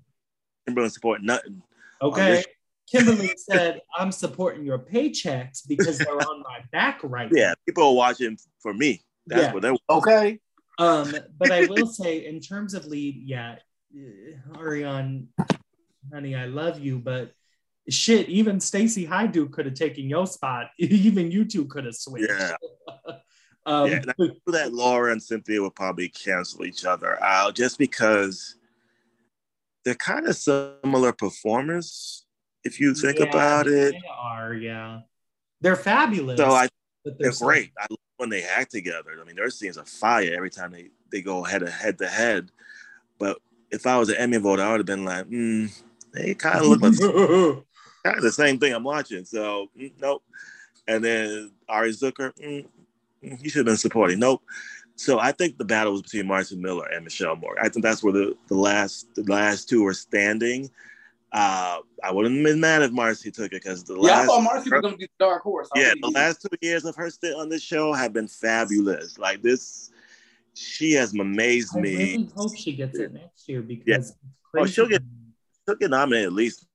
[0.66, 1.62] Timberland support nothing.
[2.02, 2.44] Okay.
[2.92, 7.94] Kimberly said, I'm supporting your paychecks because they're on my back right Yeah, people are
[7.94, 9.02] watching for me.
[9.28, 9.54] That's Yeah.
[9.54, 10.40] what they're Okay.
[10.78, 13.58] Um, but I will say, in terms of lead, yeah,
[13.94, 15.28] uh, Ariane,
[16.12, 17.34] honey, I love you, but
[17.90, 20.68] shit, even Stacy Haiduk could have taken your spot.
[20.78, 22.30] Even you two could have switched.
[22.30, 22.56] Yeah.
[23.66, 24.02] um, Yeah,
[24.48, 28.56] That Laura and Cynthia would probably cancel each other out just because
[29.86, 32.26] they're kind of similar performers.
[32.64, 35.02] If you think yeah, about it, They are, yeah.
[35.62, 36.38] They're fabulous.
[36.38, 36.70] so I
[37.20, 37.72] they're so- great.
[37.80, 39.12] I love when they act together.
[39.22, 42.08] I mean, their scenes are fire every time they, they go head to head to
[42.08, 42.52] head.
[43.18, 43.38] But
[43.72, 45.68] if I was an Emmy voter, I would have been like, hmm,
[46.14, 46.94] they kind of look like
[48.04, 49.26] the same thing I'm watching.
[49.26, 50.24] So mm, nope.
[50.88, 52.66] And then Ari Zucker, mm,
[53.24, 54.20] mm, he should have been supporting.
[54.20, 54.42] Nope.
[54.96, 57.64] So I think the battle was between Marci Miller and Mishael Morgan.
[57.64, 60.70] I think that's where the, the last the last two were standing.
[61.32, 64.28] Uh, I wouldn't have been mad if Marci took it because the Yeah, I last
[64.28, 65.70] thought Marci was gonna be the dark horse.
[65.76, 66.16] I yeah, the did.
[66.16, 69.18] last two years of her stint on this show have been fabulous.
[69.20, 69.92] Like this,
[70.56, 71.96] she has amazed I me.
[71.96, 74.18] really hope she gets it next year because it's
[74.58, 75.04] Oh, she'll get-
[75.68, 76.66] She'll get nominated at least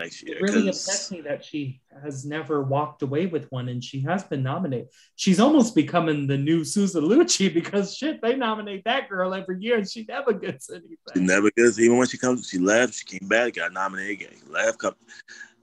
[0.00, 0.36] next year.
[0.38, 4.00] It really 'cause- upsets me that she has never walked away with one and she
[4.00, 4.88] has been nominated.
[5.16, 9.76] She's almost becoming the new Susan Lucci because shit, they nominate that girl every year
[9.78, 10.96] and she never gets anything.
[11.14, 12.48] She never gets even when she comes.
[12.48, 12.94] She left.
[12.94, 13.54] She came back.
[13.54, 14.38] Got nominated again.
[14.48, 14.78] Left.
[14.78, 14.94] Come.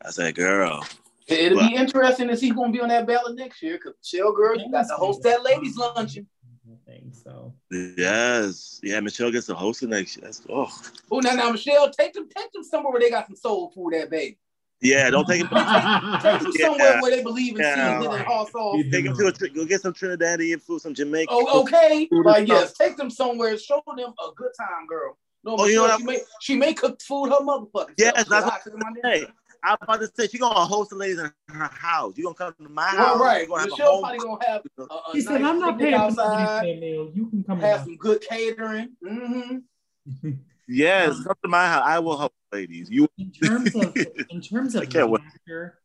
[0.01, 0.85] I said, girl.
[1.27, 3.77] It'll be interesting to see who's gonna be on that ballot next year.
[3.77, 6.25] Cause Mishael, girl, you got to host that ladies' luncheon.
[6.69, 7.53] I think so.
[7.71, 8.79] Yes.
[8.83, 8.99] Yeah.
[8.99, 10.19] Mishael gets to host it next.
[10.21, 10.69] That's oh.
[11.11, 13.93] Oh, now, now, Mishael, take them, take them somewhere where they got some soul food,
[13.93, 14.37] that baby.
[14.81, 15.09] Yeah.
[15.09, 15.47] Don't take it.
[16.21, 16.65] Take them Yeah.
[16.65, 17.99] somewhere where they believe in Yeah.
[17.99, 18.83] season and hot sauce.
[18.91, 21.27] Take them to a tri- go get some Trinidadian food, some Jamaican.
[21.35, 21.73] Oh, food.
[21.73, 22.07] okay.
[22.07, 25.17] Food Like and yes, take them somewhere, show them a good time, girl.
[25.43, 27.93] No, Oh, you Mishael, know she may she may cook food her motherfucker.
[27.97, 28.27] Yes, self.
[28.27, 29.27] that's I what cook my
[29.67, 32.13] Hey, damn- I'm about to say she gonna host the ladies in her house.
[32.17, 33.19] You gonna come to my Well, house?
[33.21, 33.41] right.
[33.43, 35.93] You gonna have a Mishael probably gonna have a, a He said, I'm not paying
[35.93, 36.61] outside.
[36.63, 37.09] pay.
[37.13, 37.85] You can come Have in.
[37.85, 38.89] some good catering.
[39.03, 40.29] Mm-hmm.
[40.69, 41.83] Yes, come to my house.
[41.85, 42.89] I will host ladies.
[42.89, 43.07] You.
[43.17, 43.95] in terms of
[44.29, 45.79] in terms I of can't lead actor,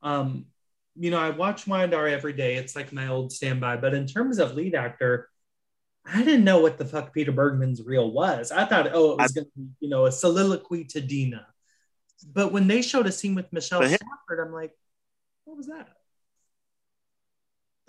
[0.00, 0.46] um,
[0.94, 2.54] you know, I watch Y&R every day.
[2.54, 3.78] It's like my old standby.
[3.78, 5.28] But in terms of lead actor,
[6.06, 8.52] I didn't know what the fuck Peter Bergman's reel was.
[8.52, 11.46] I thought, oh, it was going to be, you know, a soliloquy to Dina.
[12.22, 14.72] But when they showed a scene with Michelle him- Stafford, I'm like,
[15.44, 15.88] what was that?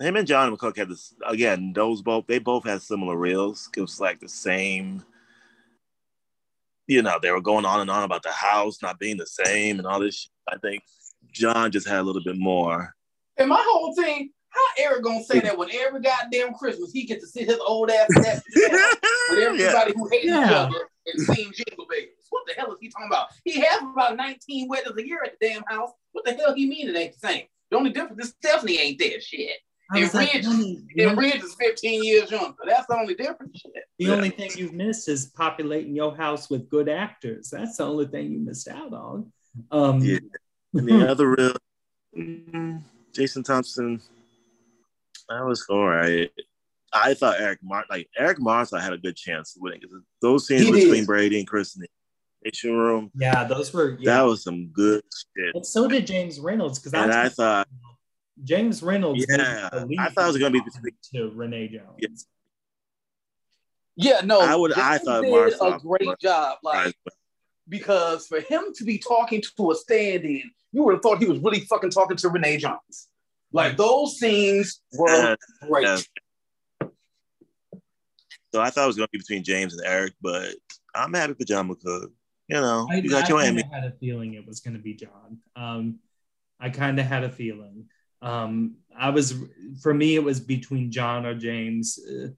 [0.00, 1.72] Him and John McCook had this again.
[1.72, 3.70] Those both they both had similar reels.
[3.76, 5.04] It was like the same.
[6.88, 9.78] You know, they were going on and on about the house not being the same
[9.78, 10.22] and all this.
[10.22, 10.30] Shit.
[10.52, 10.82] I think
[11.32, 12.94] John just had a little bit more.
[13.36, 17.24] And my whole thing, how Eric gonna say that when every goddamn Christmas he gets
[17.24, 18.42] to sit his old ass at that
[19.30, 19.46] with yeah.
[19.46, 22.13] everybody who hates each other and sing jingle bells.
[22.34, 23.28] What the hell is he talking about?
[23.44, 25.90] He has about 19 weddings a year at the damn house.
[26.10, 27.44] What the hell he mean it ain't the same?
[27.70, 29.20] The only difference is Stephanie ain't there.
[29.20, 29.56] Shit.
[29.92, 30.46] I was And Ridge-
[31.06, 32.56] And Ridge is 15 years younger.
[32.66, 33.60] That's the only difference.
[33.60, 33.72] Shit.
[33.98, 34.12] the Yeah.
[34.14, 37.50] only thing you've missed is populating your house with good actors.
[37.50, 39.32] That's the only thing you missed out on.
[39.70, 40.18] Um, Yeah.
[40.74, 41.54] And the other reel.
[42.16, 42.82] mm,
[43.14, 44.02] Jason Thompson,
[45.28, 46.28] that was all right.
[46.92, 49.80] I thought Eric Martsolf, like Eric Martsolf, had a good chance of winning.
[50.20, 51.06] Those scenes He between did.
[51.06, 51.76] Brady and Chris
[52.44, 53.96] in the room, Yeah, those were.
[54.00, 54.16] Yeah.
[54.16, 55.02] that was some good
[55.36, 55.54] shit.
[55.54, 57.68] and so did James Reynolds because And I thought,
[58.42, 59.18] James Reynolds.
[59.26, 61.96] was Yeah, the lead I thought it was gonna be between- to Renee Jones.
[61.98, 62.08] Yeah.
[63.96, 66.58] Yeah, no, I would- I James thought did Marcel- a great job.
[66.62, 66.94] Like
[67.68, 71.38] because for him to be talking to a stand-in, you would have thought he was
[71.38, 73.08] really fucking talking to Renee Jones.
[73.52, 75.36] Like those scenes were Yeah,
[75.66, 75.84] great.
[75.86, 76.88] yeah.
[78.52, 80.54] so I thought it was gonna be between James and Eric, but
[80.94, 82.12] I'm happy for John McCook.
[82.48, 84.82] You know, I, you got I your kinda had a feeling it was going to
[84.82, 85.38] be John.
[85.56, 85.98] Um,
[86.60, 87.86] I kind of had a feeling.
[88.20, 89.34] Um, I was
[89.82, 91.98] for me, it was between John or James.
[91.98, 92.28] Uh,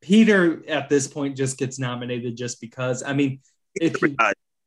[0.00, 3.02] Peter at this point just gets nominated just because.
[3.02, 3.40] I mean,
[3.74, 4.16] if you,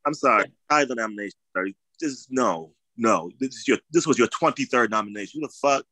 [0.06, 1.38] I'm sorry, I the nomination.
[1.56, 3.30] Sorry, just no, no.
[3.40, 5.40] This is your this was your 23rd nomination.
[5.40, 5.84] Who the fuck?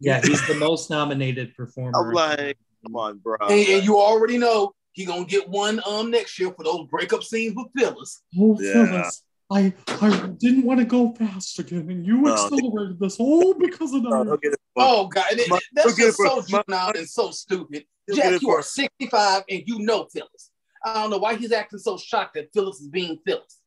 [0.00, 2.08] yeah, he's the most nominated performer.
[2.08, 3.36] I'm like, Come on, bro.
[3.42, 7.22] And, and you already know he gonna get one um next year for those breakup
[7.22, 8.20] scenes with Phyllis.
[8.36, 8.72] Oh, Yeah.
[8.84, 12.32] Phyllis, I I didn't want to go fast again, and you No.
[12.32, 14.24] accelerated this all because of that.
[14.26, 16.36] he'll get it for- Oh god, it- My- that's he'll get it just for- so
[16.50, 17.84] my- juvenile and so stupid.
[18.08, 20.50] he'll Jack, you are 65 and you know Phyllis.
[20.84, 23.58] I don't know why he's acting so shocked that Phyllis is being Phyllis.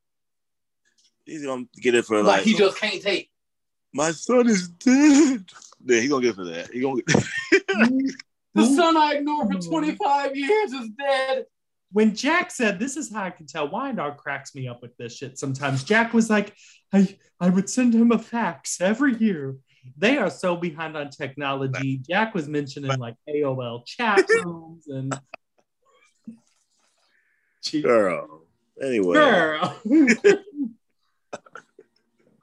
[1.25, 3.23] He's gonna get it for Like, like, he just can't take.
[3.23, 3.27] it.
[3.93, 5.45] my son is dead.
[5.83, 6.69] Yeah, he gonna get it for that.
[6.71, 7.15] He gonna get
[8.53, 11.45] The son I ignored for 25 years is dead.
[11.93, 15.15] when Jack said, "This is how I can tell," Y&R cracks me up with this
[15.17, 15.37] shit.
[15.37, 16.55] Sometimes Jack was like,
[16.93, 19.57] "I I would send him a fax every year."
[19.97, 22.01] They are so behind on technology.
[22.07, 25.17] Jack was mentioning like AOL chat rooms and.
[27.63, 28.43] Gee, girl.
[28.81, 29.79] Anyway, Girl.
[29.93, 30.19] oh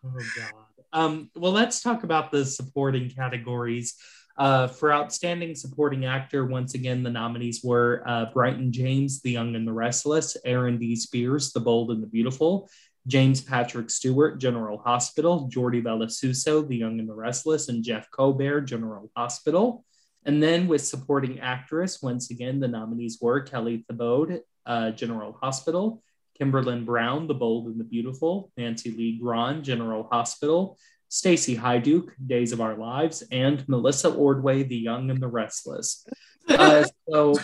[0.04, 0.52] God.
[0.92, 3.96] Um, well, let's talk about the supporting categories.
[4.38, 9.56] Uh, for outstanding supporting actor, once again, the nominees were uh, Bryton James, The Young
[9.56, 10.94] and the Restless, Aaron D.
[10.94, 12.70] Spears, The Bold and the Beautiful,
[13.08, 18.60] James Patrick Stewart, General Hospital, Jordi Vilasuso, The Young and the Restless, and Jeff Kober,
[18.60, 19.84] General Hospital.
[20.24, 26.02] And then with supporting actress, once again, the nominees were Kelly Thiebaud, uh, General Hospital,
[26.38, 30.78] Kimberlin Brown, The Bold and the Beautiful, Nancy Lee Grahn, General Hospital,
[31.08, 36.06] Stacy Haiduk, Days of Our Lives, and Melissa Ordway, The Young and the Restless.
[36.48, 37.34] Uh, so,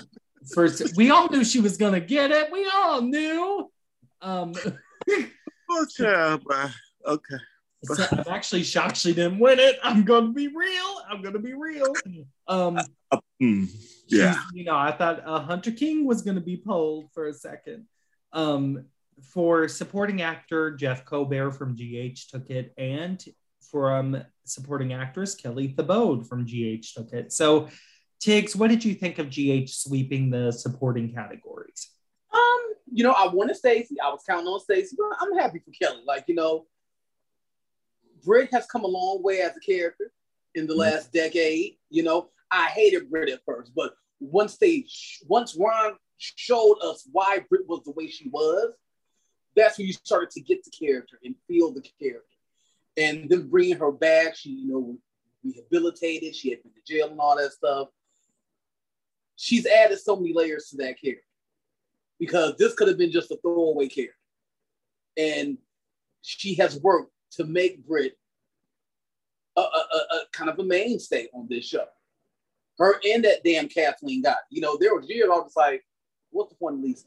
[0.54, 2.52] first, we all knew she was going to get it.
[2.52, 3.70] We all knew.
[4.22, 4.52] Um,
[5.06, 6.70] but
[7.06, 7.36] okay.
[7.84, 9.76] so I'm actually shocked she didn't win it.
[9.82, 11.02] I'm going to be real.
[11.08, 11.92] I'm going to be real.
[12.48, 12.78] Um,
[13.40, 13.64] Hmm.
[14.08, 14.36] yeah.
[14.52, 17.86] you know, I thought uh, Hunter King was going to be polled for a second.
[18.32, 18.86] Um,
[19.22, 23.24] for supporting actor, Jeff Kober from GH took it, and
[23.74, 27.32] from supporting actress, Kelly Thiebaud from GH took it.
[27.32, 27.68] So,
[28.24, 31.90] Tiggz, what did you think of GH sweeping the supporting categories?
[32.32, 33.96] Um, you know, I wanted Stacy.
[34.00, 36.04] I was counting on Stacy, but I'm happy for Kelly.
[36.06, 36.66] Like, you know,
[38.24, 40.12] Britt has come a long way as a character
[40.54, 41.72] in the last decade.
[41.90, 44.86] You know, I hated Britt at first, but once they,
[45.26, 48.72] once Ron showed us why Britt was the way she was,
[49.56, 52.33] that's when you started to get the character and feel the character.
[52.96, 54.98] And then bringing her back, she, you know,
[55.44, 56.34] rehabilitated.
[56.34, 57.88] She had been to jail and all that stuff.
[59.36, 61.24] She's added so many layers to that character
[62.20, 64.16] because this could have been just a throwaway character.
[65.16, 65.58] And
[66.22, 68.16] she has worked to make Britt
[69.56, 71.86] a, a, a, a kind of a mainstay on this show.
[72.78, 74.38] Her and that damn Kathleen got.
[74.50, 75.84] You know, there was years I was like,
[76.30, 77.06] what's the point of Lisa?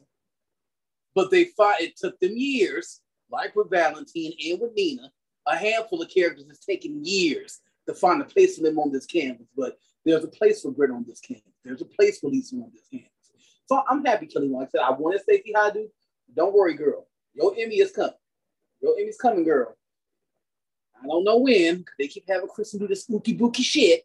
[1.14, 5.10] But they fought, it took them years, like with Valentine and with Nina,
[5.48, 9.06] a handful of characters it's taken years to find a place for them on this
[9.06, 9.46] canvas.
[9.56, 11.52] But there's a place for Britt on this canvas.
[11.64, 13.10] There's a place for Lisa on this canvas.
[13.66, 15.88] So I'm happy Kelly Like I said, I wanted Stacy Haiduk.
[16.34, 17.06] Don't worry, girl.
[17.34, 18.12] Your Emmy is coming.
[18.80, 19.76] Your Emmy's coming, girl.
[21.02, 21.84] I don't know when.
[21.98, 24.04] They keep having Kristen do this spooky booky shit.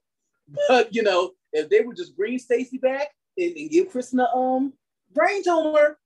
[0.67, 4.25] But you know, if they would just bring Stacy back and, and give Kristen a
[4.35, 4.73] um
[5.13, 5.97] brain tumor,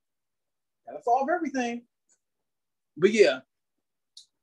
[0.86, 1.84] that'll solve everything.
[2.96, 3.40] But yeah,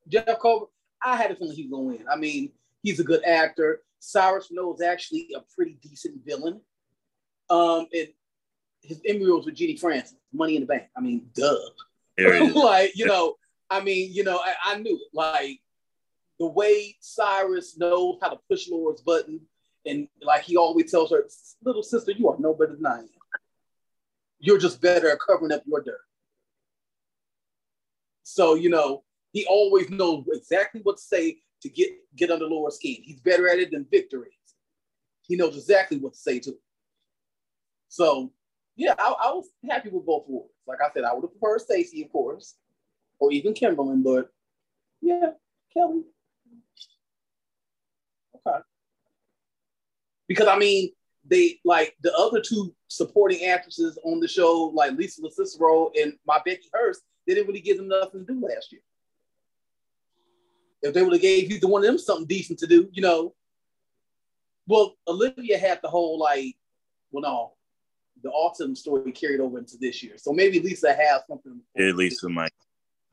[0.09, 0.69] Jeff Colbert,
[1.05, 2.05] I had a feeling he'd go in.
[2.11, 2.51] I mean,
[2.83, 3.83] he's a good actor.
[4.01, 6.61] Cyrus Snow is actually a pretty decent villain.
[7.51, 8.09] Um, and
[8.83, 10.85] his was with Genie Francis, Money in the Bank.
[10.97, 11.57] I mean, duh.
[12.17, 12.55] There it is.
[12.55, 13.35] like, you know,
[13.71, 15.15] I mean, you know, I, I knew it.
[15.15, 15.61] Like
[16.39, 19.41] the way Cyrus knows how to push Laura's button,
[19.87, 21.25] and like he always tells her,
[21.63, 23.09] little sister, you are no better than I am.
[24.39, 26.01] You're just better at covering up your dirt.
[28.25, 29.04] So, you know,
[29.35, 32.99] he always knows exactly what to say to get get under Laura's skin.
[33.03, 34.55] He's better at it than Victor is.
[35.23, 36.51] He knows exactly what to say to.
[36.53, 36.57] Her.
[37.89, 38.33] So
[38.77, 40.53] yeah, I, I, was happy with both awards.
[40.67, 42.55] Like I said, I would have preferred Stacy, of course,
[43.19, 44.31] or even Kimberlin, but
[45.01, 45.31] yeah,
[45.73, 46.03] Kelly.
[48.37, 48.59] Okay.
[50.29, 50.91] Because I mean,
[51.29, 56.41] they like the other two supporting actresses on the show, like Lisa LoCicero and my
[56.45, 58.83] Becky Herbst, they didn't really give them nothing to do last year.
[60.85, 63.35] If they would have gave either one of them something decent to do, you know.
[64.67, 66.57] Well, Olivia had the whole like,
[67.11, 67.53] well, no,
[68.23, 70.15] the autumn story carried over into this year.
[70.19, 71.61] So maybe Lisa has something.
[71.75, 72.53] Yeah, Lisa might.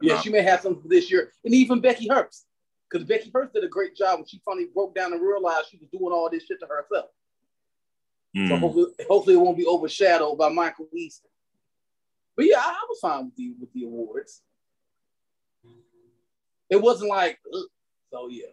[0.01, 2.43] Yeah, she may have something for this year, and even Becky Herbst,
[2.89, 5.77] because Becky Herbst did a great job when she finally broke down and realized she
[5.77, 7.09] was doing all this shit to herself.
[8.35, 8.49] Mm.
[8.49, 11.29] So hopefully, hopefully, it won't be overshadowed by Michael Easton.
[12.35, 14.41] But yeah, I, I was fine with the with the awards.
[16.71, 17.63] It wasn't like, Ugh.
[18.11, 18.47] so yeah.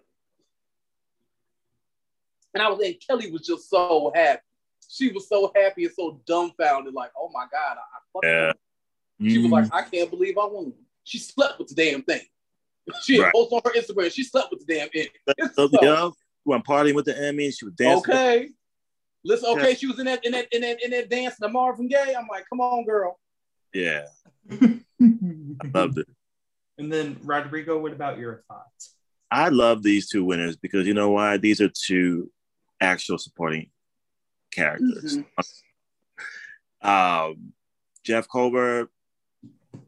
[2.53, 4.41] And I was and Kelly was just so happy
[4.89, 8.53] she was so happy and so dumbfounded, like, oh my God, I, I yeah.
[9.21, 9.71] She was like, mm.
[9.73, 10.73] I can't believe I won.
[11.05, 12.23] She slept with the damn thing.
[13.03, 13.31] She right.
[13.35, 14.11] posted on her Instagram.
[14.11, 15.11] She slept with the damn Emmy.
[15.53, 16.15] So, so,
[16.47, 17.51] went partying with the Emmy.
[17.51, 18.15] She was dancing.
[18.15, 18.49] Okay.
[19.23, 21.89] Listen, okay, she was in that in that in that in that dance to Marvin
[21.89, 22.15] Gaye.
[22.19, 23.19] I'm like, come on, girl.
[23.75, 24.07] Yeah.
[24.51, 24.81] I
[25.75, 26.09] loved it.
[26.79, 28.95] And then Rodrigo, what about your thoughts?
[29.31, 31.37] I love these two winners because you know why?
[31.37, 32.31] These are two
[32.81, 33.71] actual supporting
[34.53, 35.19] characters.
[35.19, 36.89] Mm-hmm.
[36.89, 37.53] Um,
[38.05, 38.89] Jeff Kober,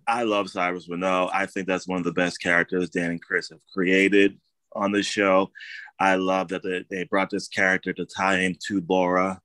[0.07, 1.30] I love Cyrus Renault.
[1.32, 4.38] I think that's one of the best characters Dan and Chris have created
[4.74, 5.51] on the show.
[5.99, 9.41] I love that they, they brought this character to tie him to Laura,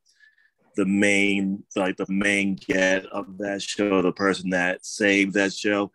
[0.75, 5.91] the main, like the main get of that show, the person that saved that show.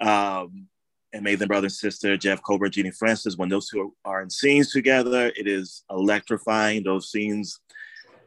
[0.00, 0.66] Um,
[1.12, 3.36] them brother and sister, Jeff Kober, Genie Francis.
[3.36, 6.82] When those two are in scenes together, it is electrifying.
[6.82, 7.60] Those scenes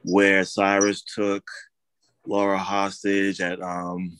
[0.03, 1.43] where Cyrus took
[2.25, 4.19] Laura hostage at um,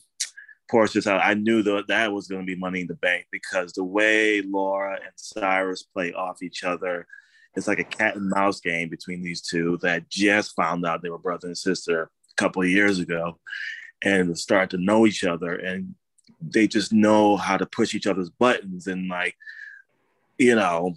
[0.68, 1.06] house.
[1.06, 4.42] I knew that that was going to be money in the bank because the way
[4.42, 7.06] Laura and Cyrus play off each other,
[7.54, 11.10] it's like a cat and mouse game between these two that just found out they
[11.10, 13.38] were brother and sister a couple of years ago
[14.02, 15.94] and start to know each other and
[16.52, 19.36] they just know how to push each other's buttons and like
[20.38, 20.94] you know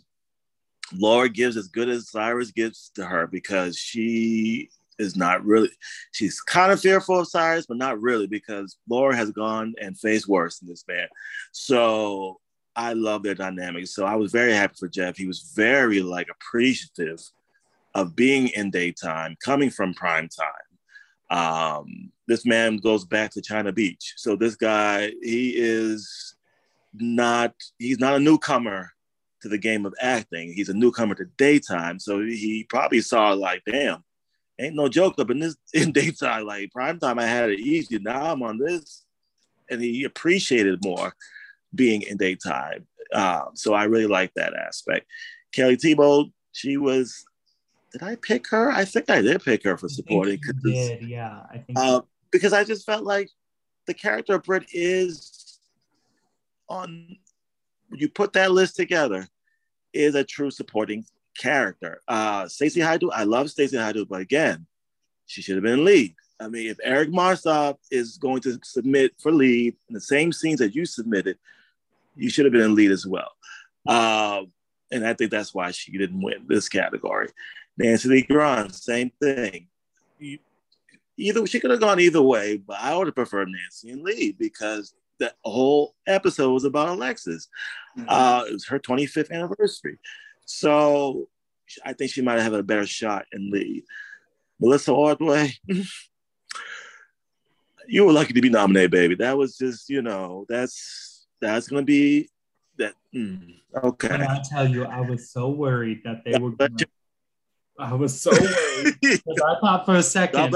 [0.94, 4.70] Laura gives as good as Cyrus gives to her because she
[5.00, 5.70] is not really
[6.12, 10.28] she's kind of fearful of Cyrus, but not really because Laura has gone and faced
[10.28, 11.08] worse than this man.
[11.52, 12.40] So
[12.76, 13.94] I love their dynamics.
[13.94, 15.18] So I was very happy for Jeff.
[15.18, 17.20] He was very like appreciative
[17.96, 20.67] of being in daytime, coming from prime time.
[21.30, 24.14] Um, this man goes back to China Beach.
[24.18, 26.36] So this guy, he is
[26.94, 28.92] not he's not a newcomer
[29.42, 30.54] to the game of acting.
[30.54, 32.00] He's a newcomer to daytime.
[32.00, 34.04] So he probably saw like, damn,
[34.60, 36.46] ain't no joke up in this in daytime.
[36.46, 38.00] Like prime time, I had it easy.
[38.00, 39.06] Now I'm on this,
[39.70, 41.14] and he appreciated more
[41.74, 42.88] being in daytime.
[43.14, 45.08] Um, so I really like that aspect.
[45.54, 47.26] Kelly Thiebaud, she was.
[47.98, 48.70] Did I pick her?
[48.70, 50.40] I think I did pick her for supporting.
[50.64, 51.42] did, yeah.
[51.50, 53.32] I think uh, because I just felt like
[53.88, 55.60] the character of Britt is
[56.70, 57.18] on.
[57.92, 59.28] You put that list together,
[59.94, 62.02] is a true supporting character.
[62.08, 64.68] Uh, Stacy Haiduk, I love Stacy Haiduk, but again,
[65.26, 66.14] she should have been lead.
[66.40, 70.60] I mean, if Eric Martsolf is going to submit for lead in the same scenes
[70.60, 71.40] that you submitted,
[72.16, 73.32] you should have been in lead as well.
[73.88, 74.44] Uh,
[74.92, 77.30] and I think that's why she didn't win this category.
[77.78, 79.68] Nancy Lee Grahn, same thing.
[80.20, 80.40] You,
[81.18, 84.36] either she could have gone either way, but I would have preferred Nancy and Lee
[84.38, 87.48] because the whole episode was about Alexis.
[87.98, 88.10] Mm-hmm.
[88.10, 90.00] Uh, it was her 25th anniversary.
[90.46, 91.28] So
[91.84, 93.84] I think she might have had a better shot in lead.
[94.60, 95.54] Melissa Ordway,
[97.88, 99.16] you were lucky to be nominated, baby.
[99.16, 102.30] That was just, you know, that's that's gonna be
[102.78, 102.94] that.
[103.16, 104.10] Mm, okay.
[104.10, 106.52] And I tell you, I was so worried that they were.
[106.52, 106.76] Gonna,
[107.80, 110.56] I was so worried because I thought for a second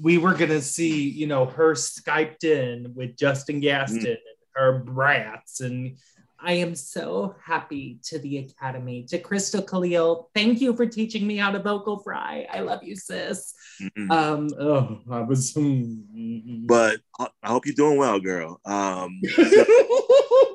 [0.00, 4.10] we were gonna see, you know, her skyped in with Justin Gaston mm.
[4.10, 4.18] and
[4.54, 5.96] her brats and
[6.44, 10.28] I am so happy to the Academy, to Christel Khalil.
[10.34, 12.48] Thank you for teaching me how to vocal fry.
[12.52, 13.54] I love you, sis.
[13.80, 14.10] Mm-hmm.
[14.10, 15.54] Um, oh, I was.
[15.54, 16.66] Mm-hmm.
[16.66, 18.60] But I hope you're doing well, girl.
[18.64, 19.20] Um,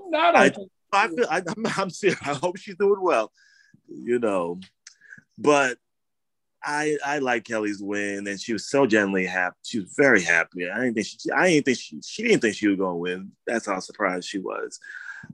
[0.09, 0.51] Not I,
[0.91, 2.19] I feel I, I'm, I'm serious.
[2.21, 3.31] I hope she's doing well.
[3.87, 4.59] You know,
[5.37, 5.77] but
[6.63, 9.55] I I like Kelly's win, and she was so genuinely happy.
[9.63, 10.69] She was very happy.
[10.69, 13.31] I didn't think she I didn't think she she didn't think she was gonna win.
[13.45, 14.79] That's how surprised she was.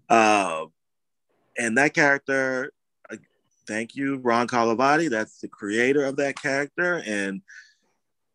[0.10, 0.66] Uh,
[1.58, 2.72] and that character,
[3.68, 5.10] thank you, Ron Carlivati.
[5.10, 7.02] That's the creator of that character.
[7.06, 7.42] And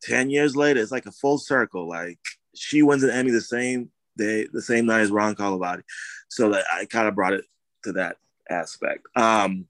[0.02, 1.88] 10 years later, it's like a full circle.
[1.88, 2.18] Like
[2.54, 5.82] she wins an Emmy the same day, the same night as Ron Carlivati.
[6.28, 7.44] So that I kind of brought it
[7.84, 8.16] to that
[8.48, 9.06] aspect.
[9.16, 9.66] Um,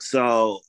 [0.00, 0.60] so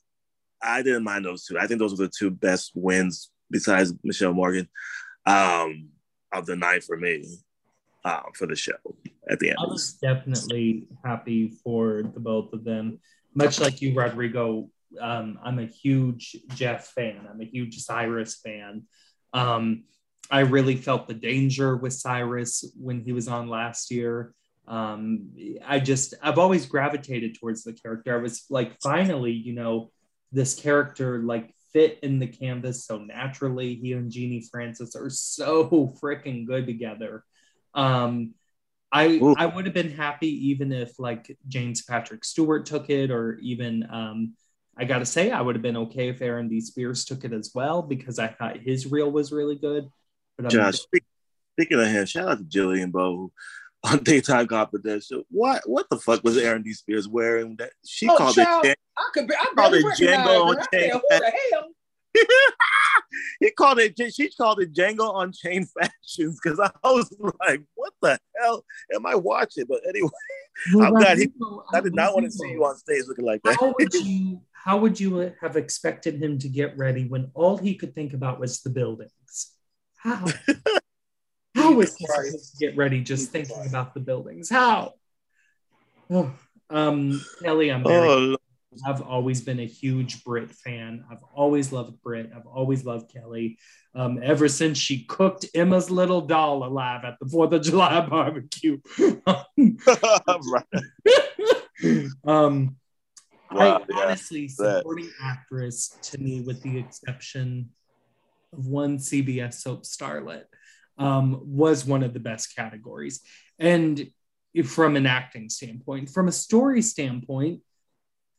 [0.64, 1.58] I didn't mind those two.
[1.58, 4.68] I think those were the two best wins besides Mishael Morgan
[5.26, 5.90] um,
[6.32, 7.24] of the night for me
[8.04, 8.72] uh, for the show
[9.28, 9.58] at the end.
[9.60, 12.98] I was definitely happy for the both of them.
[13.34, 17.26] Much like you, Rodrigo, um, I'm a huge Jeff fan.
[17.30, 18.84] I'm a huge Cyrus fan.
[19.32, 19.84] Um,
[20.30, 24.34] I really felt the danger with Cyrus when he was on last year.
[24.66, 25.30] Um,
[25.66, 28.16] I just, I've always gravitated towards the character.
[28.16, 29.90] I was like, finally, you know,
[30.34, 33.74] this character like fit in the canvas so naturally.
[33.74, 37.24] He and Genie Francis are so freaking good together.
[37.74, 38.34] Um,
[38.92, 39.34] I Ooh.
[39.36, 43.88] I would have been happy even if like James Patrick Stuart took it, or even
[43.90, 44.34] um,
[44.76, 46.60] I got to say I would have been okay if Aaron D.
[46.60, 49.88] Spears took it as well because I thought his reel was really good.
[50.38, 50.78] But Josh,
[51.56, 53.32] speaking of him, shout out to Jillian Bowe
[53.90, 55.24] on daytime confidential.
[55.30, 56.72] What what the fuck was Aaron D.
[56.72, 57.56] Spears wearing?
[57.56, 58.78] That she oh, called child, it.
[58.96, 59.34] I could be.
[59.34, 60.90] I called it Django on chain.
[60.92, 61.68] Who the hell?
[63.40, 63.98] he called it.
[64.14, 68.64] She called it Django Unchained fashions because I was like, "What the hell
[68.94, 70.08] am I watching?" But anyway,
[70.74, 71.28] well, I'm glad he.
[71.72, 73.56] I did not want to see you on stage looking like that.
[73.60, 74.40] How would you?
[74.52, 78.40] How would you have expected him to get ready when all he could think about
[78.40, 79.52] was the buildings?
[79.98, 80.24] How?
[81.64, 84.50] How was supposed to get ready just thinking about the buildings?
[84.50, 84.92] How?
[86.10, 86.30] Oh,
[86.68, 88.08] um, Kelly, I'm very.
[88.08, 88.36] Oh,
[88.86, 91.04] I've always been a huge Britt fan.
[91.10, 92.32] I've always loved Britt.
[92.36, 93.58] I've always loved Kelly.
[93.94, 98.78] Um, ever since she cooked Emma's little doll alive at the Fourth of July barbecue.
[102.26, 102.76] um,
[103.50, 107.70] wow, I honestly supporting actress to me, with the exception
[108.52, 110.44] of one CBS soap starlet
[110.98, 113.20] um, was one of the best categories.
[113.58, 114.10] And
[114.64, 117.60] from an acting standpoint, from a story standpoint,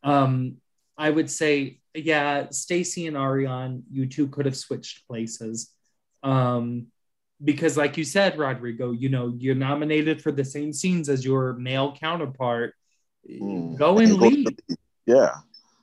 [0.04, 0.58] um,
[0.98, 5.72] I would say, yeah, Stacy and Ariane, you two could have switched places.
[6.24, 6.88] Um,
[7.44, 11.54] because, like you said, Rodrigo, you know, you're nominated for the same scenes as your
[11.54, 12.74] male counterpart.
[13.30, 14.62] Mm, go and lead.
[15.06, 15.36] Yeah.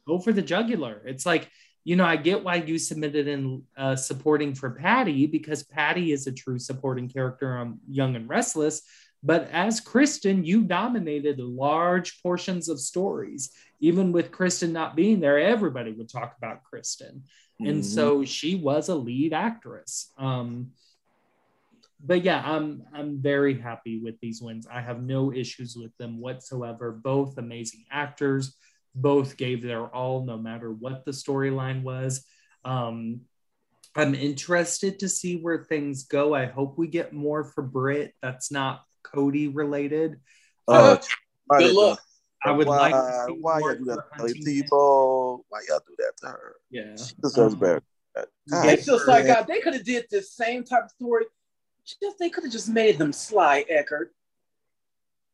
[0.07, 1.03] Go for the jugular.
[1.05, 1.51] It's like,
[1.85, 6.27] you know, I get why you submitted in uh, supporting for Patty because Patty is
[6.27, 8.83] a true supporting character on Young and Restless.
[9.23, 13.51] But as Kristen, you dominated large portions of stories.
[13.81, 17.25] Even with Kristen not being there, everybody would talk about Kristen.
[17.61, 17.67] Mm-hmm.
[17.67, 20.13] And so she was a lead actress.
[20.19, 20.73] Um,
[22.05, 24.67] but yeah, I'm I'm very happy with these wins.
[24.71, 26.91] I have no issues with them whatsoever.
[26.91, 28.57] Both amazing actors
[28.95, 32.25] both gave their all no matter what the storyline was.
[32.65, 33.23] Um,
[33.95, 36.35] I'm interested to see where things go.
[36.35, 40.21] I hope we get more for Britt that's not Cody related.
[40.67, 40.97] Uh,
[41.51, 42.01] uh, good luck.
[42.45, 45.45] I would why, like to see why y'all do that to people?
[45.49, 46.57] Why y'all do that to her?
[46.71, 47.83] Yeah, she deserves um, better.
[48.53, 51.27] it's just like God, they could have did this same type of story.
[51.85, 54.15] Just they could have just made them sly Eckert.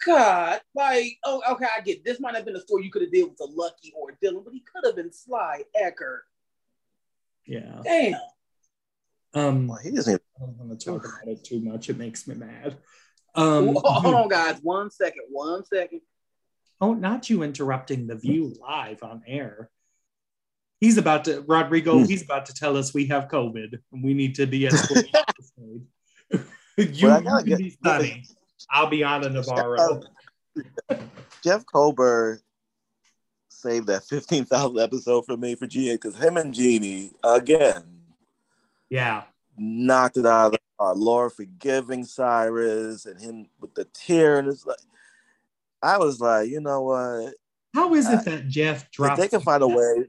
[0.04, 3.10] God, like, oh, okay, I get this might have been a story you could have
[3.10, 6.22] did with a Lucky or Dylan, but he could have been Sly Eckert.
[7.46, 7.80] Yeah.
[7.82, 8.20] Damn.
[9.34, 10.22] Um, well, he doesn't.
[10.36, 11.88] I don't want to talk about it too much.
[11.88, 12.76] It makes me mad.
[13.34, 14.58] Um, hold on, guys.
[14.62, 15.24] One second.
[15.30, 16.00] One second.
[16.80, 19.70] Oh, not you interrupting the view live on air.
[20.80, 22.04] He's about to, Rodrigo, hmm.
[22.04, 25.10] he's about to tell us we have COVID and we need to de escalate.
[26.76, 28.24] you, well, you can be sunny.
[28.70, 30.02] I'll be on a Navarro.
[31.44, 32.40] Jeff Kober
[33.48, 37.82] saved that 15,000 episode for me for GA because him and Genie, again,
[38.90, 39.24] yeah,
[39.56, 40.96] knocked it out of the park.
[40.96, 44.38] Laura forgiving Cyrus and him with the tear.
[44.38, 44.78] And it's like,
[45.82, 47.34] I was like, you know what?
[47.74, 49.20] How is it I, that Jeff dropped?
[49.20, 50.06] They can find a way.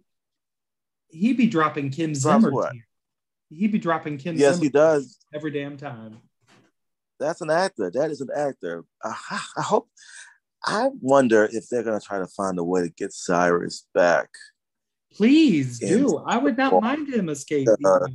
[1.09, 2.51] He'd be dropping Kim Zimmer.
[3.49, 4.37] He'd be dropping Kim.
[4.37, 6.21] Yes, Zimmer he does every damn time
[7.19, 7.91] that's an actor.
[7.91, 8.83] That is an actor.
[9.03, 9.15] I,
[9.57, 9.89] I hope.
[10.65, 14.29] I wonder if they're gonna try to find a way to get Cyrus back.
[15.13, 16.17] Please do.
[16.25, 17.75] I would not mind him escaping.
[17.85, 18.07] Uh,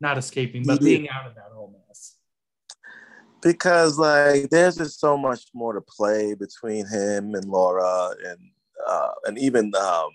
[0.00, 2.16] not escaping, but being out of that whole mess.
[3.42, 8.38] Because like there's just so much more to play between him and Laura and
[8.86, 10.10] uh, and even um,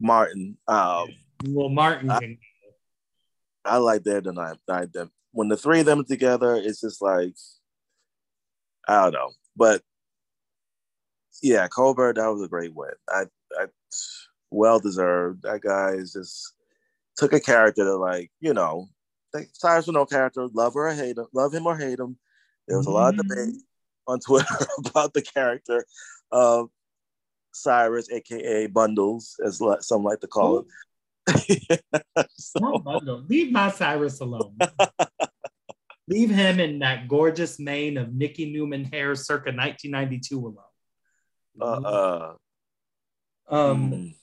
[0.00, 0.56] Martin.
[0.66, 1.08] Um,
[1.48, 2.10] well, Martin.
[2.10, 2.36] I,
[3.64, 4.58] I like their dynamic
[5.32, 7.34] when the three of them together, it's just like
[8.88, 9.30] I don't know.
[9.56, 9.82] But
[11.42, 12.90] yeah, Kober, that was a great win.
[13.08, 13.24] I
[13.58, 13.66] I
[14.50, 15.42] well deserved.
[15.42, 16.54] That guy is just
[17.16, 18.88] took a character that, like, you know,
[19.52, 22.16] Cyrus with no character, love or hate him, love him or hate him.
[22.66, 24.12] There was a lot of debate mm-hmm.
[24.12, 24.54] on Twitter
[24.86, 25.84] about the character
[26.32, 26.70] of
[27.52, 30.66] Cyrus, aka Bundles, as some like to call him.
[32.30, 33.24] so, Bundle.
[33.28, 34.56] Leave my Cyrus alone.
[36.10, 40.56] Leave him in that gorgeous mane of Nikki Newman hair circa 1992 alone.
[41.60, 42.34] Uh-uh.
[43.48, 44.14] Um, mm.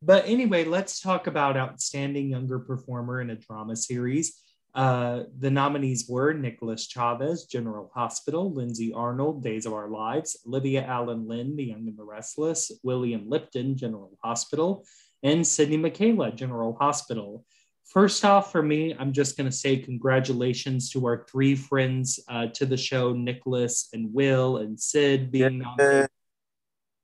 [0.00, 4.40] But anyway, let's talk about Outstanding Younger Performer in a Drama Series.
[4.74, 10.88] Uh, the nominees were Nicholas Chavez, General Hospital, Lindsay Arnold, Days of Our Lives, Alyvia
[10.88, 14.86] Alyn Lind, The Young and the Restless, William Lipton, General Hospital,
[15.22, 17.44] and Sydney Mikayla, General Hospital.
[17.92, 22.46] First off, for me, I'm just going to say congratulations to our three friends uh,
[22.54, 25.58] to the show, Nicholas and Will and Sid being yeah.
[25.58, 26.10] nominated.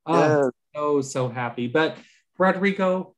[0.06, 0.50] Oh, yeah.
[0.74, 1.66] so, so happy.
[1.66, 1.98] But
[2.38, 3.14] Rodrigo,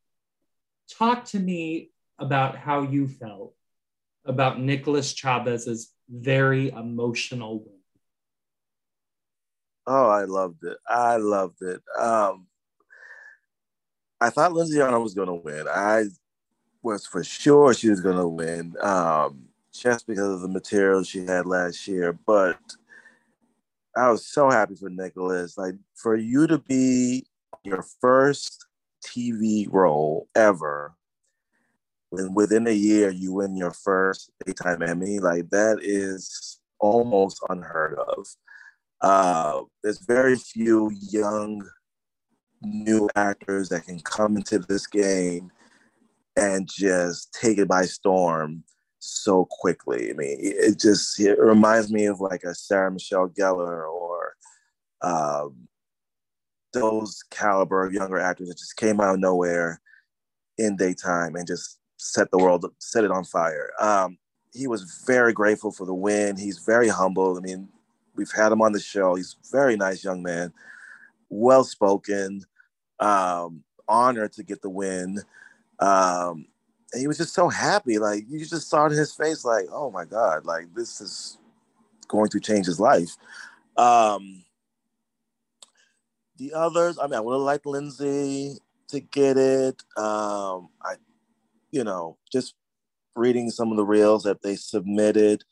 [0.99, 3.55] talk to me about how you felt
[4.25, 7.79] about Nicholas Chavez's very emotional win.
[9.87, 10.79] Oh, I loved it.
[10.89, 11.81] I loved it.
[11.97, 12.49] Um,
[14.21, 15.69] I thought Lindsay Arnold was going to win.
[15.69, 16.07] I
[16.83, 21.25] was for sure she was going to win um, just because of the material she
[21.25, 22.13] had last year.
[22.13, 22.59] But
[23.97, 25.59] I was so happy for Nicholas.
[25.59, 27.27] Like for you to be
[27.65, 28.67] your first
[29.05, 30.95] TV role ever,
[32.11, 37.99] when within a year you win your first daytime Emmy, like that is almost unheard
[37.99, 38.27] of.
[39.01, 41.63] Uh, there's very few young
[42.63, 45.51] new actors that can come into this game
[46.37, 48.65] and just take it by storm
[48.99, 50.11] so quickly.
[50.11, 54.35] I mean, it just it reminds me of like a Sarah Michelle Gellar or
[55.03, 55.69] um,
[56.73, 59.81] those caliber of younger actors that just came out of nowhere
[60.59, 63.71] in daytime and just set the world, set it on fire.
[63.81, 64.19] Um,
[64.53, 66.37] he was very grateful for the win.
[66.37, 67.37] He's very humble.
[67.37, 67.69] I mean,
[68.15, 69.15] we've had him on the show.
[69.15, 70.53] He's very nice young man,
[71.29, 72.43] well spoken,
[72.99, 75.19] um, honored to get the win.
[75.81, 76.47] Um,
[76.93, 77.99] and he was just so happy.
[77.99, 81.39] Like you just saw in his face, like, oh my God, like this is
[82.09, 83.17] going to change his life.
[83.77, 84.45] Um,
[86.37, 88.59] the others, I mean, I would have liked Lindsay
[88.89, 89.83] to get it.
[89.97, 90.95] Um, I,
[91.71, 92.55] you know, just
[93.15, 95.45] reading some of the reels that they submitted.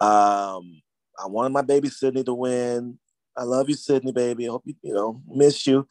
[0.00, 0.82] Um,
[1.18, 2.98] I wanted my baby Sydney to win.
[3.36, 4.48] I love you, Sydney, baby.
[4.48, 5.86] I hope you, you know, miss you.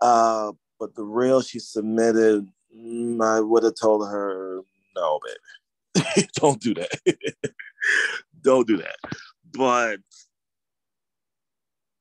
[0.00, 4.60] Uh, but the reel she submitted, I would have told her,
[4.96, 5.20] no,
[5.94, 6.90] baby, don't do that.
[8.42, 8.96] don't do that.
[9.52, 10.00] But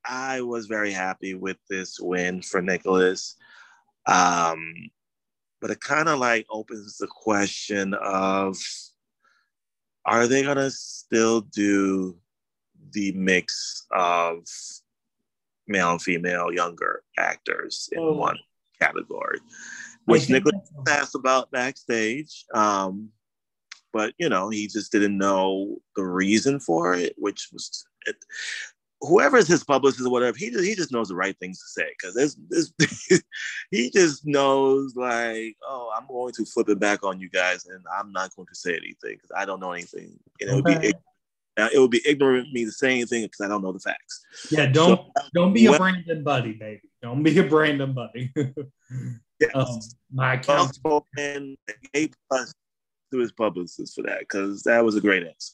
[0.06, 3.36] I was very happy with this win for Nicholas.
[4.08, 4.74] Um,
[5.60, 8.58] but it kind of like opens the question of
[10.06, 12.18] are they going to still do
[12.92, 14.44] the mix of
[15.68, 18.14] male and female younger actors in oh.
[18.14, 18.38] one
[18.82, 19.40] category,
[20.12, 22.46] which Nicholas asked about backstage.
[22.54, 23.10] Um,
[23.94, 28.16] but you know, he just didn't know the reason for it, which was it,
[29.02, 30.38] whoever is his publicist or whatever.
[30.38, 33.24] He just, he just knows the right things to say because this this
[33.72, 37.84] he just knows like, oh, I'm going to flip it back on you guys, and
[37.94, 40.94] I'm not going to say anything because I don't know anything, and it would be
[41.58, 43.80] now, it would be ignorant of me to say anything because I don't know the
[43.80, 44.26] facts.
[44.50, 46.82] Yeah, don't so, don't be well, a Brandon Buddy, baby.
[47.02, 48.34] Don't be a Brandon Buddy.
[49.42, 49.52] yes.
[49.56, 49.80] um,
[50.14, 50.78] my account
[51.18, 51.58] and
[51.96, 52.54] A plus
[53.12, 55.54] to his publicist for that because that was a great answer.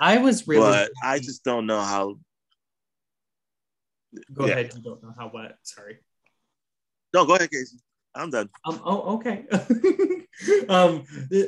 [0.00, 2.18] I was really, but I just don't know how.
[4.32, 4.52] Go yeah.
[4.52, 4.72] ahead.
[4.74, 5.56] You don't know how what?
[5.62, 5.98] Sorry.
[7.14, 7.78] No, go ahead, Casey.
[8.14, 8.48] I'm done.
[8.64, 9.46] Um, oh, okay.
[10.68, 11.04] um,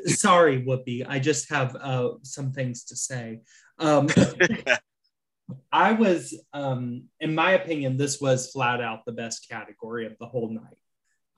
[0.07, 1.05] sorry, Whoopi.
[1.09, 3.41] I just have uh, some things to say.
[3.79, 4.09] Um,
[5.73, 10.27] I was, um, in my opinion, this was flat out the best category of the
[10.27, 10.79] whole night.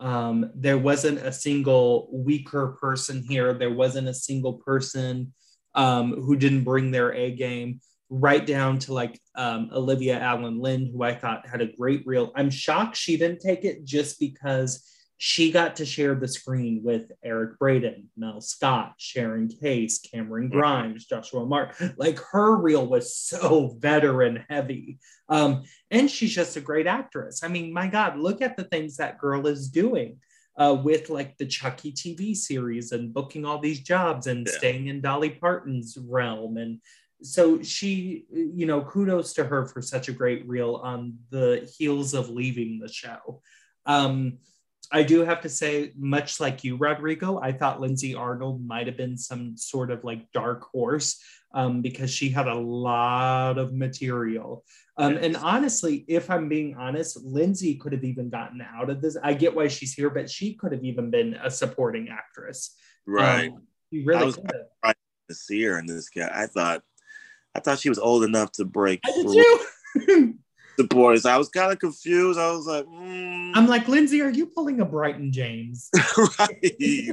[0.02, 3.54] Um, there wasn't a single weaker person here.
[3.54, 5.32] There wasn't a single person
[5.76, 7.80] um, who didn't bring their A game,
[8.10, 12.32] right down to like um, Alyvia Alyn Lind, who I thought had a great reel.
[12.34, 14.84] I'm shocked she didn't take it just because
[15.24, 20.58] she got to share the screen with Eric Braeden, Mel Scott, Sharon Case, Camryn mm-hmm.
[20.58, 21.80] Grimes, Joshua Mark.
[21.96, 24.98] Like her reel was so veteran heavy.
[25.28, 25.62] Um,
[25.92, 27.44] and she's just a great actress.
[27.44, 30.16] I mean, my God, look at the things that girl is doing.
[30.56, 34.52] Uh, with like the Chucky TV series and booking all these jobs and yeah.
[34.58, 36.56] staying in Dolly Parton's realm.
[36.56, 36.80] And
[37.22, 42.12] so she, you know, kudos to her for such a great reel on the heels
[42.12, 43.40] of leaving the show.
[43.86, 44.38] Um,
[44.92, 48.96] I do have to say, much like you, Rodrigo, I thought Lindsay Arnold might have
[48.96, 51.18] been some sort of like dark horse
[51.54, 54.64] um, because she had a lot of material.
[54.98, 59.16] Um, and honestly, if I'm being honest, Lindsay could have even gotten out of this.
[59.22, 62.76] I get why she's here, but she could have even been a supporting actress.
[63.06, 63.48] Right.
[63.48, 64.50] Um, she really I was could
[64.84, 64.94] have.
[65.30, 66.30] to see her in this guy.
[66.32, 66.82] I thought,
[67.54, 70.38] I thought she was old enough to break I did through too.
[70.76, 71.24] the boys.
[71.24, 72.38] I was kind of confused.
[72.38, 75.90] I was like, mm, I'm like, Lindsay, are you pulling a Bryton James?
[76.38, 77.10] right.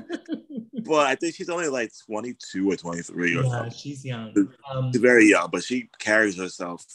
[0.83, 3.71] but I think she's only like 22 or 23 or yeah, something.
[3.71, 4.33] she's young.
[4.69, 6.85] Um, She's very young, but she carries herself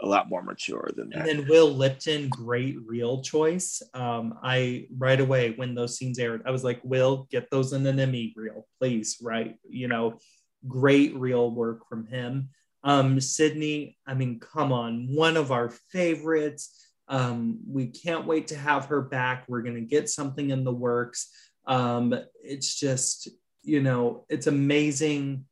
[0.00, 1.28] a lot more mature than that.
[1.28, 3.82] and then Will Lipton, great reel choice.
[3.94, 7.84] Um, I right away when those scenes aired, I was like, Will, get those in
[7.86, 9.18] an Emmy reel, please.
[9.20, 10.18] Right, you know,
[10.66, 12.50] great real work from him.
[12.84, 16.86] Um, Sydney, I mean, come on, one of our favorites.
[17.08, 19.44] Um, we can't wait to have her back.
[19.48, 21.30] We're gonna get something in the works.
[21.66, 23.28] Um, it's just,
[23.62, 25.44] you know, it's amazing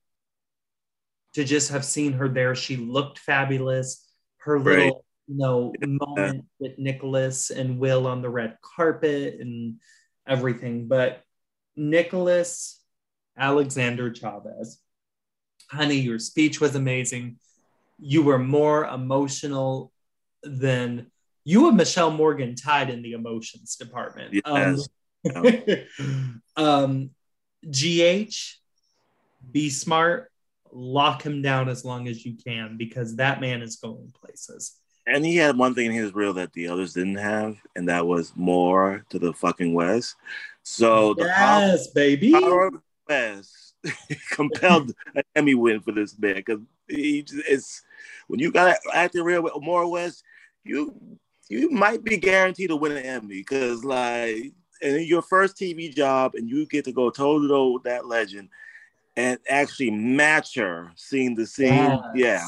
[1.35, 2.55] to just have seen her there.
[2.55, 4.03] She looked fabulous.
[4.39, 4.79] Her Right.
[4.85, 9.81] little, you know, moment with Nicholas and Will on the red carpet and
[10.27, 10.89] everything.
[10.89, 11.23] But
[11.75, 12.83] Nicholas
[13.37, 14.81] Alexander Chavez,
[15.69, 17.39] honey, your speech was amazing.
[17.99, 19.93] You were more emotional
[20.43, 21.11] than
[21.45, 24.35] you and Mishael Morgan tied in the emotions department.
[24.45, 24.89] Yes.
[25.35, 27.11] Um, um,
[27.69, 28.37] GH,
[29.51, 30.31] be smart,
[30.73, 34.77] lock him down as long as you can because that man is going places.
[35.07, 38.05] And he had one thing in his reel that the others didn't have, and that
[38.05, 40.17] was more to the fucking west.
[40.65, 42.33] So the power, baby.
[42.33, 42.71] power
[43.09, 43.66] west
[44.31, 47.83] compelled an Emmy win for this man because it's
[48.29, 50.23] when you got acting reel with Maura West,
[50.65, 50.95] you
[51.49, 54.53] you might be guaranteed to win an Emmy because like
[54.83, 58.07] and your first TV job and you get to go toe to toe with that
[58.07, 58.49] legend
[59.17, 61.99] and actually match her seeing the scene.
[62.15, 62.15] Yes.
[62.15, 62.45] Yeah,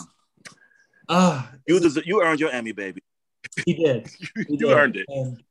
[1.08, 3.02] Ah, you deserve, you earned your Emmy, baby.
[3.64, 4.08] he did.
[4.36, 4.70] He you did.
[4.76, 5.06] earned it.
[5.08, 5.42] And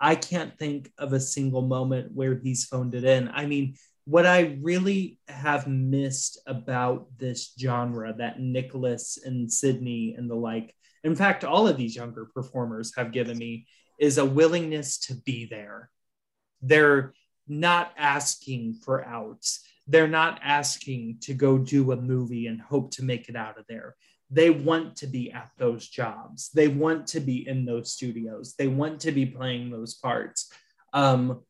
[0.00, 3.28] I can't think of a single moment where he's phoned it in.
[3.28, 10.30] I mean, what I really have missed about this genre that Nicholas and Sydney and
[10.30, 13.66] the like, in fact, all of these younger performers have given me,
[13.98, 15.90] is a willingness to be there.
[16.60, 17.14] They're
[17.46, 19.60] not asking for outs.
[19.86, 23.66] They're not asking to go do a movie and hope to make it out of
[23.68, 23.94] there
[24.30, 28.66] they want to be at those jobs they want to be in those studios they
[28.66, 30.50] want to be playing those parts
[30.92, 31.42] um,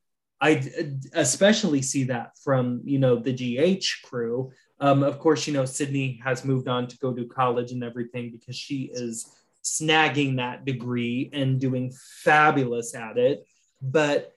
[0.44, 0.70] i
[1.14, 4.52] especially see that from you know the gh crew.
[4.80, 8.30] Um, of course you know sydney has moved on to go to college and everything
[8.30, 11.92] because she is snagging that degree and doing
[12.22, 13.46] fabulous at it.
[13.80, 14.32] But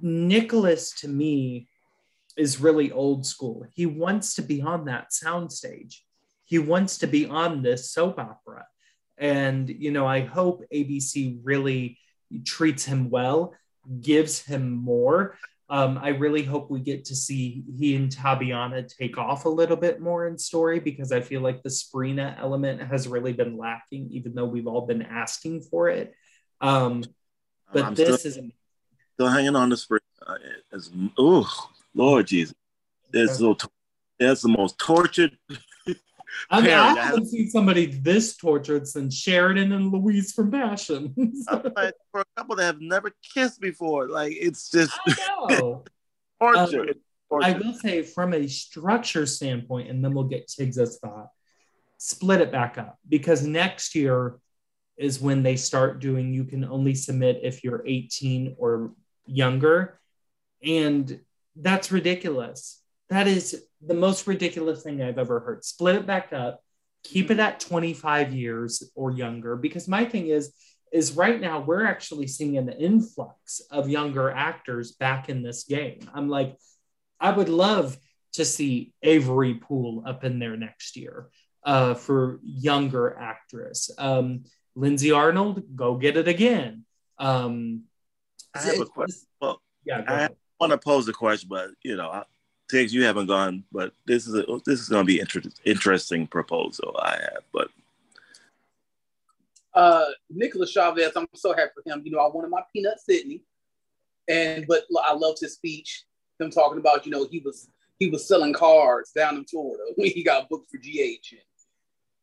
[0.00, 1.68] nicholas to me
[2.36, 3.66] is really old school.
[3.74, 5.96] He wants to be on that soundstage.
[6.44, 8.66] He wants to be on this soap opera.
[9.18, 11.98] And you know i hope abc really
[12.44, 13.54] treats him well
[14.00, 15.36] gives him more
[15.70, 19.76] um, i really hope we get to see he and Tabyana take off a little
[19.76, 24.08] bit more in story because i feel like the Sprina element has really been lacking
[24.10, 26.14] even though we've all been asking for it
[26.60, 27.04] um,
[27.72, 28.52] but I'm this still, is
[29.14, 30.00] still hanging on the spring.
[30.26, 30.36] Uh,
[31.18, 32.54] oh, Lord Jesus.
[33.12, 33.56] It's so,
[34.18, 35.36] that's the most tortured.
[36.50, 36.70] I mean.
[36.70, 41.14] I haven't seen somebody this tortured since Sheridan and Luis from Passion.
[41.50, 45.56] Like, for a couple that have never kissed before, like it's just I
[46.40, 46.80] torture.
[46.82, 47.00] Um, It's
[47.30, 51.28] I will say, from a structure standpoint, and then we'll get Tiggz's thought,
[51.98, 54.38] split it back up because next year
[54.96, 58.92] is when they start doing you can only submit if you're 18 or
[59.26, 60.00] younger.
[60.64, 61.20] And
[61.54, 62.82] that's ridiculous.
[63.10, 65.64] That is the most ridiculous thing I've ever heard.
[65.64, 66.62] Split it back up,
[67.04, 69.56] keep it at 25 years or younger.
[69.56, 70.52] Because my thing is,
[70.92, 76.00] is right now we're actually seeing an influx of younger actors back in this game.
[76.14, 76.56] I'm like,
[77.20, 77.96] I would love
[78.34, 81.28] to see Avery Pohl up in there next year
[81.64, 83.90] uh, for younger actress.
[83.98, 84.44] Um,
[84.74, 86.84] Lindsay Arnold, go get it again.
[87.18, 87.84] Um,
[88.54, 89.26] I have a question.
[89.40, 90.28] Well, Yeah, I
[90.60, 92.24] want to pose a question, but you know, I-
[92.68, 96.26] Tiggz, you haven't gone, but this is a, this is going to be inter- interesting
[96.26, 97.42] proposal I have.
[97.52, 97.70] But
[99.74, 102.02] uh, Nicholas Chavez, I'm so happy for him.
[102.04, 103.42] You know, I wanted my peanut Sydney,
[104.28, 106.04] and but I loved his speech.
[106.38, 107.68] Him talking about, you know, he was
[107.98, 111.40] he was selling cars down in Florida when he got booked for GH, and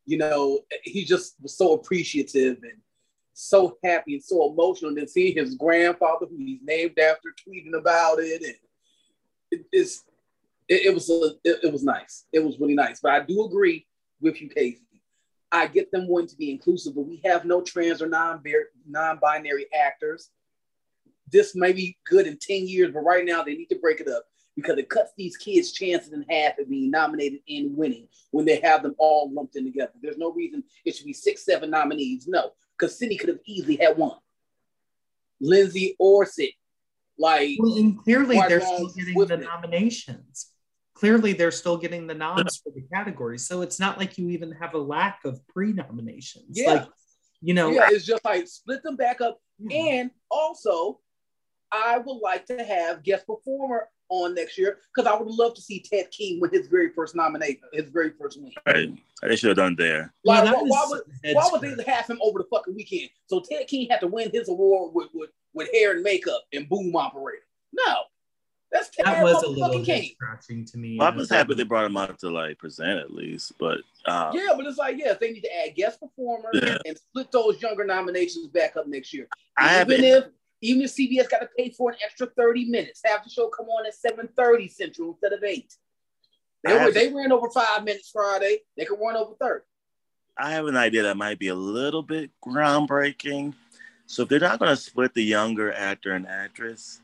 [0.04, 2.80] you know, he just was so appreciative and
[3.32, 8.18] so happy and so emotional to see his grandfather, who he's named after, tweeting about
[8.20, 8.54] it, and
[9.50, 10.04] it, it's
[10.68, 12.24] it, it was a, it, it was nice.
[12.32, 13.00] It was really nice.
[13.00, 13.86] But I do agree
[14.20, 14.82] with you, Casey.
[15.52, 18.42] I get them wanting to be inclusive, but we have no trans or non
[18.86, 20.30] non-binary actors.
[21.30, 24.08] This may be good in 10 years, but right now they need to break it
[24.08, 24.24] up
[24.54, 28.60] because it cuts these kids' chances in half of being nominated and winning when they
[28.60, 29.92] have them all lumped in together.
[30.00, 32.26] There's no reason it should be six, seven nominees.
[32.26, 34.18] No, because Cindy could have easily had one.
[35.40, 36.50] Lindsay or Sid.
[37.18, 40.52] Like well, and clearly they're still getting the nominations
[40.96, 43.38] clearly they're still getting the nods for the category.
[43.38, 46.58] So it's not like you even have a lack of pre-nominations.
[46.58, 46.72] Yeah.
[46.72, 46.88] Like,
[47.42, 49.38] you know, yeah, it's just like split them back up.
[49.60, 49.72] Hmm.
[49.72, 51.00] And also,
[51.70, 55.60] I would like to have guest performer on next year because I would love to
[55.60, 58.52] see Ted King win his very first nomination, his very first win.
[58.64, 58.88] Right.
[59.22, 60.14] They should have done there.
[60.24, 61.02] Like, yeah, why, why, would,
[61.34, 63.10] why would they have him over the fucking weekend?
[63.26, 66.68] So Ted King had to win his award with, with, with hair and makeup and
[66.68, 67.42] boom operator.
[67.72, 68.04] No,
[68.72, 70.96] that's that was a little scratching to me.
[70.98, 74.32] Well, I was happy they brought him out to like present at least, but um,
[74.34, 76.78] yeah, but it's like yes, they need to add guest performers yeah.
[76.84, 79.28] and split those younger nominations back up next year.
[79.56, 80.24] I even if
[80.62, 83.66] even if CBS got to pay for an extra thirty minutes, have the show come
[83.66, 85.72] on at seven thirty Central instead of eight.
[86.64, 88.58] They were they ran over five minutes Friday.
[88.76, 89.64] They could run over thirty.
[90.36, 93.54] I have an idea that might be a little bit groundbreaking.
[94.06, 97.00] So if they're not going to split the younger actor and actress,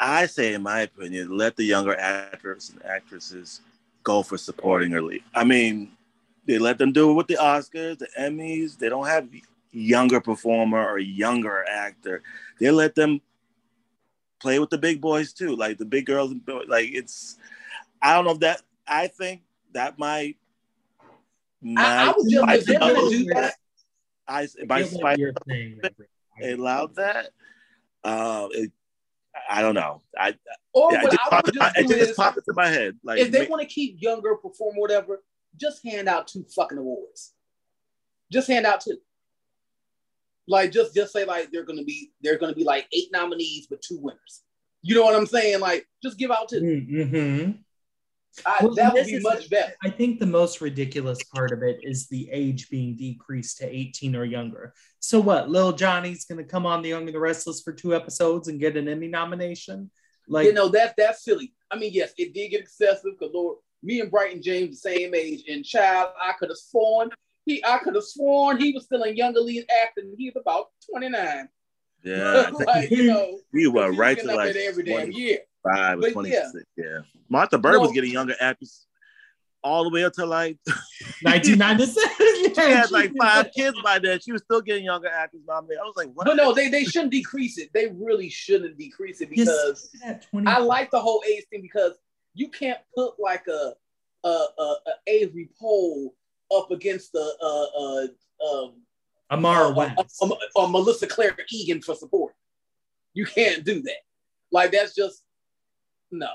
[0.00, 3.60] I say, in my opinion, let the younger actors and actresses
[4.02, 5.22] go for supporting or lead.
[5.34, 5.92] I mean,
[6.46, 8.78] they let them do it with the Oscars, the Emmys.
[8.78, 9.28] They don't have
[9.72, 12.22] younger performer or younger actor.
[12.58, 13.20] They let them
[14.40, 16.32] play with the big boys too, like the big girls.
[16.66, 17.36] Like it's,
[18.00, 18.62] I don't know if that.
[18.88, 20.38] I think that might.
[21.60, 23.54] might I, I was just do that.
[24.26, 25.20] I by spite
[26.42, 27.28] allowed that.
[28.02, 28.72] Uh, it
[29.48, 30.02] I don't know.
[30.18, 30.34] I
[30.72, 32.96] or yeah, what I, would just do is, popped into my head.
[33.04, 35.22] Like if they want to keep younger, perform whatever,
[35.56, 37.32] just hand out two fucking awards.
[38.32, 38.98] Just hand out two.
[40.48, 43.82] Like just just say like they're gonna be they're gonna be like eight nominees but
[43.82, 44.42] two winners.
[44.82, 45.60] You know what I'm saying?
[45.60, 47.50] Like just give out 2 mm-hmm.
[48.46, 49.72] I, well, that would be much better.
[49.82, 54.14] I think the most ridiculous part of it is the age being decreased to 18
[54.16, 54.72] or younger.
[55.00, 55.50] So what?
[55.50, 58.60] Lil Johnny's going to come on The Young and the Restless for two episodes and
[58.60, 59.90] get an Emmy nomination?
[60.28, 61.54] Like, you know, that that's silly.
[61.70, 65.14] I mean, yes, it did get excessive because Lord, me and Bryton James the same
[65.14, 67.10] age, and child, I could have sworn
[67.46, 70.04] he, I could have sworn he was still in younger lead acting.
[70.04, 71.48] and he's about 29.
[72.02, 75.38] Yeah, like, you know, we were right to like every damn year.
[75.62, 76.52] Five or 26.
[76.76, 76.84] Yeah.
[76.84, 76.98] yeah.
[77.28, 78.86] Martha Byrne was getting younger actors
[79.62, 80.58] all the way up to like
[81.22, 82.54] 1996.
[82.54, 84.20] she had like five kids by then.
[84.20, 85.80] She was still getting younger actors nominated.
[85.80, 86.26] I was like, what?
[86.26, 87.70] But no, they, they shouldn't decrease it.
[87.72, 89.90] They really shouldn't decrease it because
[90.46, 91.92] I like the whole age thing because
[92.34, 93.74] you can't put like a
[94.22, 96.14] a, a, a Avery Pohl
[96.54, 98.74] up against the uh, uh, um,
[99.30, 100.22] a Maura West
[100.54, 102.34] or Melissa Claire Egan for support.
[103.14, 103.98] You can't do that.
[104.52, 105.22] Like that's just
[106.10, 106.28] no.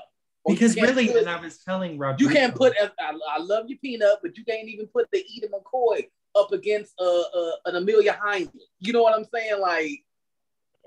[0.46, 2.74] Because really, put, and I was telling Roger, you can't put.
[2.80, 6.06] I, I love you, Peanut, but you can't even put the Eden McCoy
[6.36, 8.52] up against uh, uh, an Amelia Heinle.
[8.78, 9.60] You know what I'm saying?
[9.60, 10.04] Like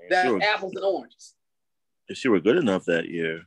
[0.08, 0.40] that sure.
[0.42, 1.34] apples and oranges.
[2.08, 3.42] If she were good enough that year.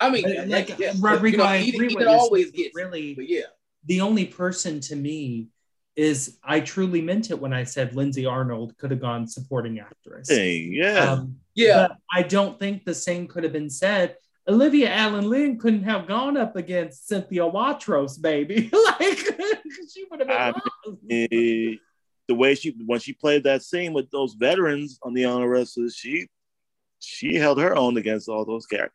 [0.00, 3.14] I mean, like yeah, Rodrigo, you know, I agree Eden, Eden always gets really.
[3.14, 3.42] But yeah,
[3.84, 5.48] the only person to me
[5.96, 10.30] is I truly meant it when I said Lindsay Arnold could have gone supporting actress.
[10.30, 11.88] Hey, yeah, um, yeah.
[12.12, 14.16] I don't think the same could have been said
[14.50, 18.68] Alyvia Alyn Lind couldn't have gone up against Cynthia Watros, baby.
[19.00, 19.18] like
[19.92, 20.54] she would have
[21.06, 21.28] been.
[21.32, 21.78] I
[22.28, 25.96] the way she when she played that scene with those veterans on the honor wrestlers,
[25.96, 26.28] she
[27.00, 28.92] she held her own against all those characters.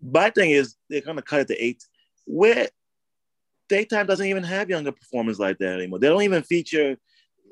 [0.00, 1.82] My thing is they're gonna cut it to eight.
[2.24, 2.68] Where
[3.68, 5.98] daytime doesn't even have younger performers like that anymore.
[5.98, 6.96] They don't even feature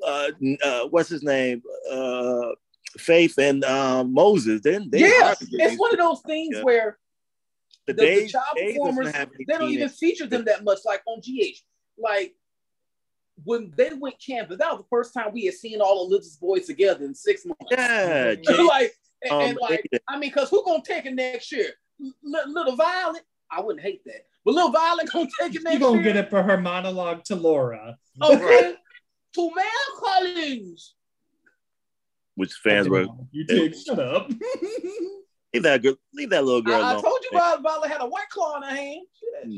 [0.05, 0.29] uh,
[0.63, 1.61] uh what's his name?
[1.89, 2.51] Uh
[2.97, 4.59] Faith and uh, Moses.
[4.61, 6.63] Then they yeah, it's one of those things yeah.
[6.63, 6.97] where
[7.93, 11.57] the, the, the child performers they don't even feature them that much like on GH.
[11.97, 12.35] Like
[13.43, 16.37] when they went campus, that was the first time we had seen all of Liz's
[16.37, 17.63] boys together in six months.
[17.71, 18.35] Yeah,
[18.67, 18.93] like
[19.23, 21.69] and, um, and like I mean, because who gonna take it next year?
[22.01, 25.73] L- little Violet, I wouldn't hate that, but little Violet gonna take it next year.
[25.73, 26.13] You gonna year?
[26.13, 27.97] get it for her monologue to Laura.
[28.21, 28.75] Okay,
[29.35, 30.95] to Mel Collins.
[32.35, 33.07] Which fans were.
[33.31, 33.75] You did.
[33.75, 34.31] Shut up.
[35.53, 36.81] Leave that girl, leave that little girl.
[36.81, 39.01] I, I told you about Vala had a white claw in her hand.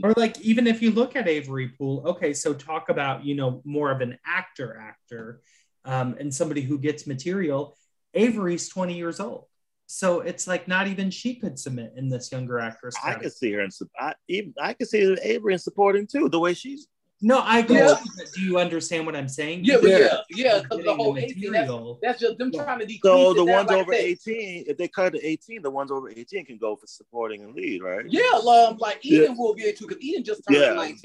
[0.04, 3.62] Or like even if you look at Avery Pohl, okay, so talk about you know
[3.64, 5.42] more of an actor actor.
[5.86, 7.78] um, and somebody who gets material.
[8.14, 9.46] Avery's 20 years old.
[9.88, 12.96] So it's like not even she could submit in this younger actress.
[13.04, 13.70] I could see her in.
[14.00, 16.30] I even I could see Avery in supporting too.
[16.30, 16.88] The way she's
[17.26, 17.78] No, I agree.
[17.78, 17.88] Yeah.
[17.94, 19.64] with but Do you understand what I'm saying?
[19.64, 19.98] Yeah, Yeah.
[19.98, 22.00] yeah, yeah, because the whole the 18, that's, material.
[22.02, 24.02] that's just them trying to decrease so the down ones like over that.
[24.04, 24.66] 18.
[24.68, 27.82] If they cut to 18, the ones over 18 can go for supporting and lead,
[27.82, 28.06] right?
[28.10, 29.22] Yeah, um, like Yeah.
[29.22, 30.74] Eden will be able to because Eden just turned Yeah.
[30.74, 31.00] 19.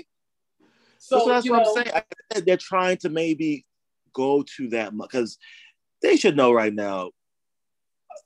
[0.98, 2.02] So, So, that's you what know, I'm saying.
[2.34, 3.64] I, they're trying to maybe
[4.12, 5.38] go to that because
[6.02, 7.12] they should know right now.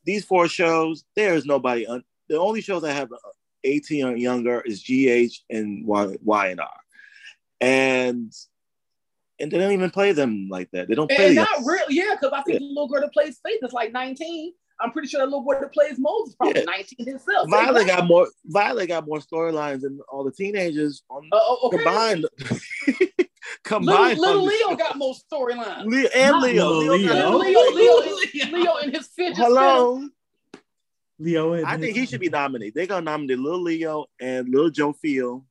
[0.05, 1.87] These four shows, there is nobody.
[1.87, 3.17] Un, the only shows that have uh,
[3.65, 6.71] 18 or younger is GH and Y Y and R,
[7.63, 8.33] and
[9.41, 10.89] and they don't even play them like that.
[10.89, 11.29] They don't play.
[11.29, 13.73] and the not really, yeah, because I think the little girl that plays Faith is
[13.73, 14.53] like 19.
[14.81, 16.67] I'm pretty sure that little boy that plays Moses is probably Yeah.
[16.67, 17.49] 19 himself.
[17.49, 18.29] Violet got more.
[18.47, 21.77] Violet got more storylines than all the teenagers on uh, okay.
[21.79, 22.27] combined.
[23.65, 24.19] Combined.
[24.19, 25.85] little on the Leo got more storylines.
[25.87, 26.69] Leo and Not Leo.
[26.71, 29.49] Leo Leo, Leo, Leo, Leo and his fidget spinner.
[29.49, 30.09] Hello.
[31.19, 31.53] Leo.
[31.55, 32.75] and I think he should be nominated.
[32.75, 35.45] They're gonna nominate Lil Leo and Lil Joe Field,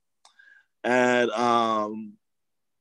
[0.84, 2.12] and um,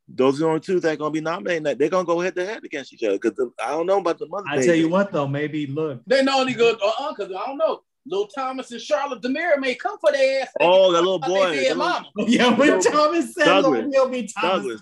[0.07, 1.77] those are the only two that are gonna be nominated.
[1.79, 4.27] They're gonna go head to head against each other because I don't know about the
[4.27, 4.45] mother.
[4.49, 6.01] I tell you what, though, maybe look.
[6.07, 7.81] They know only good, uh uh, because I don't know.
[8.07, 10.47] Lil Thomas and Charlotte Demir may come for their ass.
[10.59, 12.85] Oh, that little boy, dead that little- Yeah, when Douglas.
[12.87, 13.85] Thomas said Douglas.
[13.93, 14.81] He'll be Thomas.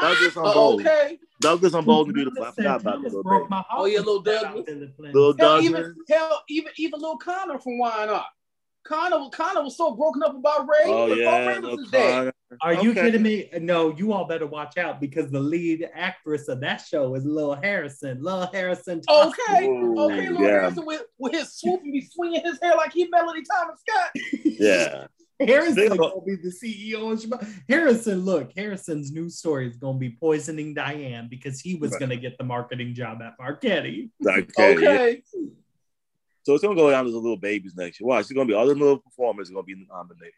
[0.00, 0.80] Douglas on Uh, bold.
[0.80, 1.18] okay.
[1.42, 2.42] Douglas on bold and beautiful.
[2.42, 4.64] I Thomas said forgot about the Thomas little broke my heart Oh, yeah, little Douglas.
[4.68, 5.12] in the plane.
[5.12, 5.64] Little Hell, Douglas.
[5.70, 8.24] even hell, even even little Connor from Y&R.
[8.86, 10.84] Connor, Connor was so broken up about Ray.
[10.86, 12.32] Oh yeah, Ray was his dad.
[12.48, 12.58] Connor.
[12.62, 13.02] Are you Okay.
[13.02, 13.48] kidding me?
[13.60, 17.54] No, you all better watch out because the lead actress of that show is Lil
[17.54, 18.22] Harrison.
[18.22, 19.00] Lil Harrison.
[19.02, 19.44] Thompson.
[19.50, 20.48] Okay, Ooh, okay, Lil yeah.
[20.48, 24.10] Harrison with, with his swoop and be swinging his hair like he Melody Thomas Scott.
[24.58, 25.06] Yeah.
[25.38, 27.62] Harrison They- gonna be the CEO of Shabbat.
[27.68, 32.00] Harrison, look, Harrison's new story is gonna be poisoning Diane because he was Right.
[32.00, 34.08] gonna get the marketing job at Marchetti.
[34.26, 34.80] Okay.
[34.80, 35.12] yeah.
[36.44, 38.06] So it's gonna go down to the little babies next year.
[38.06, 40.32] Watch, it's gonna be all the little performers are gonna be nominated.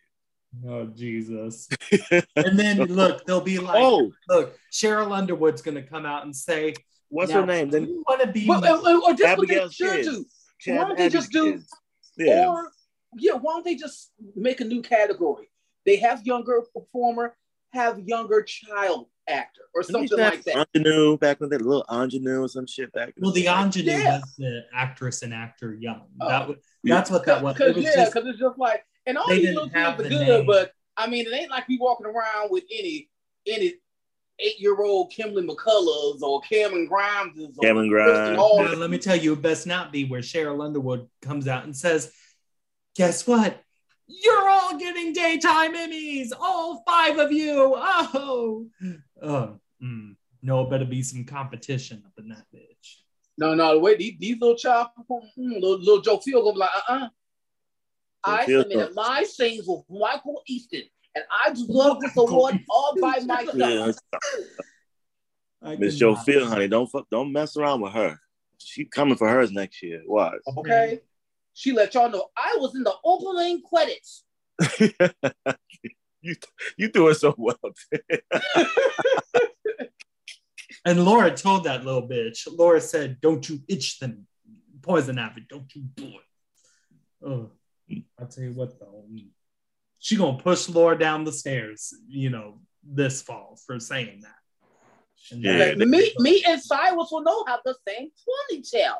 [0.66, 1.68] Oh Jesus!
[2.36, 6.74] and then look, they'll be like, oh, look, Sheryl Underwood's gonna come out and say,
[7.10, 7.70] what's her name?
[7.70, 8.46] Then you want to be?
[8.46, 10.24] Well, uh, or this what they Abigail should do.
[10.58, 11.60] Chad Why don't they just do-
[12.16, 12.48] Yeah.
[12.48, 12.70] Or
[13.16, 15.50] yeah, why don't they just make a new category?
[15.86, 17.36] They have younger performer,
[17.72, 20.66] have younger child actor, or something like that.
[20.74, 23.12] Ingenue back in the day, little ingenue or some shit back.
[23.18, 24.18] well, the ingenue Yeah.
[24.18, 26.06] was the actress and actor young.
[26.20, 26.28] Oh.
[26.28, 27.54] that was, that's what that was.
[27.54, 29.76] It Because was yeah, just- because it's just like, and all They these little kids
[29.76, 30.46] are good, name.
[30.46, 33.08] but I mean, it ain't like we walking around with any
[33.46, 33.74] any
[34.38, 38.38] eight year old Kimberly McCullough or Camryn Grimes or Cameron Kristen Grimes.
[38.38, 38.62] Hall.
[38.62, 41.76] Now, let me tell you, it best not be where Sheryl Underwood comes out and
[41.76, 42.12] says,
[42.94, 43.60] Guess what?
[44.06, 47.74] You're all getting daytime Emmys, all five of you.
[47.76, 48.66] Oh,
[49.22, 50.16] oh mm.
[50.42, 52.96] no, it better be some competition up in that bitch.
[53.36, 56.58] No, no, the way these, these little child, mm, little, little Joe Field gonna be
[56.58, 57.08] like, uh uh
[58.24, 60.82] I Field submitted my scenes with Michael Easton,
[61.14, 63.54] and I deserve this award all by myself.
[63.54, 63.92] Yeah,
[65.76, 65.98] Miss cannot.
[65.98, 68.18] Joe Field, honey, don't fuck, don't mess around with her.
[68.58, 70.02] She coming for hers next year.
[70.06, 70.40] Watch.
[70.56, 71.00] Okay.
[71.54, 74.24] She let y'all know I was in the opening credits.
[76.20, 76.34] you
[76.76, 77.56] you doing so well.
[80.84, 82.46] And Laura told that little bitch.
[82.50, 84.26] Laura said, "Don't you itch them,
[84.80, 85.44] poison ivy.
[85.48, 87.50] Don't you do it." Oh,
[88.18, 89.04] I'll tell you what though,
[89.98, 91.94] she gonna push Laura down the stairs.
[92.08, 94.34] You know, this fall for saying that.
[95.32, 98.96] And Yeah, Like, me, me and Cyrus will know have the same ponytail.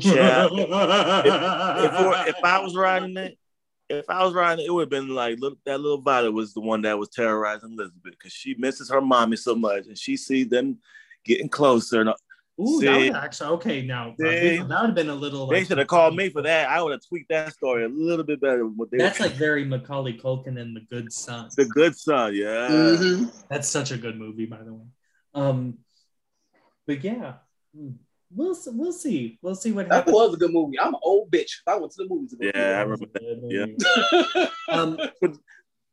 [0.00, 0.46] Yeah.
[0.52, 3.38] if, we're- if I was riding it,
[3.88, 6.54] if I was riding it, it would have been like little, that little Violet was
[6.54, 10.16] the one that was terrorizing Elizabeth because she misses her mommy so much and she
[10.16, 10.78] sees them
[11.24, 12.00] getting closer.
[12.00, 12.14] And
[12.60, 13.82] Ooh, that would actually okay.
[13.82, 14.58] Now See?
[14.58, 15.46] that would have been a little.
[15.48, 16.68] they like- should have called me for that.
[16.68, 18.58] I would have tweaked that story a little bit better.
[18.58, 21.48] than What they That's like very Macaulay Culkin and The Good Son.
[21.56, 22.68] the good son, yeah.
[22.70, 23.24] Mm-hmm.
[23.50, 24.84] That's such a good movie, by the way.
[25.34, 25.78] Um,
[26.86, 27.34] but yeah,
[27.74, 27.90] Hmm.
[28.30, 29.36] we'll we'll see.
[29.42, 30.06] We'll see what happens.
[30.06, 30.78] That was a good movie.
[30.78, 31.50] I'm an old bitch.
[31.66, 32.30] I went to the movies.
[32.30, 33.22] to go Yeah, I remember that.
[33.22, 34.28] that.
[34.30, 34.46] Yeah.
[34.74, 34.98] Um,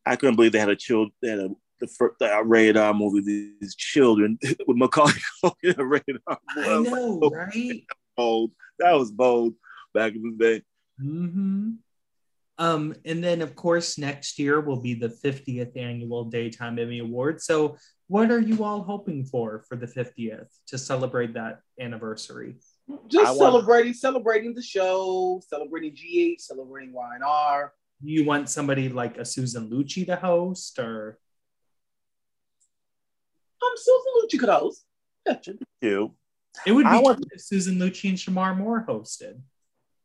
[0.06, 1.50] I couldn't believe they had a child, they had a
[1.82, 3.54] the first the rated R movie.
[3.60, 4.38] These children
[4.68, 5.14] with Macaulay
[5.44, 6.38] Culkin, a rated R.
[6.58, 6.90] I movie.
[6.90, 7.84] know, right?
[8.16, 8.52] bold.
[8.80, 9.56] That was bold
[9.94, 10.64] back in the day.
[11.00, 11.72] hmm
[12.58, 17.42] Um, and then, of course, next year will be the 50th annual Daytime Emmy Award.
[17.42, 17.78] So,
[18.08, 22.56] what are you all hoping for for the 50th to celebrate that anniversary?
[23.08, 27.74] Just I want- celebrating, celebrating the show, celebrating GH, celebrating Y&R.
[28.04, 31.18] Do you want somebody like a Susan Lucci to host, or
[33.62, 34.86] Um, Susan Lucci could host.
[35.82, 36.16] You.
[36.66, 39.42] It would be I want- if Susan Lucci and Shemar Moore hosted.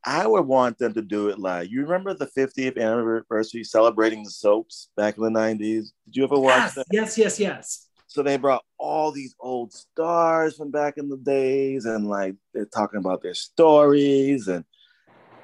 [0.05, 1.67] I would want them to do it live.
[1.67, 5.91] You remember the 50th anniversary celebrating the soaps back in the 90s?
[6.05, 6.85] Did you ever watch Yes, that?
[6.91, 7.87] yes, yes, yes.
[8.07, 12.65] So they brought all these old stars from back in the days, and like they're
[12.65, 14.63] talking about their stories, and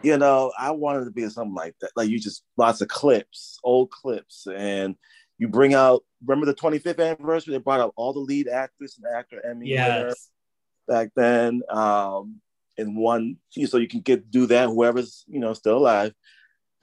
[0.02, 1.92] you know, I wanted to be something like that.
[1.98, 4.96] Like you just lots of clips, old clips, and
[5.38, 6.04] you bring out.
[6.26, 7.54] Remember the 25th anniversary?
[7.54, 10.30] They brought out all the lead actress and actor Emmy Yes.
[10.88, 11.62] back then.
[11.70, 12.42] Um,
[12.78, 13.38] in one,
[13.68, 14.68] so you can get do that.
[14.68, 16.14] Whoever's you know still alive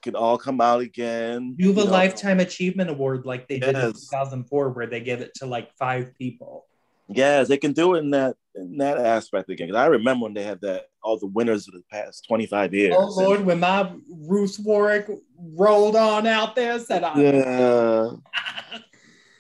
[0.02, 1.56] can all come out again.
[1.58, 1.90] Do have you know.
[1.90, 6.14] Lifetime Achievement Award like they did in 2004, where they give it to like five
[6.16, 6.66] people.
[7.12, 9.68] Yes, they can do it in that in that aspect again.
[9.68, 12.94] 'Cause I remember when they had that all the winners of the past 25 years.
[12.96, 15.08] Oh Lord, when my Ruth Warrick
[15.38, 17.20] rolled on out there, said I.
[17.20, 18.10] Yeah.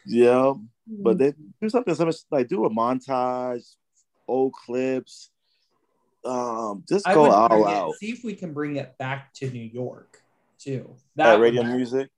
[0.06, 0.54] Yeah.
[0.88, 3.76] But they do something so much like do a montage,
[4.26, 5.30] old clips.
[6.24, 7.90] Um, just I go all out.
[7.90, 10.20] it, see if we can bring it back to New York
[10.58, 10.96] too.
[11.16, 12.08] That would- radio music.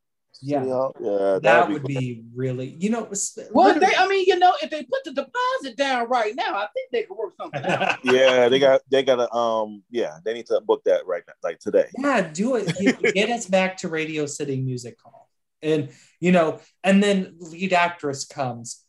[0.42, 0.64] Yeah.
[0.64, 3.08] Yeah, That that'd be, be really, you know,
[3.52, 6.66] Well, they, I mean, you know, if they put the deposit down right now, I
[6.74, 7.98] think they could work something out.
[8.04, 11.58] yeah, they got they gotta um yeah, they need to book that right now, like
[11.60, 11.86] today.
[11.98, 12.76] yeah, do it.
[12.78, 15.28] Get, get us back to Radio City Music Hall,
[15.62, 15.90] and
[16.20, 18.84] you know, and then lead actress comes.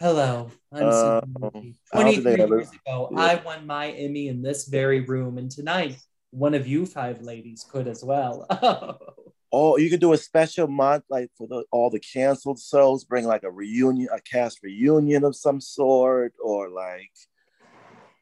[0.00, 1.74] Hello, I'm Uh, Susan I don't Lucci.
[2.14, 3.20] think they 23 years ago, yeah.
[3.20, 5.98] I won my Emmy in this very room, and tonight
[6.30, 8.46] one of you five ladies could as well.
[9.50, 13.24] Oh, you could do a special month like for the, all the canceled shows, bring
[13.24, 17.12] like a reunion, a cast reunion of some sort, or like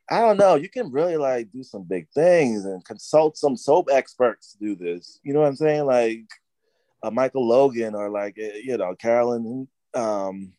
[0.09, 0.55] I don't know.
[0.55, 4.77] You can really like do some big things and consult some soap experts to do
[4.77, 5.19] this.
[5.25, 5.87] You know what I'm saying?
[5.87, 6.27] Like
[7.03, 10.53] uh, Michael Logan or like uh, you know Carolyn um,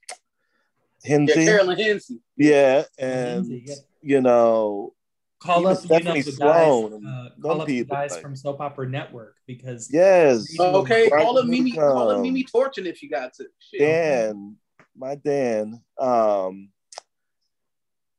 [1.04, 2.20] Yeah, Carolyn Hinsey.
[2.36, 3.76] Yeah, and Lindsay, yeah.
[4.02, 4.94] you know
[5.40, 8.12] call Even up, you know, Stephanie the guys, and uh, call up the people, guys
[8.12, 12.22] like- from Soap Opera Network because yes, Okay, Right, call up Mimi, call up um,
[12.24, 13.46] Mimi Torchin if you got to.
[13.60, 13.80] Shit.
[13.80, 14.56] Dan,
[14.96, 15.82] my Dan.
[16.00, 16.70] Um,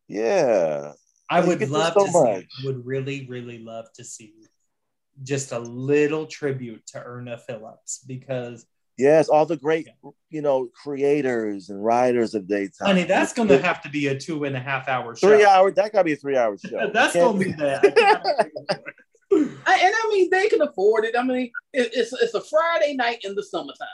[0.09, 0.93] yeah,
[1.31, 2.19] I You would love so to see.
[2.19, 4.35] I would really, really love to see
[5.23, 8.65] just a little tribute to Irna Phillips because,
[8.99, 9.89] yes, all the great,
[10.31, 12.89] you know, creators and writers of daytime.
[12.89, 15.29] honey, that's going to have to be a two and a half hour show.
[15.29, 15.71] three hour.
[15.71, 16.91] That gotta be a three hour show.
[16.93, 17.85] That's going to be- that.
[17.85, 19.59] I cannot agree with it.
[19.67, 21.15] I- and I mean, they can afford it.
[21.17, 23.87] I mean, it, it's it's a Friday night in the summertime.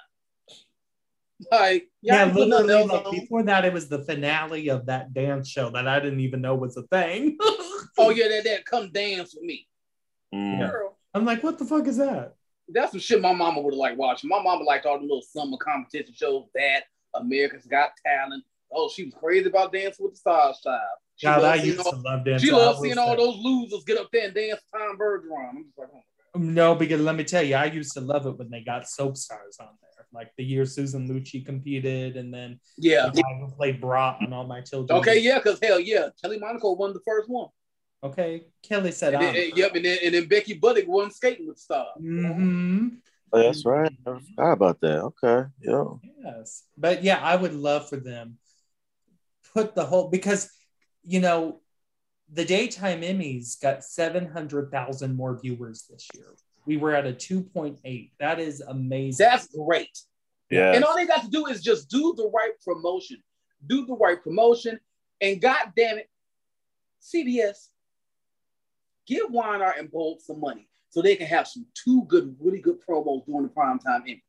[1.51, 2.83] Like, yeah, ain't put nothing literally.
[2.91, 3.13] else Like, on.
[3.21, 6.55] before that, it was the finale of that dance show that I didn't even know
[6.55, 7.37] was a thing.
[7.97, 9.69] Oh yeah, that that come dance with me,
[10.35, 10.59] Mm.
[10.69, 10.97] girl.
[11.15, 12.35] I'm like, what the fuck is that?
[12.69, 14.31] That's some shit my mama would have liked watching.
[14.31, 16.47] My mama liked all the little summer competition shows.
[16.55, 16.85] That
[17.15, 18.45] America's Got Talent.
[18.73, 20.61] Oh, she was crazy about Dancing with the Stars.
[20.63, 20.81] Child.
[21.17, 22.43] She God, I used all, to love dance.
[22.43, 25.51] she loved seeing all those losers get up there and dance Tom Bergeron.
[25.51, 26.01] I'm just like, oh.
[26.35, 28.89] Um, no, because let me tell you, I used to love it when they got
[28.89, 30.07] soap stars on there.
[30.13, 33.11] Like the year Susan Lucci competed, and then yeah.
[33.11, 34.99] who played Brat on All My Children.
[35.01, 37.49] Okay, yeah, because hell yeah, Kelly Monaco won the first one.
[38.03, 41.47] Okay, Kelly said, And then, and- yep, and then, and then Becky Budig won skating
[41.47, 41.87] with Star.
[41.97, 42.89] hmm
[43.33, 43.91] Oh, that's right.
[44.07, 45.01] I forgot about that.
[45.03, 45.85] Okay, yeah.
[46.23, 48.39] Yes, but yeah, I would love for them
[49.55, 50.51] put the whole because
[51.05, 51.61] you know
[52.33, 56.27] the daytime Emmys got seven hundred thousand more viewers this year.
[56.67, 58.13] We were at a two point eight.
[58.21, 59.25] That is amazing.
[59.25, 59.99] That's great.
[60.51, 60.73] Yeah.
[60.73, 63.21] And all they got to do is just do the right promotion.
[63.67, 64.79] Do the right promotion.
[65.21, 66.09] And god damn it,
[67.03, 67.69] CBS,
[69.07, 72.79] give Weiner and Bolt some money so they can have some two good, really good
[72.87, 74.23] promos during the primetime Emmys.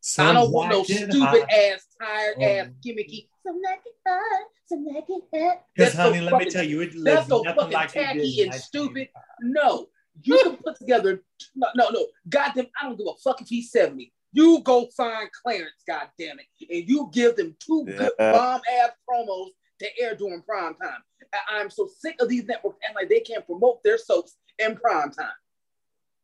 [0.00, 1.52] So I don't want no stupid hot.
[1.52, 2.44] ass, tired Oh.
[2.44, 3.28] ass, gimmicky.
[3.44, 5.64] Some like it hot, some like it hot.
[5.74, 8.40] Because That's so honey, let me tell you, it that's lives so fucking like tacky
[8.42, 9.08] in and stupid.
[9.40, 9.88] No,
[10.22, 11.22] you can put together.
[11.54, 12.06] No, no, no.
[12.28, 14.12] Goddamn, I don't give a fuck if he's 70.
[14.32, 19.48] You go find Clarence, goddamn it, and you give them two good bomb ass promos
[19.80, 21.02] to air during prime time.
[21.50, 25.10] I'm so sick of these networks and like they can't promote their soaps in prime
[25.10, 25.28] time.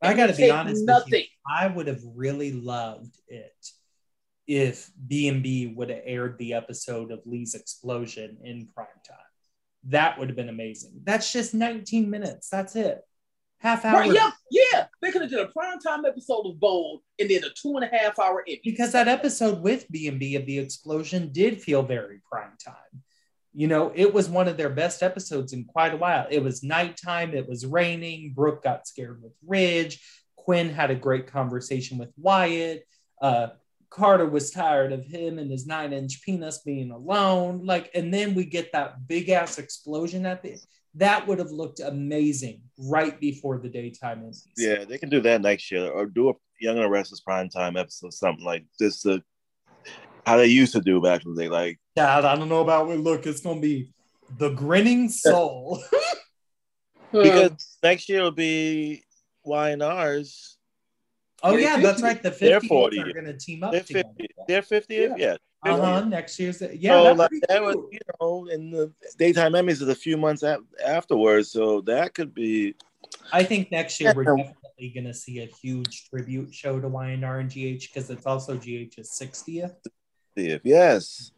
[0.03, 0.87] I got to be honest with you.
[0.87, 1.25] Nothing.
[1.49, 3.53] I would have really loved it
[4.47, 9.17] if B&B would have aired the episode of Lee's explosion in prime time.
[9.85, 11.01] That would have been amazing.
[11.05, 12.49] That's just 19 minutes.
[12.49, 13.01] That's it.
[13.59, 14.01] Half hour.
[14.01, 14.87] Right, yeah, yeah.
[15.01, 17.85] They could have done a prime time episode of Bold and then a two and
[17.85, 18.61] a half hour Emmy.
[18.63, 23.03] Because that episode with B&B of the explosion did feel very prime time.
[23.55, 26.27] You know, it was one of their best episodes in quite a while.
[26.31, 30.01] It was nighttime, it was raining, Brooke got scared with Ridge,
[30.37, 32.85] Quinn had a great conversation with Wyatt,
[33.23, 33.49] uh,
[33.91, 37.65] Carter was tired of him and his nine inch penis being alone.
[37.65, 40.57] Like, and then we get that big ass explosion at the
[40.97, 44.47] that would have looked amazing right before the daytime Emmys.
[44.57, 47.77] Yeah, they can do that next year or do a Young and Restless prime time
[47.77, 49.03] episode, something like this.
[49.03, 49.23] To,
[50.27, 51.49] how they used to do back in the day.
[51.49, 53.27] Like, Dad, I don't know about what look.
[53.27, 53.91] It's gonna be
[54.39, 55.83] the grinning soul.
[57.13, 59.05] because next year will be
[59.45, 60.57] Y&R's.
[61.43, 62.23] oh Yeah, yeah, that's right.
[62.23, 63.01] The They're 50 40.
[63.01, 64.09] are gonna team up They're together.
[64.19, 64.35] 50.
[64.49, 65.37] They're 50th, yeah.
[65.65, 66.01] Uh huh.
[66.05, 66.93] Next year's yeah.
[66.93, 70.43] so like pretty that was, you know, and the daytime Emmys is a few months
[70.43, 72.75] af- afterwards, so that could be.
[73.33, 77.39] I think next year we're definitely going to see a huge tribute show to Y&R
[77.39, 79.77] and GH because it's also GH's 60th.
[80.37, 81.33] If yes,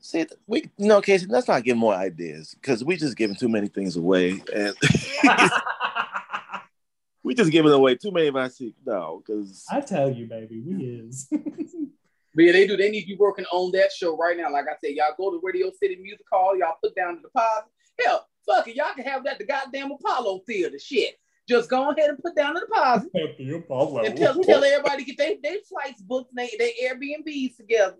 [0.00, 3.68] see, we no, Casey, let's not give more ideas because we just giving too many
[3.68, 4.74] things away, and
[7.22, 8.86] we just giving away too many of our secrets.
[8.86, 11.28] No, because I tell you, baby, we is.
[12.38, 12.76] But yeah, they do.
[12.76, 14.52] They need you working on that show right now.
[14.52, 16.56] Like I said, y'all go to Radio City Music Hall.
[16.56, 17.64] Y'all put down the deposit.
[17.98, 18.76] Hell, fuck it.
[18.76, 20.78] Y'all can have that the goddamn Apollo Theater.
[20.78, 21.16] Shit.
[21.48, 23.10] Just go ahead and put down the deposit
[24.06, 27.96] and tell, tell everybody to get their they flights booked, and they, they Airbnbs together.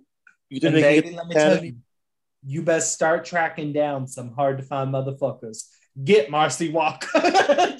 [0.50, 1.76] You And think they baby, let me tell you,
[2.46, 5.64] you best start tracking down some hard to find motherfuckers.
[6.04, 7.08] Get Marcy Walker.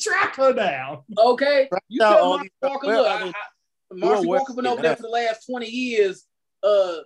[0.00, 1.02] Track her down.
[1.16, 4.38] Okay, you down tell Marcy these- Walker, well, look, I I, mean, I, Marcy where-
[4.40, 6.24] Walker been over there for the last twenty years,
[6.62, 6.96] uh,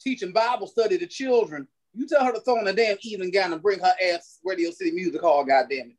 [0.00, 1.66] teaching Bible study to children.
[1.94, 4.70] You tell her to throw on a damn evening gown and bring her ass Radio
[4.70, 5.44] City Music Hall.
[5.44, 5.96] Goddamn it.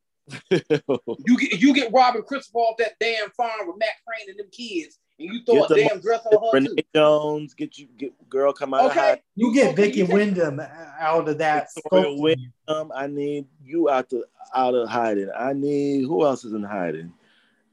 [1.26, 4.48] You get you get Robin Christopher off that damn farm with Matt Crane and them
[4.50, 6.76] kids, and you throw Get a damn dress on her too.
[6.94, 8.90] Jones, get you get girl come out.
[8.90, 10.60] Okay, You get okay, Vicky you Wyndham
[10.98, 11.68] out of that.
[11.74, 12.16] Victoria.
[12.20, 12.92] Wyndham.
[12.94, 14.24] I need you out the
[14.54, 15.30] out of hiding.
[15.36, 17.12] I need who else is in hiding?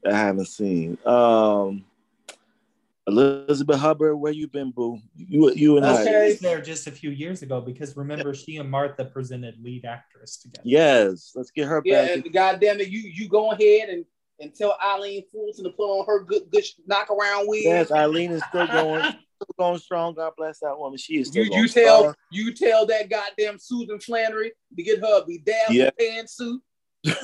[0.02, 0.98] that I haven't seen.
[1.06, 1.84] Um,
[3.06, 5.00] Elizabeth Hubbard, where you been, boo?
[5.16, 6.26] You you and Well, I.
[6.28, 10.36] Was there just a few years ago because remember she and Martha presented lead actress
[10.36, 10.62] together.
[10.64, 12.10] Yes, let's get her Yeah, back.
[12.16, 14.04] and goddamn it, you you go ahead and
[14.40, 17.64] and tell Eileen Fulton to put on her good good knock around wig.
[17.64, 20.14] Yes, Eileen is still going, still going strong.
[20.14, 20.98] God bless that woman.
[20.98, 22.14] She is still You going you tell strong.
[22.30, 25.90] you tell that goddamn Susan Flannery to get her a bedazzled Yeah.
[26.00, 26.58] pantsuit
[27.04, 27.14] and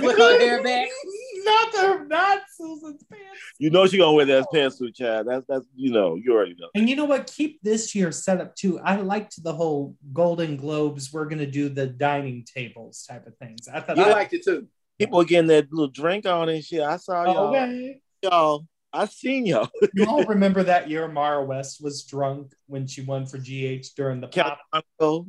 [0.00, 0.88] flick her hair back.
[1.44, 3.26] not the not Susan's pants.
[3.58, 5.26] You know she gonna wear that pantsuit, Chad.
[5.26, 6.68] That's that's you know you already know.
[6.74, 7.26] And you know what?
[7.26, 8.78] Keep this year set up too.
[8.80, 11.12] I liked the whole Golden Globes.
[11.12, 13.66] We're gonna do the dining tables type of things.
[13.68, 14.66] I thought I liked it too.
[15.00, 16.82] People getting that little drink on and shit.
[16.82, 17.48] I saw y'all.
[17.48, 18.00] okay.
[18.22, 19.68] Y'all, I seen y'all.
[19.94, 24.20] You all remember that year Maura West was drunk when she won for GH during
[24.20, 24.58] the pop.
[24.70, 25.26] Calico oh.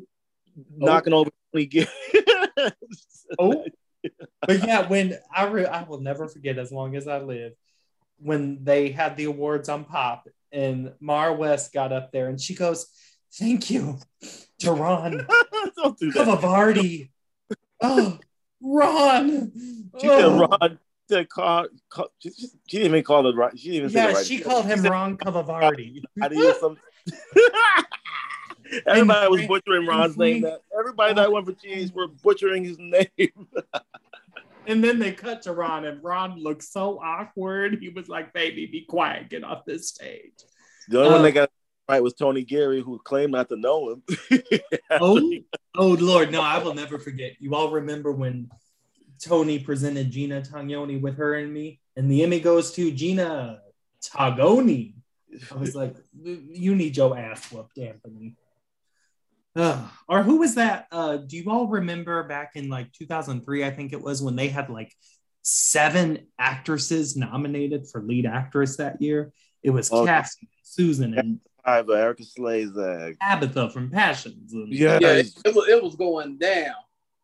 [0.75, 1.87] knocking over twenty gears.
[3.39, 3.63] Oh,
[4.45, 7.53] but yeah, when I re- I will never forget as long as I live
[8.17, 12.55] when they had the awards on pop and Maura West got up there and she
[12.55, 12.87] goes,
[13.33, 13.99] "Thank you
[14.65, 15.25] Ron
[15.77, 16.27] Don't do that.
[16.27, 17.09] Cavavardi."
[17.81, 18.19] Oh,
[18.61, 19.51] Ron.
[19.99, 20.19] She Oh.
[20.19, 20.79] said Ron.
[21.09, 23.57] She said call, call, she, she she didn't even call it right.
[23.57, 24.25] She didn't even say Yeah, right.
[24.25, 26.01] she called him Ron Cavavardi.
[28.87, 30.41] Everybody was butchering Ron's name.
[30.43, 33.07] That everybody that went for cheese were butchering his name.
[34.67, 37.79] And then they cut to Ron, and Ron looked so awkward.
[37.81, 39.27] He was like, "Baby, be quiet.
[39.27, 40.33] Get off this stage."
[40.87, 41.23] The only one Oh.
[41.23, 41.49] that uh, got
[41.89, 44.03] right with Tony Geary, who claimed not to know him.
[44.91, 45.31] Oh,
[45.77, 47.33] oh Lord, no, I will never forget.
[47.39, 48.49] You all remember when
[49.23, 53.61] Tony presented Gina Tognoni with her and me, and the Emmy goes to Gina
[54.03, 54.95] Tagoni.
[55.49, 58.35] I was like, you need your ass whooped, Anthony.
[59.55, 59.89] Ugh.
[60.07, 60.87] or who was that?
[60.91, 63.65] Uh, do you all remember back in like 2003?
[63.65, 64.93] I think it was when they had like
[65.41, 69.33] seven actresses nominated for lead actress that year.
[69.63, 70.05] It was Oh.
[70.05, 73.17] Cassie, Susan, and Hi, but Erika Slezak.
[73.21, 74.53] Tabitha from Passions.
[74.53, 76.73] And- Yeah, Yeah, it, it was, it was going down.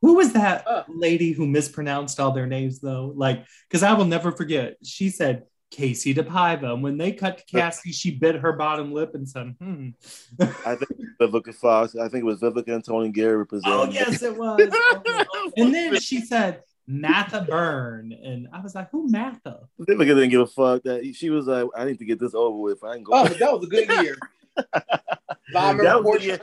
[0.02, 0.84] Who was that Uh.
[0.88, 3.12] lady who mispronounced all their names though?
[3.16, 4.78] Like, because I will never forget.
[4.84, 6.72] She said Casey DePaiva.
[6.74, 9.90] And when they cut to Cassie, she bit her bottom lip and said, "Hmm."
[10.40, 11.96] I think Vivica Fox.
[11.96, 13.80] I think it was Vivica and Tony Geary representing.
[13.80, 14.60] oh yes, it was.
[15.58, 20.42] and then she said Matha Byrne, and I was like, "Who Matha?" Vivica didn't give
[20.42, 20.84] a fuck.
[20.84, 22.84] That she was like, I need to get this over with.
[22.84, 23.28] I ain't Oh, going.
[23.28, 24.18] but that was a good year.
[24.58, 24.64] I
[25.54, 26.40] that remember was Port, the year.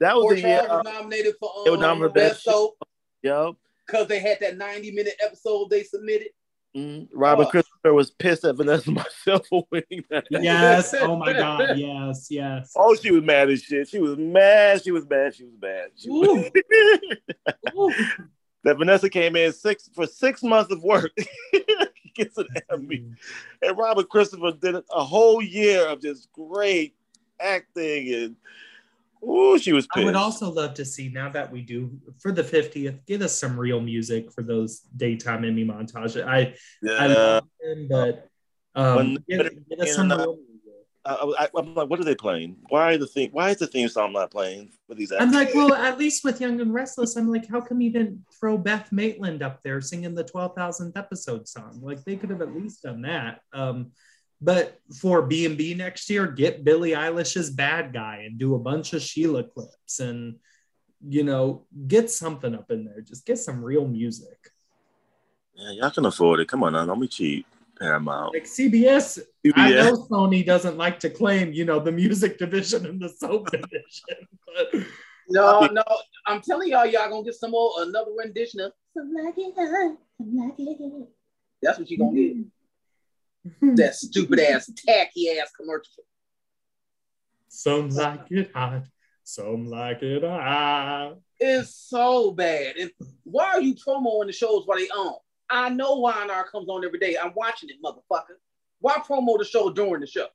[0.00, 0.66] That was Port the year.
[0.68, 2.74] Uh, was nominated for they were um, nominated Best Best Soap
[3.22, 3.56] yo,
[3.86, 6.28] because they had that 90 minute episode they submitted.
[6.76, 7.50] mm, Robert Oh.
[7.50, 10.24] Christopher was pissed at Vanessa Marcil for winning that.
[10.30, 10.92] Yes.
[10.94, 11.78] Oh my God.
[11.78, 12.26] Yes.
[12.28, 12.72] Yes.
[12.76, 13.88] Oh, she was mad as shit.
[13.88, 14.82] She was mad.
[14.82, 15.34] She was mad.
[15.34, 15.90] She was mad.
[15.96, 16.50] She was-
[17.74, 17.90] Ooh.
[18.66, 21.12] That Vanessa came in six for six months of work.
[22.14, 23.04] gets an Emmy.
[23.62, 26.94] And Robert Christopher did a whole year of just great
[27.38, 28.36] acting and
[29.22, 32.42] oh, she was I would also love to see now that we do for the
[32.42, 36.26] 50th, get us some real music for those daytime Emmy montages.
[36.26, 37.06] I I yeah.
[37.06, 38.28] love them, but
[38.74, 40.38] um, get us some uh, real.
[41.06, 42.56] I, I, am like, what are they playing?
[42.68, 43.30] Why are the theme?
[43.32, 45.12] Why is the theme song not playing for these?
[45.12, 48.24] I'm like, well, at least with Young and Restless, I'm like, how come you didn't
[48.40, 51.80] throw Beth Maitland up there singing the 12,000th episode song?
[51.82, 53.40] Like, they could have at least done that.
[53.52, 53.92] Um,
[54.40, 58.58] but for B and B next year, get Billie Eilish's "Bad Guy" and do a
[58.58, 60.36] bunch of Sheila clips, and
[61.08, 63.00] you know, get something up in there.
[63.00, 64.50] Just get some real music.
[65.54, 66.48] yeah, y'all can afford it.
[66.48, 67.46] Come on now, don't be cheap.
[67.78, 68.34] Paramount.
[68.34, 69.20] Like CBS,
[69.54, 73.50] I know Sony doesn't like to claim, you know, the music division and the soap
[73.50, 74.86] division, but
[75.28, 75.82] No, no,
[76.26, 79.96] I'm telling y'all, y'all gonna get some more another rendition of "Some Like It Hot,
[80.18, 81.08] Some Like It
[81.62, 82.36] That's what you gonna get.
[83.60, 83.74] Hmm.
[83.74, 86.04] That stupid ass, tacky ass commercial.
[87.48, 88.84] Some like it hot,
[89.24, 91.16] some like it hot.
[91.38, 92.76] It's so bad.
[92.76, 92.90] And
[93.24, 95.16] why are you promoting the shows while they on?
[95.50, 97.16] I know Y&R comes on every day.
[97.16, 98.36] I'm watching it, motherfucker.
[98.80, 100.26] Why promote the show during the show?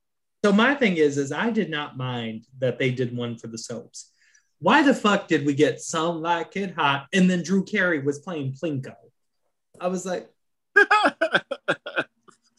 [0.44, 3.58] So my thing is, is I did not mind that they did one for the
[3.58, 4.12] soaps.
[4.60, 8.20] Why the fuck did we get some like it hot and then Drew Carey was
[8.20, 8.96] playing Plinko?
[9.80, 10.30] I was like,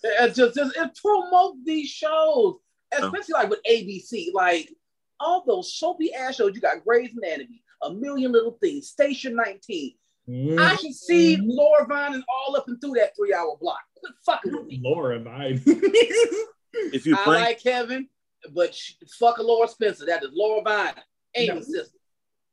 [0.05, 2.57] It just, just it promote these shows,
[2.93, 4.33] especially like with ABC.
[4.33, 4.74] Like
[5.20, 6.55] all those soapy ass shows.
[6.55, 9.95] You got Grey's Anatomy, A Million Little Things, Station 19.
[10.28, 11.49] I can see Mm-hmm.
[11.49, 13.81] Laura Vine and all up and through that three hour block.
[13.97, 14.81] Quit fucking with me.
[14.82, 15.61] Laura mine.
[15.66, 18.09] if you I blink, like Kevin,
[18.55, 20.07] but sh- fuck a Laura Spencer.
[20.07, 20.94] That is Laura Vine,
[21.35, 21.81] Amy's No.
[21.81, 21.99] sister.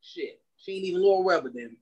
[0.01, 1.77] Shit, she ain't even Laura Webber then.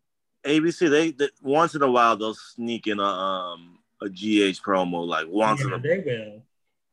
[0.45, 5.05] ABC, they, they once in a while they'll sneak in a um a GH promo
[5.07, 6.41] like once in yeah, a they will.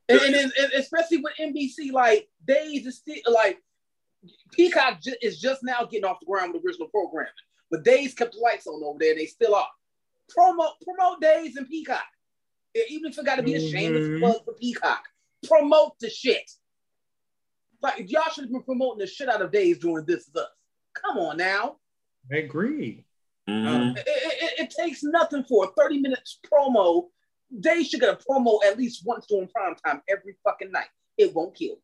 [0.09, 3.59] And, and, then- and especially with NBC, like Days is still like
[4.53, 7.31] Peacock ju- is just now getting off the ground with original programming,
[7.75, 9.67] but Days kept the lights on over there, and they still are.
[10.29, 12.05] Promote promote Days and Peacock.
[12.75, 14.21] Yeah, Even if it got to be a shameless Mhm.
[14.21, 15.05] plug for Peacock,
[15.47, 16.49] promote the shit.
[17.83, 20.49] Like y'all should have been promoting the shit out of Days during This Is Us.
[20.95, 21.79] Come on now.
[22.33, 23.05] I agree.
[23.49, 23.97] Mhm.
[23.99, 27.11] It, it- it- it takes nothing for a 30 minutes promo.
[27.51, 30.89] They should get a promo at least once during prime time every fucking night.
[31.19, 31.77] It won't kill.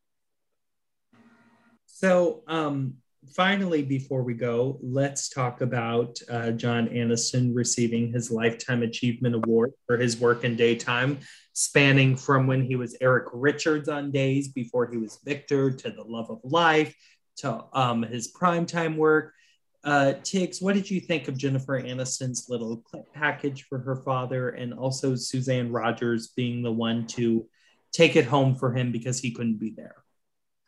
[1.87, 2.99] So, um,
[3.34, 9.72] finally, before we go, let's talk about uh, John Aniston receiving his Lifetime Achievement Award
[9.86, 11.18] for his work in daytime,
[11.52, 16.02] spanning from when he was Eric Richards on Days before he was Victor to The
[16.02, 16.94] Love of Life
[17.38, 19.34] to um, his primetime work.
[19.82, 24.51] Uh, Tiggz, what did you think of Jennifer Aniston's little clip package for her father
[24.51, 27.47] and also Suzanne Rogers being the one to
[27.92, 29.97] take it home for him because he couldn't be there?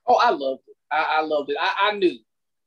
[0.07, 0.77] Oh, I loved it.
[0.91, 1.57] I, I loved it.
[1.61, 2.19] I, I knew.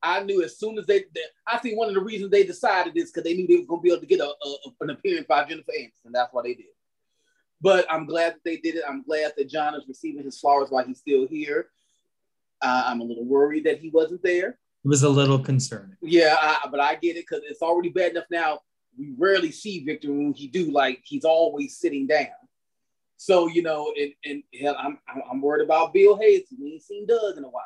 [0.05, 2.93] I knew as soon as they, they I think one of the reasons they decided
[2.93, 4.91] this because they knew they were going to be able to get a, a, an
[4.91, 6.11] appearance by Jennifer Aniston.
[6.13, 6.65] That's why they did.
[7.61, 8.83] But I'm glad that they did it.
[8.87, 11.69] I'm glad that John is receiving his flowers while he's still here.
[12.61, 14.49] Uh, I'm a little worried that he wasn't there.
[14.83, 15.97] It was a little concerning.
[16.01, 18.59] Yeah, I, but I get it because it's already bad enough now.
[18.97, 22.27] We rarely see Victor when he do like he's always sitting down.
[23.17, 26.43] So you know, and, and hell, I'm I'm- I'm worried about Bill Hayes.
[26.61, 27.63] We ain't seen Doug in a while.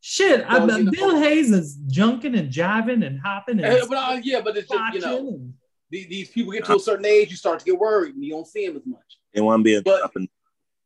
[0.00, 3.88] Shit, I, Well, you know- Bill Hayes is junking and jiving and hopping Eh, and
[3.88, 5.54] but uh, yeah, but it's just you know and-
[5.90, 8.30] these, these people get to a certain age, you start to get worried and you
[8.30, 9.18] don't see them as much.
[9.34, 10.28] They want to be But- up and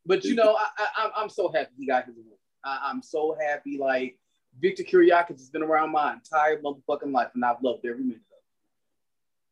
[0.06, 2.39] But you know, I, I I'm- I'm so happy he got his award.
[2.64, 3.76] I, I'm so happy.
[3.78, 4.18] Like
[4.60, 8.20] Victor Kiriakis has been around my entire motherfucking life, and I've loved every minute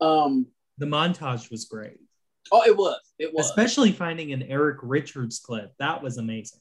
[0.01, 0.07] of it.
[0.07, 0.47] Um.
[0.79, 1.99] the montage was great,
[2.53, 2.99] Oh, it was.
[3.19, 3.47] It was.
[3.47, 5.73] especially finding an Eric Richards clip.
[5.79, 6.61] That was amazing.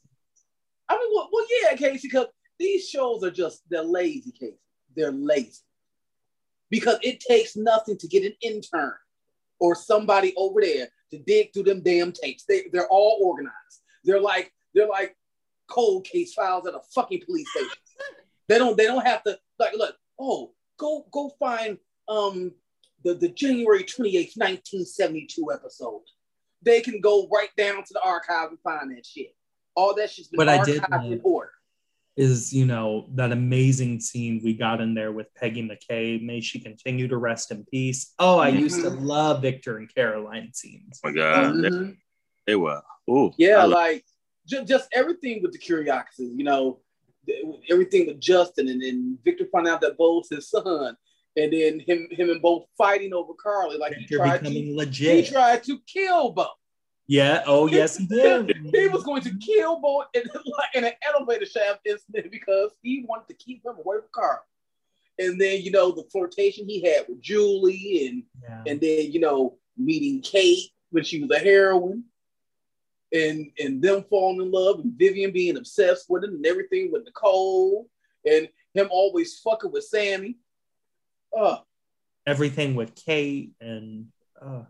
[0.88, 2.26] I mean, well, well yeah, Casey, because
[2.60, 4.58] these shows are just they're lazy, Casey.
[4.94, 5.62] They're lazy
[6.68, 8.94] because it takes nothing to get an intern
[9.58, 12.44] or somebody over there to dig through them damn tapes.
[12.44, 13.80] They they're all organized.
[14.04, 15.16] They're like they're like
[15.68, 17.70] cold case files at a fucking police station.
[18.48, 19.96] they don't they don't have to like look.
[20.20, 21.78] Oh, go go find
[22.08, 22.52] um
[23.02, 26.02] the the January twenty eighth, nineteen seventy two episode.
[26.62, 29.34] They can go right down to the archive and find that shit.
[29.74, 31.52] All that shit's been What I did archived in order.
[32.20, 36.22] Is you know that amazing scene we got in there with Peggy McCay.
[36.22, 38.12] May she continue to rest in peace.
[38.18, 38.98] Oh, I used to Mhm.
[39.00, 41.00] love Victor and Caroline scenes.
[41.02, 41.96] oh my god, they, Mhm.
[42.46, 42.82] they were.
[43.08, 44.04] Ooh, Yeah, love- like
[44.46, 46.80] just, just everything with the curiosity, you know,
[47.26, 50.94] th- everything with Justin and then Victor found out that Bo's his son,
[51.38, 55.22] and then him him and Bo fighting over Carly, like he tried becoming to he
[55.22, 56.48] tried to kill Bo.
[57.10, 57.42] Yeah.
[57.44, 58.56] Oh, yes, he did.
[58.72, 60.22] he was going to kill Bo in,
[60.74, 64.44] in an elevator shaft incident because he wanted to keep him away from Carl.
[65.18, 68.62] And then you know the flirtation he had with Julie, and Yeah.
[68.72, 72.04] and then you know meeting Kate when she was a heroine,
[73.12, 77.04] and and them falling in love, and Vivian being obsessed with him, and everything with
[77.04, 77.88] Nicole,
[78.24, 80.38] and him always fucking with Sammy.
[81.36, 81.58] Uh,
[82.24, 84.06] Everything with Kate and
[84.40, 84.62] uh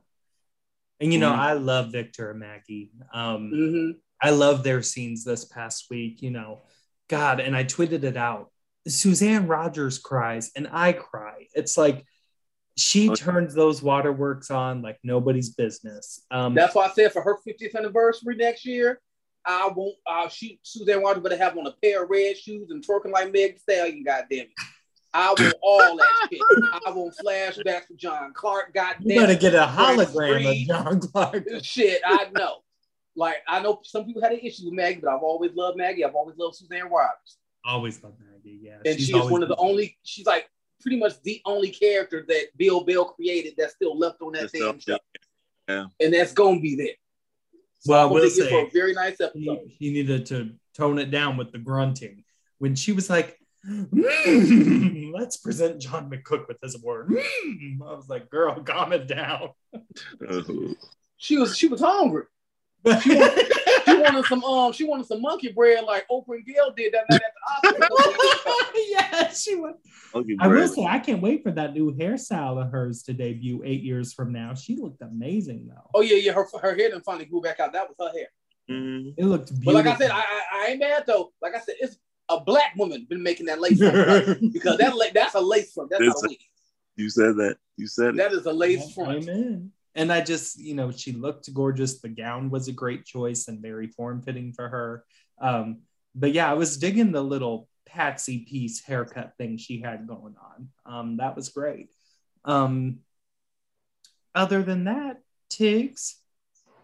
[1.00, 1.38] and you know, Mhm.
[1.38, 2.90] I love Victor and Maggie.
[3.12, 3.92] Um mhm.
[4.22, 6.62] I love their scenes this past week, you know.
[7.08, 8.52] God, and I tweeted it out.
[8.86, 11.46] Suzanne Rogers cries and I cry.
[11.54, 12.04] It's like
[12.76, 16.24] she turns those waterworks on like nobody's business.
[16.30, 19.00] Um That's why I said for her 50th anniversary next year,
[19.44, 19.96] I won't.
[20.06, 23.32] Uh, she Suzanne Rogers better have on a pair of red shoes and twerking like
[23.32, 24.02] Meg Thee Stallion.
[24.04, 24.50] Goddamn it!
[25.12, 26.40] I want all that shit.
[26.86, 28.72] I want flashbacks with John Clarke.
[28.74, 31.46] Goddamn you better get a hologram of John Clarke.
[31.62, 32.00] shit.
[32.06, 32.58] I know.
[33.16, 36.04] Like I know some people had an issue with Maggie, but I've always loved Maggie.
[36.04, 38.76] I've always loved Suzanne Rogers, Always loved Maggie, yeah.
[38.86, 39.98] and she's she is one of the only.
[40.04, 40.48] She's like
[40.80, 44.80] pretty much the only character that Bill Bell created that's still left on that damn
[44.80, 44.98] still-
[45.68, 46.94] show, and that's gonna be there.
[47.80, 49.58] So Well, I we'll think it's for a very nice episode.
[49.66, 52.22] he, he needed to tone it down with the grunting
[52.58, 57.78] when she was like "Mm, let's present john mccook with his award Mm.
[57.86, 59.50] i was like girl calm it down.
[61.22, 62.24] She was she was hungry.
[63.02, 63.10] She
[63.98, 67.20] wanted some um she wanted some monkey bread like Oprah and Gail did that night
[67.20, 68.70] at the Oscars.
[68.88, 69.74] yeah she was
[70.14, 73.60] Okay, i will say i can't wait for that new hairstyle of hers to debut
[73.66, 77.02] eight years from now she looked amazing though oh yeah, yeah, her her hair done
[77.02, 77.74] finally grew back out.
[77.74, 78.28] That was her hair.
[78.70, 79.12] Mhm.
[79.18, 81.32] it looked But like I said, I, I I ain't mad though.
[81.42, 81.96] Like I said, it's
[82.30, 85.90] a black woman been making that lace front because that la- that's a lace front.
[85.90, 86.38] That's It's a a- wig.
[86.96, 87.56] You said that.
[87.76, 88.16] You said it.
[88.16, 89.24] That is a lace front.
[89.28, 89.72] Amen.
[89.94, 92.00] And I just, you know, she looked gorgeous.
[92.00, 95.04] The gown was a great choice and very form fitting for her.
[95.40, 95.80] Um,
[96.14, 100.68] but yeah, I was digging the little patsy piece haircut thing she had going on.
[100.86, 101.88] Um, that was great.
[102.44, 103.00] Um,
[104.34, 106.14] other than that, Tiggz,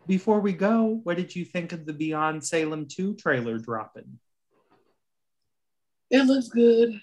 [0.06, 4.18] before we go, what did you think of the Beyond Salem 2 trailer dropping?
[6.10, 7.00] It looks good.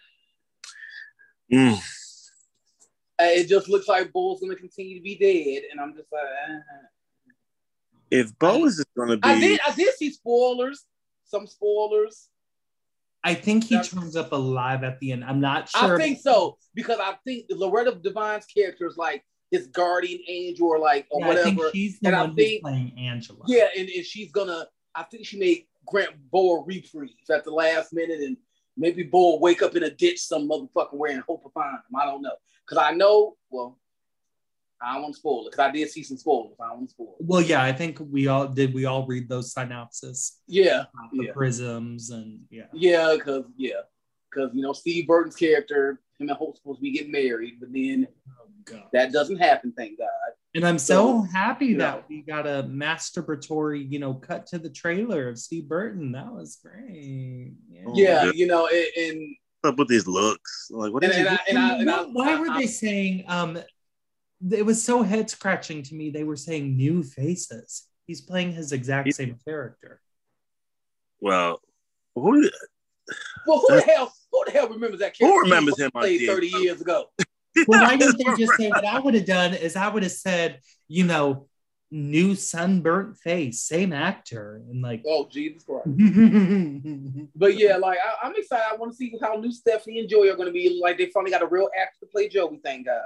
[1.51, 1.79] Mm.
[3.19, 6.59] It just looks like Bull's gonna continue to be dead, and I'm just like, uh.
[8.11, 10.85] If Bo is going to be, I did I did see spoilers,
[11.25, 12.29] some spoilers.
[13.23, 15.23] I think he That's- turns up alive at the end.
[15.23, 15.95] I'm not sure.
[15.95, 20.77] I think so because I think Loretta Devine's character is like his guardian angel or
[20.79, 21.71] like or Yeah, I think whatever.
[21.73, 23.39] she's the And I one who's think- playing Angela.
[23.47, 24.67] Yeah, and, and she's gonna.
[24.93, 28.37] I think she made Grant Bo a reprieve at the last minute, and
[28.77, 31.75] maybe Bo will wake up in a ditch some motherfucker way and hope to find
[31.75, 31.95] him.
[31.99, 32.35] I don't know
[32.67, 33.37] because I know.
[33.49, 33.79] Well,
[34.81, 36.57] I don't want to spoil it because I did see some spoilers.
[36.59, 37.25] I don't want to spoil it.
[37.25, 38.73] Well, yeah, I think we all did.
[38.73, 41.31] We all read those synopses, Yeah, the Yeah.
[41.33, 42.65] prisms, and yeah.
[42.73, 43.81] yeah, because yeah,
[44.29, 47.71] because you know Steve Burton's character, him and Hope supposed to be getting married, but
[47.71, 48.07] then
[48.41, 48.83] Oh god.
[48.91, 49.71] that doesn't happen.
[49.75, 50.07] Thank God.
[50.55, 54.59] And I'm so So, happy you that we got a masturbatory, you know, cut to
[54.59, 56.11] the trailer of Steve Burton.
[56.11, 57.53] That was great.
[57.69, 57.81] Yeah.
[57.87, 58.31] Oh, Yeah, yeah.
[58.35, 60.67] you know, and, and What's up with these looks?
[60.69, 63.23] Like, what And- and I- and I- and I- why were they saying?
[63.27, 63.57] Um,
[64.51, 66.09] it was so head scratching to me.
[66.11, 67.87] They were saying new faces.
[68.05, 70.01] He's playing his exact He- same character.
[71.21, 71.61] Well,
[72.13, 72.49] who?
[73.47, 75.25] well, who the hell, who the hell remembers that character?
[75.27, 77.09] Who remembers he him on Played thirty years ago.
[77.67, 79.53] Well, why didn't they just say what I would have done?
[79.53, 81.47] Is I would have said, you know,
[81.91, 85.03] new sunburnt face, same actor, and like.
[85.07, 85.87] Oh Jesus Christ!
[87.35, 88.65] But yeah, like I, I'm excited.
[88.71, 90.79] I want to see how new Stephanie and Joey are going to be.
[90.81, 92.59] Like they finally got a real actor to play Joey.
[92.63, 93.01] Thank God.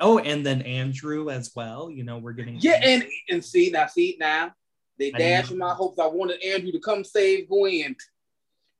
[0.00, 1.90] Oh, and then Andrew as well.
[1.90, 4.54] You know, we're getting Yeah, and and see now, see now,
[4.98, 5.98] they dashed my hopes.
[5.98, 7.96] I wanted Andrew to come save Gwen,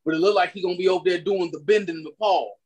[0.04, 2.58] but it looked like he gonna be over there doing the bending with Paul.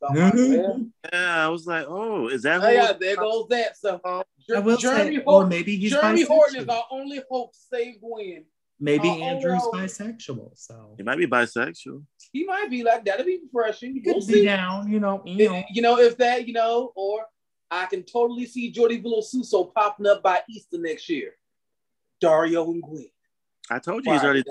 [0.00, 2.60] So I'm like, Yeah, I was like, oh, is that?
[2.62, 3.76] oh, who yeah, was- there goes that.
[3.76, 7.50] So I will Jeremy, say, or Horton, maybe he's Jeremy Horton is our only hope
[7.54, 8.44] save Gwen.
[8.80, 12.04] Maybe uh, oh, Andrew's bisexual, so He might be bisexual.
[12.32, 13.94] He might be like that'll be refreshing.
[13.94, 14.44] he We'll could be see.
[14.44, 14.88] down.
[14.90, 15.56] You know, you know.
[15.56, 17.24] If- you know, if that, you know, or
[17.70, 21.32] I can totally see Jordi Vilasuso popping up by Easter next year.
[22.20, 23.08] Dario and Gwen.
[23.70, 24.44] I told you he's already.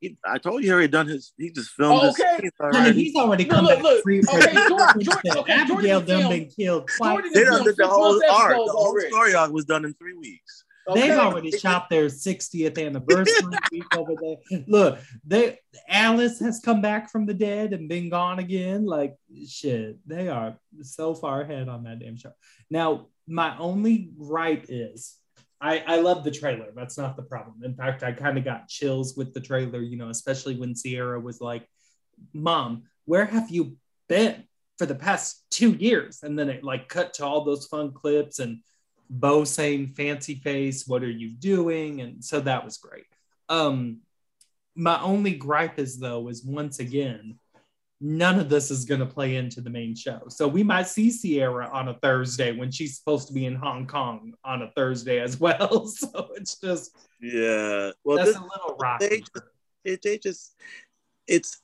[0.00, 1.32] He, I told you he already done his.
[1.36, 2.50] He just filmed Oh, his okay.
[2.60, 4.02] Honey, he's already Look, come look, back look.
[4.02, 4.20] free.
[4.26, 7.10] Okay, Jordan- Jordan- okay, Abigail Jordan done film- been killed twice.
[7.12, 8.50] Jordan They It's done been did the whole arc.
[8.50, 9.08] The whole already.
[9.10, 10.64] story arc was done in three weeks.
[10.94, 14.62] They've already shot their 60th anniversary week over there.
[14.66, 15.58] Look, they
[15.88, 18.86] Alice has come back from the dead and been gone again.
[18.86, 19.14] Like
[19.46, 22.32] shit, they are so far ahead on that damn show.
[22.70, 25.16] Now, my only gripe is
[25.60, 26.68] I, I love the trailer.
[26.74, 27.62] That's not the problem.
[27.62, 31.20] In fact, I kind of got chills with the trailer, you know, especially when Ciara
[31.20, 31.68] was like,
[32.32, 33.76] Mom, where have you
[34.08, 34.44] been
[34.78, 36.20] for the past two years?
[36.22, 38.60] And then it like cut to all those fun clips and
[39.10, 42.00] Bo saying fancy face, what are you doing?
[42.00, 43.06] And so that was great.
[43.48, 43.98] Um,
[44.74, 47.38] my only gripe is though, is once again,
[48.00, 50.22] none of this is going to play into the main show.
[50.28, 53.86] So we might see Ciara on a Thursday when she's supposed to be in Hong
[53.86, 55.86] Kong on a Thursday as well.
[56.00, 57.90] So it's just yeah.
[58.04, 59.08] Well, that's this, a little rocky.
[59.08, 59.46] they just,
[59.84, 60.54] it, they just
[61.26, 61.60] it's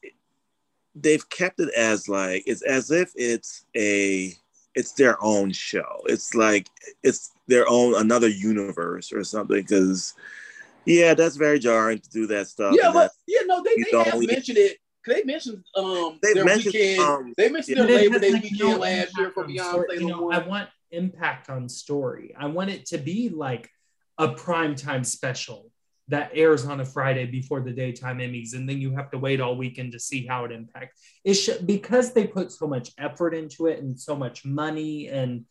[0.94, 4.34] they've kept it as like it's as if it's a
[4.74, 6.02] it's their own show.
[6.06, 6.68] It's like
[7.02, 10.14] it's their own another universe or something because
[10.84, 12.74] yeah, that's very jarring to do that stuff.
[12.78, 14.78] Yeah, but yeah, no, they, they have mentioned it.
[15.06, 17.00] They mentioned um They their mentioned, weekend.
[17.00, 17.86] um, they mentioned yeah.
[17.86, 20.00] Their it Labor has, Day like, weekend no last year for Beyonce.
[20.00, 22.34] You know, I want impact on story.
[22.38, 23.70] I want it to be like
[24.18, 25.70] a primetime special
[26.08, 29.40] that airs on a Friday before the daytime Emmys, and then you have to wait
[29.40, 31.00] all weekend to see how it impacts.
[31.24, 35.44] It should because they put so much effort into it and so much money, and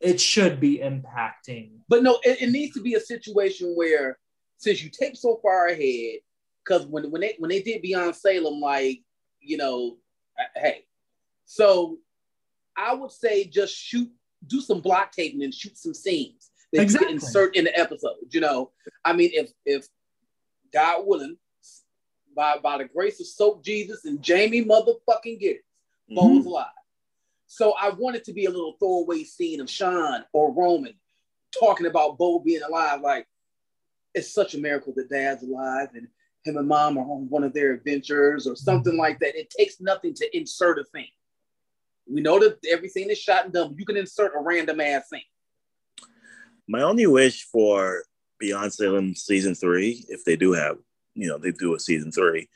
[0.00, 1.78] it should be impacting.
[1.88, 4.18] But no, it, it needs to be a situation where
[4.58, 6.20] since you take so far ahead,
[6.64, 9.02] because when when they when they did Beyond Salem, like
[9.40, 9.96] you know,
[10.38, 10.84] uh, hey,
[11.44, 11.98] so
[12.76, 14.10] I would say just shoot,
[14.46, 18.16] do some block taping and shoot some scenes that you can insert in the episode.
[18.30, 18.70] You know,
[19.04, 19.86] I mean, if if
[20.72, 21.36] God willing,
[22.34, 25.58] by by the grace of Soap Jesus and Jamey motherfucking Giddens,
[26.08, 26.36] Bo Mhm.
[26.36, 26.66] was alive.
[27.46, 30.94] So I wanted to be a little throwaway scene of Sean or Roman
[31.58, 33.02] talking about Bo being alive.
[33.02, 33.28] Like,
[34.14, 36.08] it's such a miracle that dad's alive and
[36.44, 39.38] him and mom are on one of their adventures or something like that.
[39.38, 41.06] It takes nothing to insert a thing.
[42.06, 43.74] We know that everything is shot and done.
[43.78, 45.22] You can insert a random ass thing.
[46.68, 48.04] My only wish for
[48.38, 50.78] Beyond Salem season three, if they do have,
[51.14, 52.48] you know, they do a season three,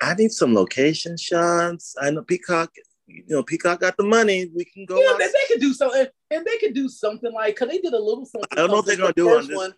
[0.00, 1.94] I need some location shots.
[2.00, 2.70] I know Peacock,
[3.06, 4.50] you know, Peacock got the money.
[4.54, 5.00] We can go.
[5.00, 7.94] Yeah, that they could do something, and they could do something like because they did
[7.94, 8.48] a little something.
[8.52, 9.72] I don't know what they're gonna do on this-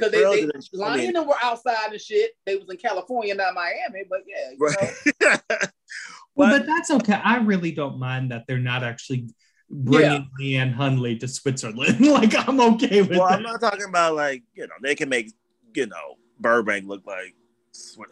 [0.00, 2.32] Because they, they president- I Lion mean- and were outside and shit.
[2.46, 4.04] They was in California, not Miami.
[4.08, 5.36] But yeah, you know.
[6.36, 7.14] Well, But- but that's okay.
[7.22, 9.28] I really don't mind that they're not actually
[9.68, 12.00] bringing Leanne Hunley to Switzerland.
[12.06, 13.38] like I'm okay with well, that.
[13.38, 15.32] I'm not talking about like you know they can make
[15.74, 17.34] you know Burbank look like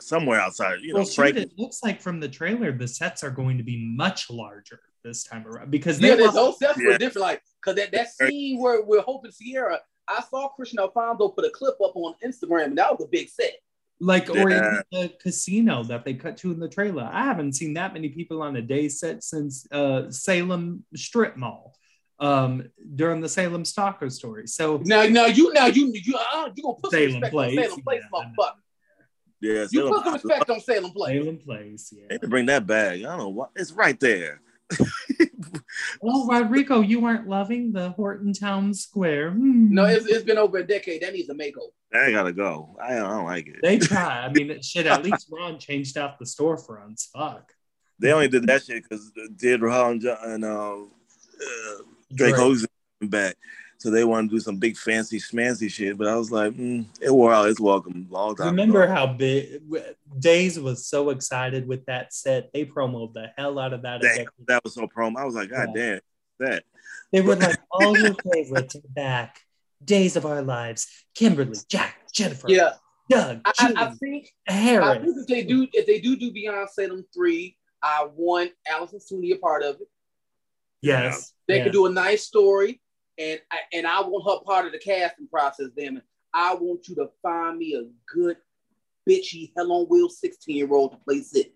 [0.01, 0.81] somewhere outside.
[0.83, 3.59] You know, well, shoot, Frank- it looks like from the trailer the sets are going
[3.59, 6.99] to be much larger this time around because they Yeah, were, there's those sets were
[6.99, 7.23] different.
[7.23, 9.79] Like, cause that, that scene where we're hoping Ciara,
[10.09, 13.29] I saw Kristian Alfonso put a clip up on Instagram, and that was a big
[13.29, 13.55] set.
[14.01, 14.81] like or Yeah.
[14.93, 17.09] the casino that they cut to in the trailer.
[17.13, 21.75] I haven't seen that many people on a day set since uh, Salem Strip Mall
[22.21, 24.47] um, during the Salem Stalker story.
[24.47, 27.59] So Now, now you, now you, you, uh, you gonna put some Salem respect Place,
[27.59, 28.31] on Salem Place, yeah, I know.
[28.31, 28.53] motherfucker.
[29.41, 31.21] yeah, You Salem- put some respect on Salem Place.
[31.25, 32.07] Salem Place, They yeah.
[32.13, 32.93] need to bring that back.
[32.95, 34.41] I don't know what it's right there.
[36.03, 39.33] Oh, Rodrigo, you weren't loving the Horton Town Square.
[39.33, 39.75] Hmm.
[39.75, 41.03] No, it's, it's been over a decade.
[41.03, 41.73] That needs a makeover.
[41.95, 42.77] I gotta go.
[42.83, 43.57] I, I don't like it.
[43.63, 44.25] they try.
[44.25, 44.87] I mean, shit.
[44.87, 47.09] At least Ron changed out the storefronts.
[47.11, 47.53] Fuck.
[47.99, 51.83] They only did that shit because did Rahal and, John, and uh, uh,
[52.15, 52.67] Drake Hogestyn
[53.03, 53.37] back.
[53.81, 55.97] So they want to do some big fancy schmancy shit.
[55.97, 58.93] But I was like, mm, it wore out its welcome long time Remember ago.
[58.93, 59.63] how big
[60.19, 62.53] Days was so excited with that set?
[62.53, 64.03] They promoted the hell out of that.
[64.03, 65.17] Damn, that was so promo.
[65.19, 65.91] I was like, God Yeah.
[65.93, 66.01] damn,
[66.41, 66.65] that.
[67.13, 69.41] They were like, all your favorites are back.
[69.85, 70.89] Days of Our Lives.
[71.15, 72.73] Kimberly, Jack, Jennifer, Yeah,
[73.09, 76.33] Doug, I, I, I Julie, think I think if they do if they do do
[76.33, 79.87] Beyond Salem three, I want Alison Sweeney a part of it.
[80.83, 81.33] yes.
[81.47, 81.63] They yeah.
[81.65, 82.81] could do a nice story,
[83.19, 85.69] and I, and I want her part of the casting process.
[85.77, 88.37] Damn it, I want you to find me a good
[89.09, 91.47] bitchy hell on wheels sixteen year old to play Sid.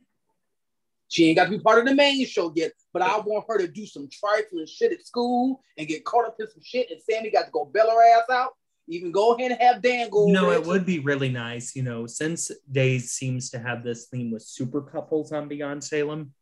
[1.09, 3.59] She ain't got to be part of the main show yet, but I want her
[3.59, 6.91] to do some trifling shit at school and get caught up in some shit.
[6.91, 8.53] And Sammy got to go bail her ass out.
[8.89, 10.27] Even go ahead and have Dan go.
[10.27, 14.07] You know, it would be really nice, you know, since Days seems to have this
[14.07, 16.33] theme with super couples on Beyond Salem.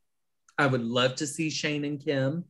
[0.56, 2.44] I would love to see Shane and Kim.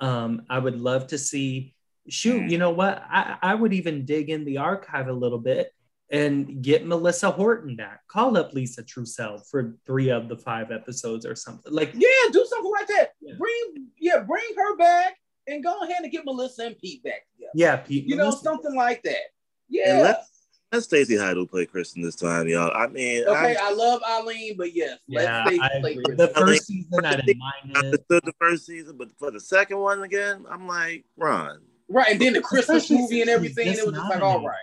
[0.00, 1.74] Um, I would love to see,
[2.08, 2.50] shoot, mm.
[2.50, 3.02] you know what?
[3.10, 5.72] I, I would even dig in the archive a little bit
[6.10, 8.06] and get Melissa Horton back.
[8.06, 11.72] Call up Lisa Trusel for three of the five episodes or something.
[11.72, 13.08] Like, Yeah, do something like that.
[13.20, 13.34] Yeah.
[13.38, 15.16] Bring yeah, bring her back
[15.46, 17.52] and go ahead and get Melissa and Pete back together.
[17.54, 18.04] yeah, Pete.
[18.04, 19.10] You know, something like that.
[19.14, 19.22] And
[19.68, 20.02] Yeah.
[20.02, 20.24] let
[20.70, 22.72] let Stacey Hyde play Kristen this time, y'all.
[22.74, 26.14] I mean, Okay, I I love Eileen, but yes, Yeah, let's stay play agree.
[26.14, 27.76] The first season, I didn't mind it.
[27.76, 31.60] I understood the first season, but for the second one again, I'm like, Ron.
[31.92, 34.42] Right, and then the Christmas Especially movie and everything, she's it was just like, all
[34.42, 34.56] right.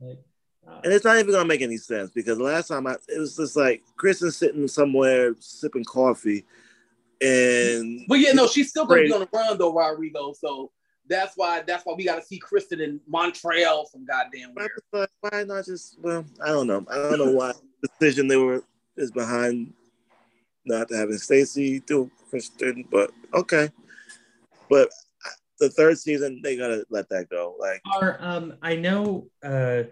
[0.00, 0.18] Like,
[0.84, 3.36] And it's not even gonna make any sense because the last time I it was
[3.36, 6.44] just like Kristen sitting somewhere sipping coffee
[7.20, 9.08] and But yeah, no, she's still gonna Great.
[9.08, 10.32] be on the run though, Rodrigo.
[10.32, 10.70] So
[11.08, 15.08] that's why that's why we gotta see Kristen in Montreal some goddamn why, where.
[15.20, 16.86] why not just well, I don't know.
[16.88, 18.62] I don't know why the decision they were
[18.96, 19.72] is behind
[20.64, 23.70] not having Stacy do Kristen, but okay.
[24.70, 24.90] But
[25.58, 27.56] the third season they gotta let that go.
[27.58, 29.84] Like Are um I know uh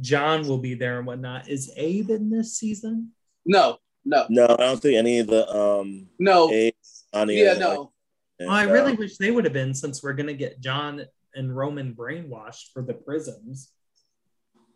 [0.00, 1.48] John will be there and whatnot.
[1.48, 3.12] Is Abe in this season?
[3.44, 6.50] No, no, no, I don't think any of the um no.
[6.52, 6.72] A,
[7.12, 7.92] Anya, Yeah, no.
[8.38, 11.04] and, Well, I uh, really wish they would have been since we're gonna get John
[11.34, 13.72] and Roman brainwashed for the prisms.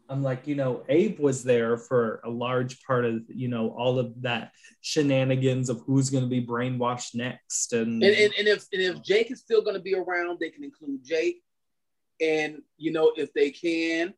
[0.09, 3.99] I'm like, you know, Abe was there for a large part of, you know, all
[3.99, 4.53] of that
[4.83, 7.73] shenanigans of who's gonna be brainwashed next.
[7.73, 10.65] And, And, and, and if and if Jake is still gonna be around, they can
[10.65, 11.43] include Jake.
[12.21, 14.13] And you know, if they can,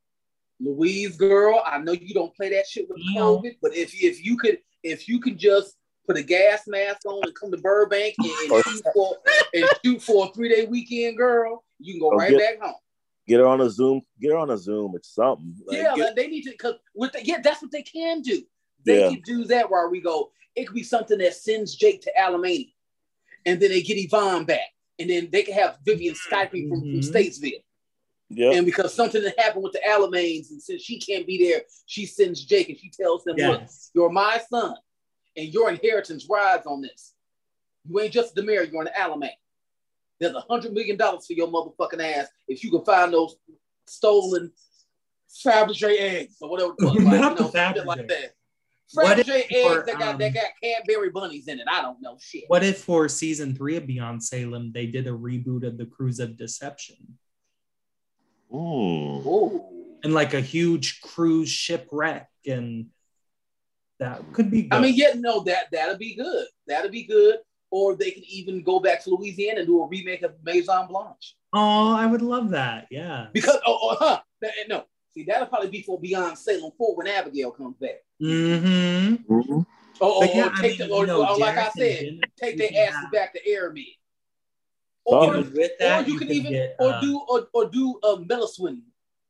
[0.60, 3.38] Louise girl, I know you don't play that shit with No.
[3.38, 7.20] COVID, but if if you could if you could just put a gas mask on
[7.24, 9.16] and come to Burbank and, and shoot for
[9.54, 12.66] and shoot for a three day weekend, girl, you can go Or right get- back
[12.66, 12.74] home.
[13.26, 14.92] Get her on a Zoom, get her on a Zoom.
[14.96, 15.54] It's something.
[15.66, 18.20] Like, yeah, get- like, they need to because with the, yeah, that's what they can
[18.20, 18.42] do.
[18.84, 19.10] They Yeah.
[19.10, 20.30] can do that where we go.
[20.54, 22.72] It could be something that sends Jake to Alamania,
[23.46, 24.68] and then they get Yvonne back,
[24.98, 27.10] and then they can have Vivian skyping from, from Mhm.
[27.12, 27.62] Statesville.
[28.28, 28.52] yeah.
[28.52, 32.04] And because something that happened with the Alamains, and since she can't be there, she
[32.04, 33.90] sends Jake and she tells them, "Look, yes.
[33.94, 34.76] you're my son,
[35.36, 37.14] and your inheritance rides on this.
[37.88, 39.30] You ain't just the mayor, you're an Alamain.
[40.24, 43.36] There's a hundred million dollars for your motherfucking ass if you can find those
[43.86, 44.50] stolen
[45.44, 47.86] Fabergé eggs or whatever the fuck, like, Not you know, the some shit Fabergé.
[47.86, 48.30] like that.
[48.92, 51.66] What if Fabergé for, eggs that got um, that got Cadbury bunnies in it.
[51.68, 52.44] I don't know shit.
[52.48, 56.20] What if for season three of Beyond Salem they did a reboot of the Cruise
[56.20, 56.96] of Deception
[58.52, 59.26] Mm.
[59.26, 59.64] Ooh.
[60.04, 62.86] and like a huge cruise shipwreck and
[63.98, 64.72] that could be good.
[64.72, 66.46] I mean, yeah, no, that that'll be good.
[66.66, 67.38] That'll be good.
[67.76, 71.34] Or they can even go back to Louisiana and do a remake of Maison Blanche.
[71.52, 72.86] oh, I would love that.
[72.88, 73.26] Yeah.
[73.32, 74.20] Because oh, oh huh.
[74.42, 74.84] That- no.
[75.12, 77.96] See, that'll probably be for Beyond Salem 4 when Abigail comes back.
[78.22, 79.32] Mm-hmm.
[79.32, 79.66] Mhm.
[80.00, 82.20] Or, or, yeah, or I take mean, the, or, you know, or like I said,
[82.40, 83.96] take you their asses have- back to Aremid.
[85.06, 87.68] Oh, Or, And with or that, you can even get, or uh, do or, or
[87.70, 88.82] do a Melaswen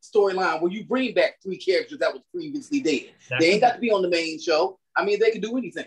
[0.03, 3.11] storyline where you bring back three characters that was previously dead.
[3.31, 4.79] that They ain't got to be on the main show.
[4.95, 5.87] I mean, they can do anything.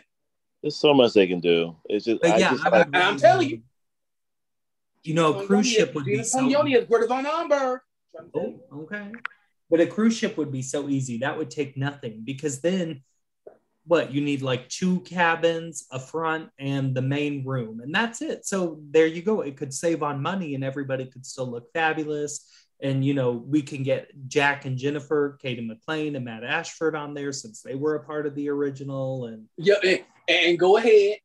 [0.62, 1.76] There's so much they can do.
[1.86, 3.62] It's just, But I yeah, just I'm, like, I'm really telling you.
[5.04, 6.40] You know, a cruise ship would be so.
[6.40, 7.80] Tognoni is Greta Von Amberg.
[8.36, 9.12] Oh, okay.
[9.70, 11.20] But a cruise ship would be so easy.
[11.20, 13.04] That would take nothing because then
[13.86, 18.46] what you need like two cabins, a front, and the main room, and that's it.
[18.46, 19.42] So there you go.
[19.42, 22.46] It could save on money and everybody could still look fabulous.
[22.80, 27.14] And you know, we can get Jack and Jennifer, Katie McLean, and Matt Ashford on
[27.14, 29.26] there since they were a part of the original.
[29.26, 31.18] And Yeah, and, and go ahead.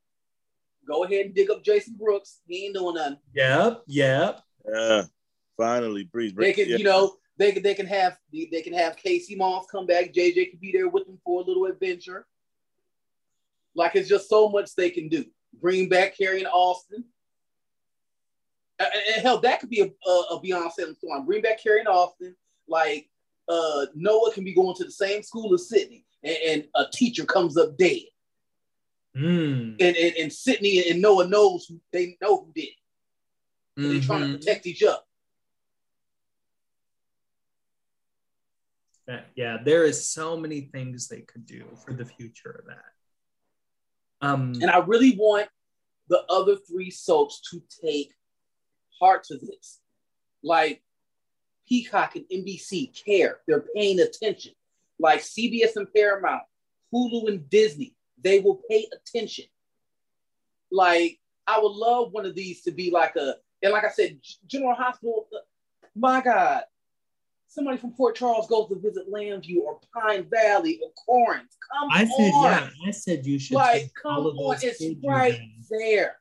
[0.86, 2.40] Go ahead and dig up Jason Brooks.
[2.46, 3.18] He ain't doing nothing.
[3.34, 4.40] yep, yep.
[4.66, 5.02] yeah,
[5.56, 6.32] finally, Breeze.
[6.34, 6.76] They can, yeah.
[6.76, 10.12] you know, they can they can have they can have Casey Moss come back.
[10.12, 12.26] JJ can be there with them for a little adventure.
[13.74, 15.24] Like it's just so much they can do.
[15.60, 17.04] Bring back Carrie and Austin.
[18.78, 21.22] And, and hell, that could be a, a, a Beyond Salem story.
[21.24, 22.34] Bring back Carrie and Austin.
[22.68, 23.08] Like
[23.48, 27.24] uh, Noah can be going to the same school as Sydney, and, and a teacher
[27.24, 28.02] comes up dead,
[29.14, 29.76] Mm.
[29.78, 32.70] and and, and Sydney and Noah knows who they know who did.
[33.76, 34.38] And They're trying to Mhm.
[34.38, 35.02] protect each other.
[39.34, 44.26] Yeah, there is so many things they could do for the future of that.
[44.26, 45.48] Um, And I really want
[46.08, 48.14] the other three soaps to take
[49.02, 49.80] heart to this.
[50.42, 50.82] Like
[51.68, 54.52] Peacock and NBC care, they're paying attention.
[54.98, 56.42] Like CBS and Paramount,
[56.94, 59.46] Hulu and Disney, they will pay attention.
[60.70, 64.18] Like, I would love one of these to be like a, and like I said,
[64.46, 65.38] General Hospital, uh,
[65.94, 66.62] my God,
[67.48, 71.50] somebody from Port Charles goes to visit Llanview or Pine Valley or Corinth.
[71.72, 75.38] Come I said, on yeah, I said you should like come on it's right
[75.70, 76.16] there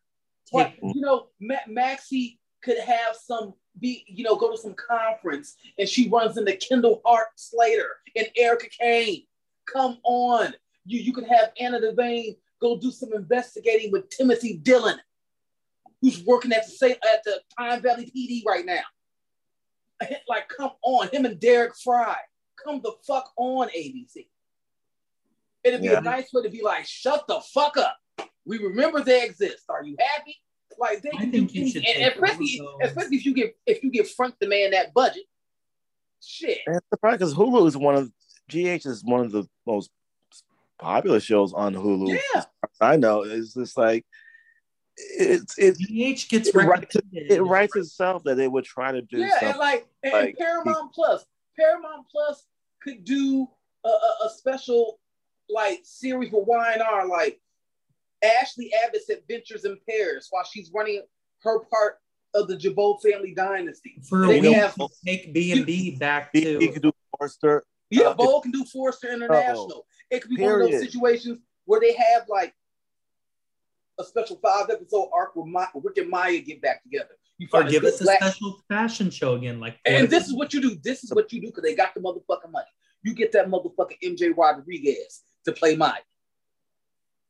[0.53, 5.55] like you know Ma- maxie could have some be you know go to some conference
[5.79, 9.23] and she runs into kendall hart slater and erica kane
[9.71, 10.53] come on
[10.85, 14.97] you you could have anna devane go do some investigating with timothy dillon
[16.01, 18.81] who's working at the same at the pine valley pd right now
[20.27, 22.17] like come on him and derek frye
[22.63, 24.27] come the fuck on abc
[25.63, 25.99] It'd be Yeah.
[25.99, 27.95] a nice way to be like, shut the fuck up.
[28.45, 29.65] We remember they exist.
[29.69, 30.35] Are you happy?
[30.79, 32.89] Like they I can think do you things, should and take especially all of those.
[32.89, 35.23] especially if you give if you give Frank the man that budget,
[36.23, 36.59] Shit.
[36.67, 38.11] That's the problem because Hulu is one of
[38.49, 39.89] GH is one of the most
[40.79, 42.17] popular shows on Hulu.
[42.35, 42.43] Yeah.
[42.79, 43.23] I know.
[43.23, 44.05] It's just like
[44.97, 49.17] it's it GH gets it writes, it writes itself that they would try to do
[49.19, 49.49] Yeah, something.
[49.49, 51.25] and like and, like- Paramount Plus,
[51.57, 52.45] Paramount Plus
[52.83, 53.47] could do
[53.83, 54.99] a, a, a special
[55.49, 57.39] like series with Y&R, like
[58.23, 61.01] Ashley Abbott's Adventures in Paris, while she's running
[61.43, 61.97] her part
[62.33, 63.95] of the Jabot family dynasty.
[64.07, 64.75] For a They week, have-
[65.05, 67.63] take B and B back to he could do Forrester.
[67.89, 69.85] Yeah, Uh, Bo can do Forrester International.
[70.09, 72.53] it could be one of those situations where they have like
[73.99, 77.17] a special five episode arc where My, Rick and Maya get back together.
[77.37, 80.27] You or find give good us a black- special fashion show again, like And this
[80.27, 80.75] is what you do.
[80.75, 82.67] This is what you do because they got the motherfucking money.
[83.03, 85.99] You get that motherfucking MJ Rodriguez to play Maya.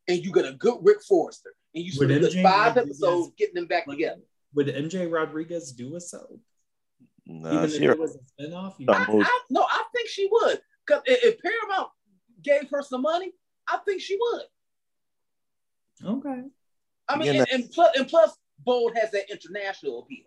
[0.08, 1.54] And you get a good Rick Forrester.
[1.74, 4.22] And you Would spend a five Rodriguez- episodes getting them back together.
[4.54, 6.40] Would MJ Rodriguez do a soap?
[7.26, 8.74] No, Even she, if it was a spinoff?
[8.80, 8.94] You No.
[8.94, 10.60] I, I, no, I think she would.
[10.86, 11.90] Because if Paramount
[12.42, 13.32] gave her some money,
[13.70, 14.42] I think she would.
[16.04, 16.44] Okay.
[17.08, 20.26] I mean, and, and plus, and plus, Bold has that international appeal.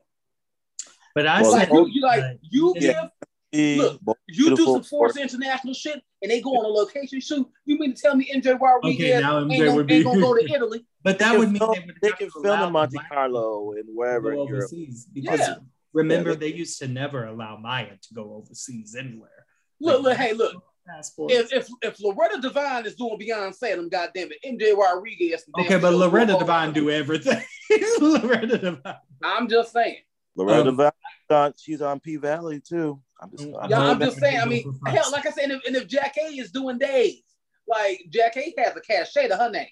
[1.15, 2.81] But I Well, said Like you, you like you yeah.
[2.81, 3.24] give she-
[3.55, 7.47] Look, you do some Force International shit, and they go on a location shoot.
[7.65, 10.05] You mean to tell me MJ Rodriguez Okay, now ain't, MJ gonna, would be- ain't
[10.05, 10.87] gonna go to Italy?
[11.03, 14.31] but that would mean film- they would they can film in Monte Carlo and wherever
[14.33, 14.65] in go Europe.
[14.65, 15.55] overseas because Yeah.
[15.93, 16.37] remember Yeah.
[16.37, 19.47] they used to never allow Maya to go overseas anywhere.
[19.81, 20.65] Look, Like, look, hey, look.
[20.87, 21.35] passports.
[21.35, 25.45] If if if Loretta Devine is doing Beyonce, them goddamn it, MJ Rodriguez.
[25.61, 27.43] okay, but Loretta go Devine do everything.
[28.01, 28.95] Loretta Devine.
[29.23, 29.99] I'm just saying.
[30.37, 30.77] Loretta Um,
[31.31, 33.01] Devine, she's on P Valley too.
[33.25, 34.39] I'm just, Mm, I'm Yeah, I'm just saying.
[34.41, 37.23] I mean, hell, like I said, and if, and if Jackée is doing days,
[37.67, 39.69] like Jackée has a cachet to her name,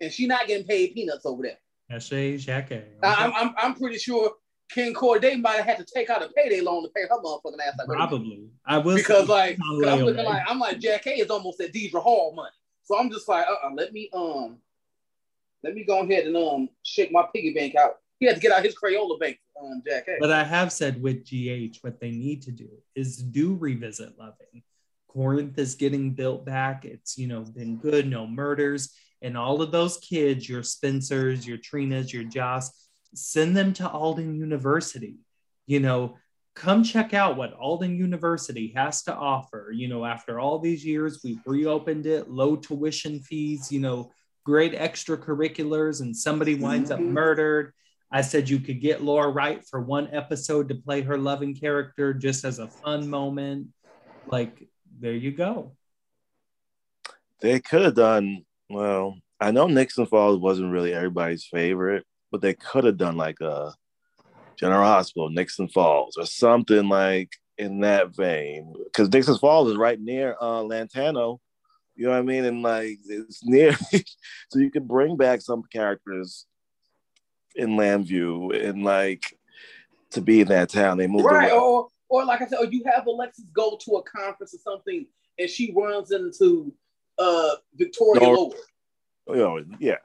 [0.00, 1.58] and she not getting paid peanuts over there.
[1.90, 2.72] Cachet Jacque.
[3.02, 4.32] I, I'm, I'm I'm pretty sure
[4.70, 7.58] Ken Corday might have had to take out a payday loan to pay her motherfucking
[7.66, 7.74] ass.
[7.78, 8.08] Like, wait a minute.
[8.08, 8.48] Probably.
[8.66, 11.60] I will because like, she's on 'cause I'm looking like I'm like Jackée is almost
[11.60, 12.50] at Deidre Hall money.
[12.84, 14.58] So I'm just like, uh, uh let me um,
[15.62, 17.96] let me go ahead and um shake my piggy bank out.
[18.20, 20.06] He had to get out his Crayola bank, um, Jack.
[20.20, 24.62] But I have said with GH, what they need to do is do revisit Loving.
[25.08, 26.84] Corinth is getting built back.
[26.84, 31.58] It's you know been good, no murders, and all of those kids, your Spencers, your
[31.58, 32.70] Trinas, your Joss,
[33.14, 35.16] send them to Alden University.
[35.66, 36.16] You know,
[36.54, 39.70] come check out what Alden University has to offer.
[39.74, 43.72] You know, after all these years, we've reopened it, low tuition fees.
[43.72, 44.12] You know,
[44.44, 47.12] great extracurriculars, and somebody winds up Mhm.
[47.12, 47.72] murdered.
[48.10, 52.14] I said you could get Laura Wright for one episode to play her loving character
[52.14, 53.68] just as a fun moment.
[54.26, 54.68] Like,
[54.98, 55.72] there you go.
[57.40, 59.18] They could have done well.
[59.40, 63.74] I know Nixon Falls wasn't really everybody's favorite, but they could have done like a
[64.58, 68.74] General Hospital, Nixon Falls, or something like in that vein.
[68.84, 71.38] Because Nixon Falls is right near uh, Lantano.
[71.94, 72.44] You know what I mean?
[72.44, 73.74] And like it's near,
[74.50, 76.46] so you could bring back some characters
[77.58, 79.22] in Llanview and like
[80.12, 80.96] to be in that town.
[80.96, 81.60] They moved right, around.
[81.60, 85.06] or or like I said, or you have Alexis go to a conference or something,
[85.38, 86.72] and she runs into
[87.18, 88.52] uh Victoria No.
[89.26, 89.68] Lord.
[89.68, 89.96] You yeah.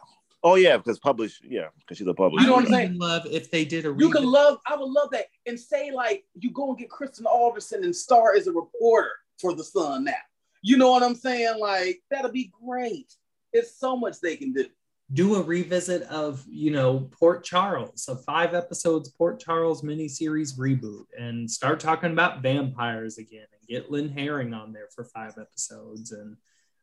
[0.46, 2.42] Oh yeah, because publish, yeah, because she's a publisher.
[2.44, 3.00] You know what I I'm saying?
[3.00, 5.92] love if they did a You could revisit- love, I would love that, and say
[5.92, 10.04] like you go and get Kristen Alderson and star as a reporter for the Sun
[10.04, 10.14] now.
[10.62, 11.60] You know what I'm saying?
[11.60, 13.14] Like that'll be great.
[13.54, 14.66] There's so much they can do.
[15.14, 21.06] Do a revisit of you know Port Charles, a five episodes Port Charles miniseries reboot,
[21.18, 26.12] and start talking about vampires again, and get Lynn Herring on there for five episodes,
[26.12, 26.38] and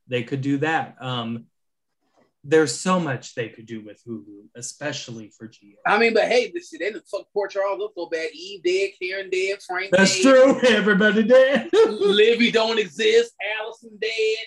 [0.06, 0.96] they could do that.
[1.00, 1.46] Um,
[2.42, 5.76] there's so much they could do with Hulu, especially for Geo.
[5.86, 8.30] I mean, but hey, this shit, they done fuck Port Charles up so bad.
[8.32, 10.60] Eve dead, Karen dead, Frank That's dead, true.
[10.68, 11.68] Everybody dead.
[11.72, 14.38] Livy don't exist, Allison dead.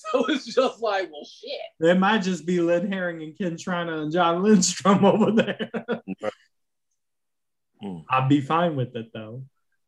[0.12, 1.90] So it's just like, well, shit.
[1.90, 5.70] It might just be Lynn Herring and Kin Shriner and Jon Lindstrom over there.
[7.82, 8.04] Mm.
[8.08, 9.42] I'd be fine with it though.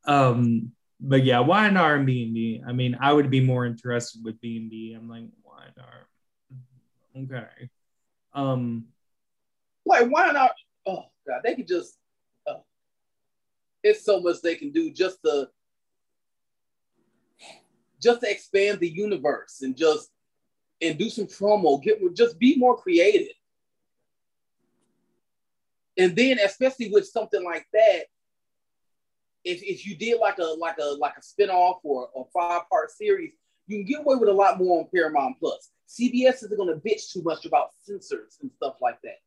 [0.04, 2.62] Um, but yeah, why an R and B and B?
[2.66, 4.94] I mean, I would be more interested with B and B.
[4.98, 7.22] I'm like, why an R?
[7.22, 7.70] Okay.
[8.32, 8.86] Um,
[9.86, 10.52] Like, why not?
[10.86, 11.96] Oh God, they could just.
[12.46, 12.64] Oh.
[13.82, 15.48] It's so much they can do just to,
[18.00, 20.10] just to expand the universe and just
[20.80, 21.82] and do some promo.
[21.82, 23.34] Get just be more creative.
[25.96, 28.04] And then, especially with something like that,
[29.44, 32.90] if, if you did like a like a like a spinoff or a five part
[32.90, 33.32] series,
[33.66, 35.70] you can get away with a lot more on Paramount Plus.
[35.88, 39.18] CBS isn't to bitch too much about censors and stuff like that.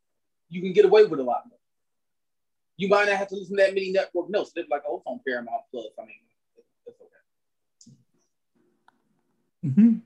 [0.48, 1.58] You can get away with a lot more.
[2.76, 4.52] You might not have to listen to that many network notes.
[4.54, 5.92] They're like, oh, it's on Paramount Plus.
[6.00, 6.16] I mean,
[9.64, 10.02] Mhm.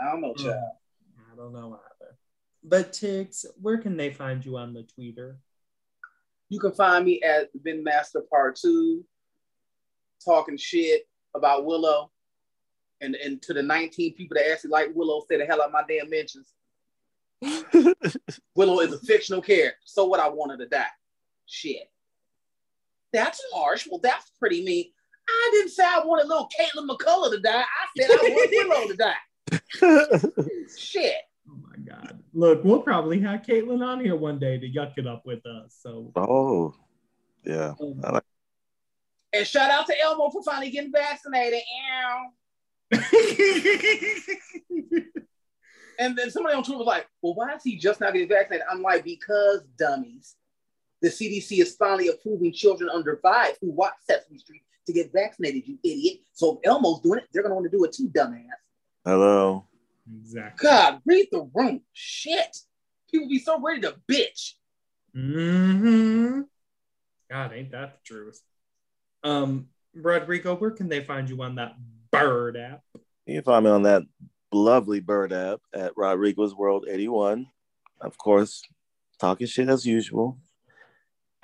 [0.00, 0.72] I don't know, child.
[1.32, 2.16] I don't know either.
[2.62, 5.38] But Tiggz, where can they find you on the Twitter?
[6.48, 9.04] You can find me at Ben Master Part Two,
[10.24, 12.10] talking shit about Willow,
[13.00, 15.72] and and to the 19 people that actually like Willow, say the hell out of
[15.72, 16.54] my damn mentions.
[18.54, 19.80] Willow is a fictional character.
[19.84, 20.20] So what?
[20.20, 20.86] I wanted to die.
[21.46, 21.90] Shit.
[23.12, 23.86] That's harsh.
[23.90, 24.86] Well, that's pretty mean.
[25.28, 27.62] I didn't say I wanted little Katelyn MacMullen to die.
[27.62, 29.14] I said I wanted Willow to die.
[30.78, 31.16] Shit.
[31.48, 32.22] Oh my God.
[32.32, 35.76] Look, we'll probably have Katelyn on here one day to yuck it up with us.
[35.80, 36.74] So, oh,
[37.44, 37.74] yeah.
[37.80, 38.24] um, I like
[39.32, 41.62] And shout out to Elmo for finally getting vaccinated.
[42.02, 42.32] Ow.
[45.98, 48.66] And then somebody on Twitter was like, well, why is he just not getting vaccinated?
[48.70, 50.36] I'm like, because dummies.
[51.02, 55.66] The CDC is finally approving children under five who watch Sesame Street to get vaccinated,
[55.66, 56.20] you idiot.
[56.32, 58.44] So if Elmo's doing it, they're going to want to do it too, dumbass.
[59.04, 59.66] Hello.
[60.20, 60.68] exactly.
[60.68, 61.80] God, read the room.
[61.92, 62.56] Shit.
[63.10, 64.52] People be so ready to bitch.
[65.16, 66.40] Mm-hmm.
[67.30, 68.40] God, ain't that the truth?
[69.22, 71.74] Um, Rodrigo, where can they find you on that
[72.10, 72.82] bird app?
[73.26, 74.02] You can find me on that
[74.52, 77.46] lovely bird app at Rodrigo's World 81.
[78.00, 78.62] Of course,
[79.18, 80.38] talking shit as usual.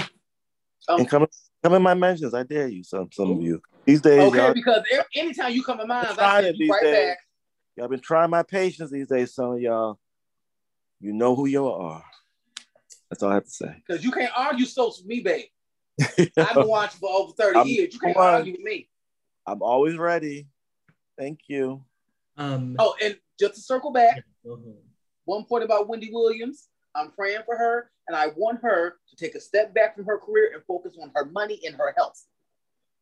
[0.01, 1.27] Um, and come,
[1.63, 2.35] come in my mentions.
[2.35, 3.61] I dare you, some some of you.
[3.85, 4.83] These days, okay, y'all, because
[5.15, 7.07] anytime you come in mine, I Trying send you these right days.
[7.09, 7.19] back.
[7.77, 9.35] y'all been trying my patience these days.
[9.35, 9.99] Some of y'all,
[11.01, 12.05] you know who you are.
[13.09, 13.75] That's all I have to say.
[13.87, 15.47] Because you can't argue social with me, babe.
[16.37, 17.93] I've been watching for over 30 I'm- years.
[17.95, 18.23] You can't on.
[18.35, 18.89] argue with me.
[19.47, 20.47] I'm always ready.
[21.19, 21.83] Thank you.
[22.37, 24.23] Um, Oh, and just to circle back,
[25.25, 26.69] one point about Wendy Williams.
[26.95, 30.19] I'm praying for her, and I want her to take a step back from her
[30.19, 32.25] career and focus on her money and her health.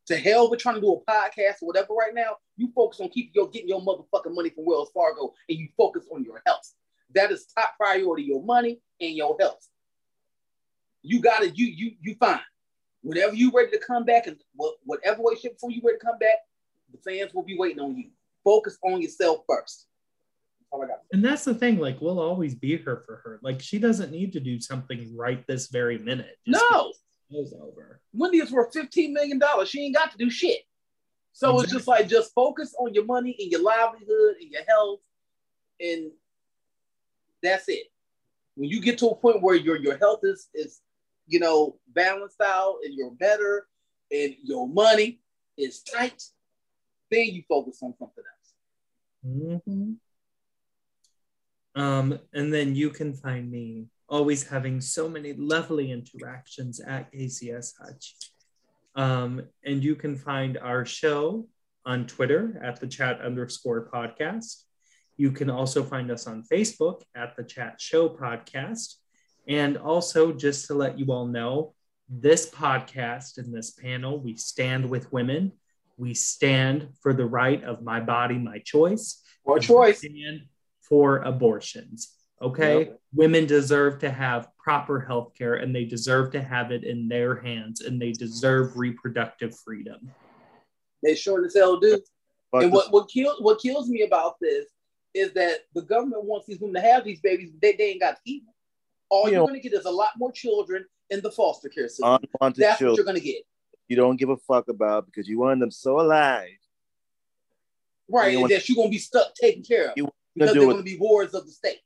[0.07, 2.37] To hell with trying to do a podcast or whatever right now.
[2.57, 6.07] You focus on keeping your getting your motherfucking money from Wells Fargo, and you focus
[6.11, 6.75] on your health.
[7.15, 9.67] That is top priority: your money and your health.
[11.03, 11.57] You got it.
[11.57, 12.41] You you you fine.
[13.03, 14.37] Whenever you ready to come back, and
[14.85, 16.39] whatever way, shape, form you ready to come back,
[16.91, 18.11] the fans will be waiting on you.
[18.45, 19.88] Focus on yourself first.
[20.71, 21.03] That's all I got.
[21.13, 21.79] and that's the thing.
[21.79, 23.41] Like, we'll always be here for her.
[23.43, 26.37] Like, she doesn't need to do something right this very minute.
[26.47, 26.93] No.
[27.31, 28.01] it's over.
[28.13, 29.41] Wendy is worth $15 million.
[29.67, 30.61] She ain't got to do shit.
[31.33, 34.99] So it's just like just focus on your money and your livelihood and your health,
[35.81, 36.11] and
[37.45, 37.87] that's it.
[38.57, 40.81] When you get to a point where your your health is is
[41.29, 43.69] you know balanced out and you're better
[44.11, 45.21] and your money
[45.57, 46.21] is tight,
[47.13, 49.63] then you focus on something else.
[49.65, 49.97] Mhm.
[51.79, 57.75] Um, and then you can find me always having so many lovely interactions at ACS
[57.81, 58.17] Hutch.
[58.97, 61.47] Um, and you can find our show
[61.87, 64.65] on Twitter at the chat underscore podcast.
[65.17, 68.95] You can also find us on Facebook at the chat show podcast.
[69.47, 71.75] And also, just to let you all know,
[72.09, 75.53] this podcast and this panel, we stand with women.
[75.97, 79.23] We stand for the right of my body, my choice.
[79.45, 80.05] We choice.
[80.89, 82.15] For abortions.
[82.41, 82.79] Okay.
[82.81, 83.01] Yep.
[83.15, 87.35] Women deserve to have proper health care and they deserve to have it in their
[87.37, 90.11] hands and they deserve reproductive freedom.
[91.03, 92.01] They sure as hell do.
[92.53, 94.67] Fuck and what what kills what kills me about this
[95.15, 98.01] is that the government wants these women to have these babies, but they, they ain't
[98.01, 98.55] got to keep them.
[99.11, 101.69] All You you're know- going to get is a lot more children in the foster
[101.69, 102.05] care system.
[102.41, 103.43] unwanted That's what you're going to get.
[103.89, 106.51] you don't give a fuck about because you want them so alive.
[108.11, 110.09] Right, and want- that you're gonna be stuck taking care of You
[110.39, 111.81] because they're gonna be wards of the state.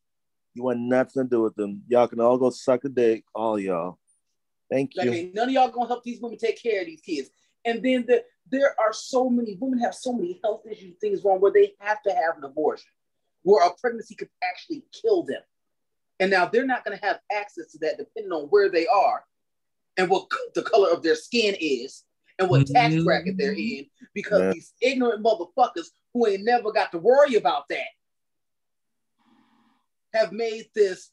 [0.55, 1.83] You want nothing to do with them.
[1.89, 3.99] Y'all can all go suck a dick, all y'all.
[4.71, 5.11] Thank you.
[5.11, 7.31] ain't none of y'all gonna help these women take care of these kids.
[7.65, 11.41] And then the, there are so many women have so many health issues, things wrong
[11.41, 12.91] where they have to have an abortion,
[13.43, 15.41] where a pregnancy could actually kill them.
[16.21, 19.25] And now they're not gonna have access to that depending on where they are
[19.97, 22.05] and what c- the color of their skin is
[22.39, 23.05] and what tax Mhm.
[23.05, 24.53] bracket they're in, because Yeah.
[24.53, 27.87] these ignorant motherfuckers who ain't never got to worry about that
[30.13, 31.11] have made this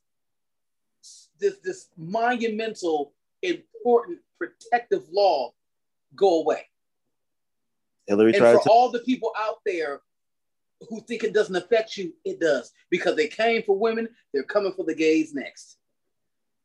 [1.40, 5.54] this this monumental important protective law
[6.16, 6.66] go away.
[8.08, 10.02] Hillary and for to all the people out there
[10.88, 12.72] who think it doesn't affect you it does.
[12.90, 15.79] Because they came for women they're coming for the gays next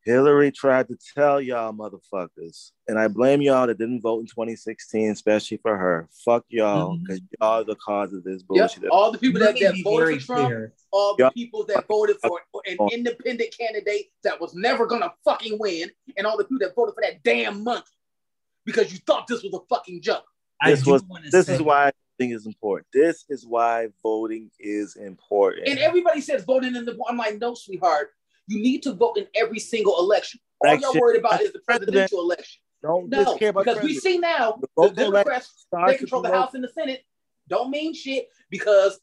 [0.04, 5.10] Hillary tried to tell y'all motherfuckers, and I blame y'all that didn't vote in 2016,
[5.10, 6.08] especially for her.
[6.24, 7.02] Fuck y'all, mm-hmm.
[7.04, 8.68] because y'all are the cause of this yep.
[8.70, 8.90] bullshit.
[8.90, 10.72] all the people that, me that voted very for trump clear.
[10.92, 11.34] all the Yep.
[11.34, 16.36] people that voted for an independent candidate that was never gonna fucking win and all
[16.36, 17.88] the people that voted for that damn monkey
[18.66, 20.24] because you thought this was a fucking joke
[20.64, 22.86] This was- This say- is why voting is important.
[22.92, 25.66] This is why voting is important.
[25.68, 26.96] And everybody says voting in the.
[27.08, 28.10] I'm like, no, sweetheart.
[28.46, 30.40] You need to vote in every single election.
[30.60, 30.90] All Election.
[30.92, 32.60] y'all worried about is the presidential election.
[32.82, 34.02] Don't No, just care about because we president.
[34.02, 37.02] see now The the Democrats they control with the the House and the Senate.
[37.48, 39.00] Don't mean shit because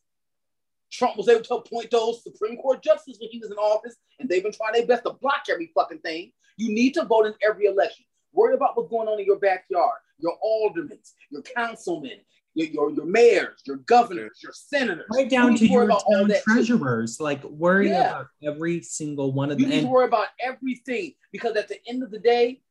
[0.91, 4.29] Trump was able to appoint those Supreme Court justices when he was in office, and
[4.29, 6.31] they've been trying their best to block every fucking thing.
[6.57, 8.05] You need to vote in every election.
[8.33, 10.99] Worry about what's going on in your backyard, your aldermen,
[11.29, 12.19] your councilmen,
[12.53, 15.05] your, your, your mayors, your governors, your senators.
[15.13, 16.53] Right down to your all town that too.
[16.53, 17.19] treasurers.
[17.19, 18.09] Like worry Yeah.
[18.09, 19.75] about every single one of You them.
[19.75, 22.61] need to worry about everything because at the end of the day,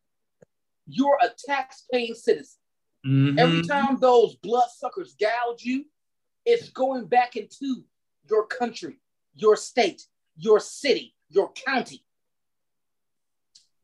[0.87, 2.59] you're a tax-paying citizen.
[3.07, 3.39] Mhm.
[3.39, 5.87] Every time those bloodsuckers gouge you,
[6.45, 7.85] it's going back into
[8.29, 8.99] your country,
[9.35, 10.03] your state,
[10.37, 12.05] your city, your county.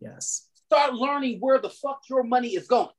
[0.01, 0.49] yes.
[0.67, 2.91] Start learning where the fuck your money is going.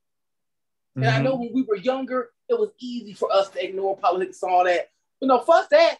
[0.96, 1.24] And I Mhm.
[1.24, 4.64] know when we were younger, it was easy for us to ignore politics and all
[4.66, 4.90] that.
[5.20, 5.98] But no, fuck that.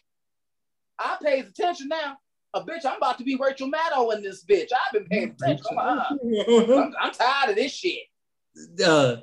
[0.98, 2.18] I pay attention now.
[2.54, 4.68] A bitch, I'm about to be Rachel Maddow in this bitch.
[4.72, 5.66] I've been paying attention.
[5.78, 6.04] I'm, uh,
[6.76, 8.04] I'm, I'm tired of this shit.
[8.84, 9.16] Uh,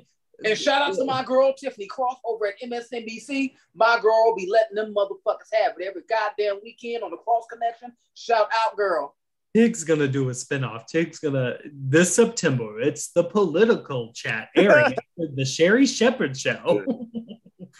[0.44, 3.54] And shout out to my girl Tiffany Cross over at MSNBC.
[3.74, 7.92] My girl be letting them motherfuckers have it every goddamn weekend on the Cross Connection.
[8.14, 9.16] Shout out, girl.
[9.56, 10.86] Tig's gonna do a spinoff.
[10.86, 12.78] Tig's gonna this September.
[12.78, 16.84] It's the political chat airing the Sherri Shepherd show.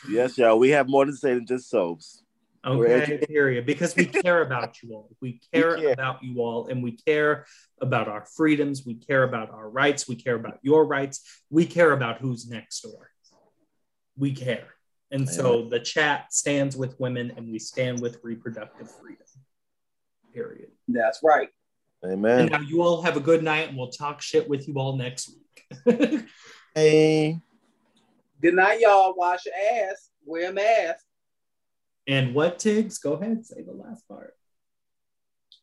[0.08, 0.58] Yes, y'all.
[0.58, 2.22] We have more to say than just soaps.
[2.64, 3.66] Okay, period.
[3.66, 5.10] Because we care about you all.
[5.20, 5.92] We care care.
[5.92, 7.44] about you all, and we care
[7.82, 8.86] about our freedoms.
[8.86, 10.08] We care about our rights.
[10.08, 11.42] We care about your rights.
[11.50, 13.10] We care about who's next door.
[14.16, 14.68] We care.
[15.10, 19.26] And so the chat stands with women, and we stand with reproductive freedom.
[20.32, 20.70] Period.
[20.88, 21.50] That's right.
[22.06, 22.46] And Amen.
[22.46, 25.30] now you all have a good night, and we'll talk shit with you all next
[25.84, 26.24] week.
[26.74, 27.40] Hey.
[28.42, 29.14] Good night, y'all.
[29.16, 30.10] Wash your ass.
[30.26, 31.02] Wear a mask.
[32.06, 33.02] and what, Tiggz?
[33.02, 34.34] Go ahead, say the last part.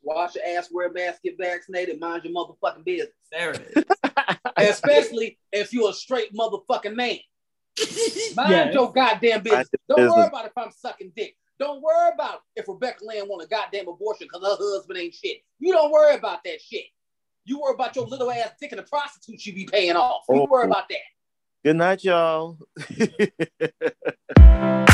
[0.01, 0.69] Wash your ass.
[0.71, 1.21] Wear a mask.
[1.23, 1.99] Get vaccinated.
[1.99, 3.11] Mind your motherfucking business.
[3.31, 3.85] There it
[4.57, 7.19] Especially if you're a straight motherfucking man.
[7.77, 8.33] is.
[8.35, 8.73] Mind Yes.
[8.73, 9.69] your goddamn business.
[9.87, 10.27] Don't worry business.
[10.29, 11.35] about if I'm sucking dick.
[11.59, 15.37] Don't worry about if Rebecca Lynn want a goddamn abortion because her husband ain't shit.
[15.59, 16.85] You don't worry about that shit.
[17.45, 20.23] You worry about your little ass dick and the prostitute you be paying off.
[20.29, 20.47] You Oh.
[20.49, 20.97] worry about that.
[21.63, 22.57] Good night, y'all.